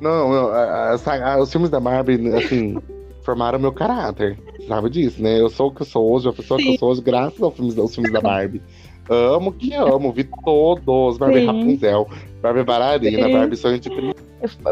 Não, 0.00 0.30
não 0.30 0.48
a, 0.48 0.92
a, 0.92 1.40
os 1.40 1.50
filmes 1.50 1.68
da 1.68 1.80
Barbie, 1.80 2.28
assim, 2.34 2.78
formaram 3.24 3.58
meu 3.58 3.72
caráter. 3.72 4.38
Sabe 4.68 4.88
disso, 4.90 5.20
né? 5.20 5.40
Eu 5.40 5.50
sou 5.50 5.68
o 5.68 5.74
que 5.74 5.82
eu 5.82 5.86
sou 5.86 6.12
hoje, 6.12 6.28
a 6.28 6.32
pessoa 6.32 6.58
Sim. 6.58 6.66
que 6.66 6.74
eu 6.74 6.78
sou 6.78 6.90
hoje, 6.90 7.02
graças 7.02 7.42
aos 7.42 7.54
filmes, 7.54 7.76
aos 7.76 7.94
filmes 7.94 8.12
da 8.12 8.20
Barbie. 8.20 8.62
Amo 9.10 9.52
que 9.52 9.74
amo, 9.74 10.12
vi 10.12 10.24
todos. 10.44 11.18
Barbie 11.18 11.40
Sim. 11.40 11.46
Rapunzel, 11.46 12.08
Barbie 12.40 12.62
Bararina, 12.62 13.26
Sim. 13.26 13.32
Barbie 13.32 13.56
Sonho 13.56 13.80
de 13.80 13.90
Príncipe. 13.90 14.22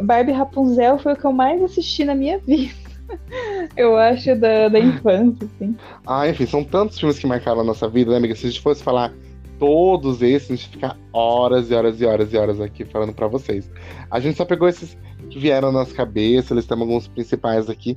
Barbie 0.03 0.33
Rapunzel 0.33 0.99
foi 0.99 1.13
o 1.13 1.17
que 1.17 1.25
eu 1.25 1.33
mais 1.33 1.61
assisti 1.63 2.05
na 2.05 2.15
minha 2.15 2.39
vida. 2.39 2.73
Eu 3.77 3.97
acho 3.97 4.37
da, 4.37 4.69
da 4.69 4.79
infância, 4.79 5.49
assim. 5.57 5.77
Ah, 6.07 6.29
enfim, 6.29 6.47
são 6.47 6.63
tantos 6.63 6.97
filmes 6.97 7.19
que 7.19 7.27
marcaram 7.27 7.61
a 7.61 7.65
nossa 7.65 7.89
vida, 7.89 8.13
né, 8.13 8.19
amiga? 8.19 8.37
Se 8.37 8.47
a 8.47 8.51
gente 8.51 8.61
fosse 8.61 8.85
falar 8.85 9.13
todos 9.61 10.23
esses, 10.23 10.51
a 10.51 10.57
gente 10.57 10.71
ficar 10.71 10.99
horas 11.13 11.71
e 11.71 11.75
horas 11.75 12.01
e 12.01 12.07
horas 12.07 12.33
e 12.33 12.37
horas 12.37 12.61
aqui 12.61 12.85
falando 12.87 13.13
para 13.13 13.29
vocês. 13.29 13.71
A 14.11 14.19
gente 14.19 14.39
só 14.39 14.45
pegou 14.47 14.67
esses 14.67 14.97
que 15.29 15.39
vieram 15.39 15.71
na 15.71 15.81
nossa 15.81 15.95
cabeça, 15.95 16.55
eles 16.55 16.67
têm 16.67 16.81
alguns 16.81 17.07
principais 17.07 17.69
aqui, 17.69 17.97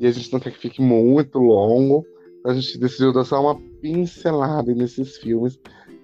e 0.00 0.06
a 0.08 0.10
gente 0.10 0.30
não 0.32 0.40
quer 0.40 0.50
que 0.50 0.58
fique 0.58 0.82
muito 0.82 1.38
longo. 1.38 2.04
A 2.44 2.52
gente 2.52 2.76
decidiu 2.78 3.12
dar 3.12 3.24
só 3.24 3.40
uma 3.40 3.58
pincelada 3.80 4.74
nesses 4.74 5.16
filmes 5.16 5.58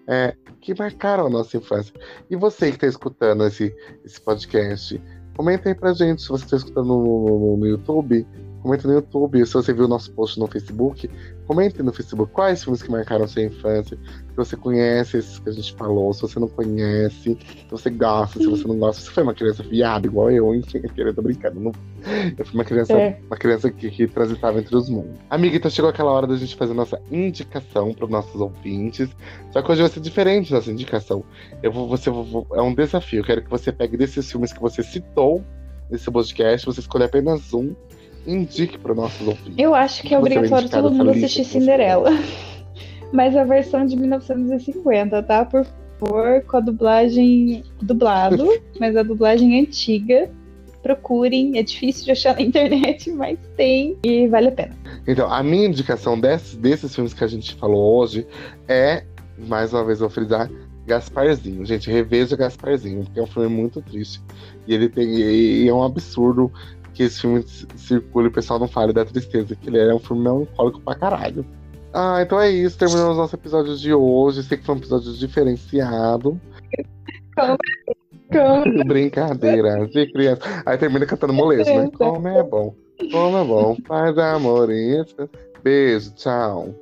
é, 0.07 0.35
que 0.61 0.73
marcaram 0.79 1.27
a 1.27 1.31
nossa 1.31 1.57
infância. 1.57 1.93
E 2.31 2.37
você 2.37 2.69
que 2.71 2.77
está 2.77 2.87
escutando 2.87 3.45
esse, 3.45 3.75
esse 4.05 4.21
podcast, 4.21 5.03
comenta 5.37 5.69
aí 5.69 5.75
pra 5.75 5.93
gente 5.93 6.23
se 6.23 6.29
você 6.29 6.45
está 6.45 6.57
escutando 6.57 6.87
no, 6.87 7.27
no, 7.27 7.57
no 7.59 7.67
YouTube 7.67 8.25
Comenta 8.63 8.87
no 8.87 8.95
YouTube. 8.95 9.45
Se 9.47 9.55
você 9.55 9.73
viu 9.73 9.87
o 9.87 9.89
nosso 9.89 10.13
post 10.13 10.39
no 10.39 10.47
Facebook, 10.47 11.11
comente 11.47 11.83
no 11.83 11.93
Facebook 11.93 12.33
quais 12.33 12.63
filmes 12.63 12.83
que 12.83 12.91
marcaram 12.91 13.27
sua 13.27 13.43
infância. 13.43 13.97
Se 13.97 14.37
você 14.37 14.57
conhece 14.57 15.19
esses 15.19 15.39
que 15.39 15.49
a 15.49 15.53
gente 15.53 15.75
falou, 15.75 16.13
se 16.13 16.23
você 16.23 16.39
não 16.39 16.49
conhece, 16.49 17.37
se 17.37 17.67
você 17.71 17.91
gosta, 17.91 18.39
se 18.39 18.47
você 18.47 18.67
não 18.69 18.79
gosta. 18.79 19.01
Se 19.01 19.09
você 19.09 19.15
foi 19.15 19.23
uma 19.23 19.35
criança 19.35 19.63
viada, 19.63 20.07
igual 20.07 20.31
eu, 20.31 20.53
enfim, 20.55 20.83
eu 20.97 21.15
tô 21.15 21.23
brincando. 21.23 21.61
Não... 21.61 21.73
Eu 22.37 22.45
fui 22.45 22.55
uma 22.55 22.65
criança, 22.65 22.93
é. 22.93 23.19
uma 23.27 23.37
criança 23.37 23.71
que, 23.71 23.91
que 23.91 24.07
transitava 24.07 24.59
entre 24.59 24.77
os 24.77 24.89
mundos. 24.89 25.19
Amiga, 25.29 25.57
então 25.57 25.71
chegou 25.71 25.91
aquela 25.91 26.11
hora 26.11 26.27
da 26.27 26.37
gente 26.37 26.57
fazer 26.57 26.75
nossa 26.75 27.01
indicação 27.11 27.93
para 27.95 28.05
os 28.05 28.11
nossos 28.11 28.41
ouvintes. 28.41 29.09
Só 29.53 29.63
que 29.63 29.73
hoje 29.73 29.83
vai 29.83 29.91
ser 29.91 30.01
diferente 30.01 30.53
nossa 30.53 30.71
indicação. 30.71 31.25
Eu 31.63 31.73
vou, 31.73 31.89
você, 31.89 32.11
vou, 32.11 32.47
é 32.53 32.63
um 32.63 32.75
desafio. 32.75 33.21
Eu 33.21 33.25
quero 33.25 33.43
que 33.43 33.51
você 33.51 33.73
pegue 33.73 33.97
desses 33.97 34.31
filmes 34.31 34.53
que 34.53 34.61
você 34.61 34.83
citou 34.83 35.43
nesse 35.91 36.11
podcast, 36.11 36.67
você 36.67 36.81
escolhe 36.81 37.05
apenas 37.05 37.53
um 37.53 37.75
indique 38.27 38.79
para 38.79 38.95
nossos 38.95 39.27
ouvintes. 39.27 39.55
Eu 39.57 39.75
acho 39.75 40.03
que 40.03 40.15
é 40.15 40.19
obrigatório 40.19 40.69
todo 40.69 40.91
mundo 40.91 41.11
assistir 41.11 41.45
Cinderela. 41.45 42.11
Mas 43.13 43.37
a 43.37 43.45
versão 43.45 43.85
de 43.85 43.97
1950, 43.97 45.23
tá? 45.25 45.45
Por 45.45 45.67
favor, 45.99 46.43
com 46.45 46.57
a 46.57 46.61
dublagem 46.61 47.65
dublado, 47.83 48.47
mas 48.79 48.97
a 48.97 49.03
dublagem 49.03 49.61
antiga. 49.61 50.31
Procurem, 50.81 51.59
é 51.59 51.63
difícil 51.63 52.07
de 52.07 52.13
achar 52.13 52.35
na 52.35 52.41
internet, 52.41 53.11
mas 53.13 53.39
tem 53.55 53.99
e 54.03 54.27
vale 54.29 54.49
a 54.49 54.53
pena. 54.53 54.75
Então, 55.07 55.31
a 55.31 55.43
minha 55.43 55.67
indicação 55.67 56.19
desses, 56.19 56.57
desses 56.57 56.95
filmes 56.95 57.13
que 57.13 57.23
a 57.23 57.27
gente 57.27 57.55
falou 57.57 57.99
hoje 57.99 58.27
é, 58.67 59.05
mais 59.37 59.75
uma 59.75 59.85
vez 59.85 59.99
vou 59.99 60.09
frisar, 60.09 60.49
Gasparzinho. 60.87 61.65
Gente, 61.65 61.91
reveja 61.91 62.37
Gasparzinho, 62.37 63.05
porque 63.05 63.21
é 63.21 63.23
um 63.23 63.27
filme 63.27 63.49
muito 63.49 63.83
triste. 63.83 64.21
E 64.67 64.75
ele 64.75 64.89
tem. 64.89 65.07
E 65.07 65.69
é 65.69 65.73
um 65.73 65.83
absurdo 65.83 66.51
que 67.01 67.05
esse 67.05 67.23
filme 67.23 67.43
circule 67.77 68.27
e 68.27 68.29
o 68.29 68.33
pessoal 68.33 68.59
não 68.59 68.69
fale 68.69 68.93
da 68.93 69.07
tristeza, 69.07 69.57
que 69.57 69.71
ele 69.71 69.79
é 69.79 69.95
um 69.95 69.99
filme 69.99 70.23
melancólico 70.23 70.83
pra 70.83 70.95
caralho. 70.95 71.47
Ah, 71.95 72.19
então 72.21 72.39
é 72.39 72.51
isso. 72.51 72.79
Terminamos 72.79 73.17
nosso 73.17 73.35
episódio 73.35 73.75
de 73.75 73.95
hoje. 73.95 74.43
Sei 74.43 74.59
que 74.59 74.67
foi 74.67 74.75
um 74.75 74.79
episódio 74.79 75.15
diferenciado. 75.15 76.39
Como, 77.35 77.57
como... 78.31 78.85
Brincadeira 78.85 79.87
de 79.87 80.13
criança. 80.13 80.43
Aí 80.67 80.77
termina 80.77 81.07
cantando 81.07 81.33
molejo, 81.33 81.75
né? 81.75 81.91
Como 81.97 82.29
é 82.29 82.43
bom. 82.43 82.75
Como 83.11 83.39
é 83.39 83.45
bom. 83.45 83.77
Faz 83.87 84.19
amor 84.19 84.71
isso. 84.71 85.29
Beijo, 85.65 86.15
tchau. 86.15 86.75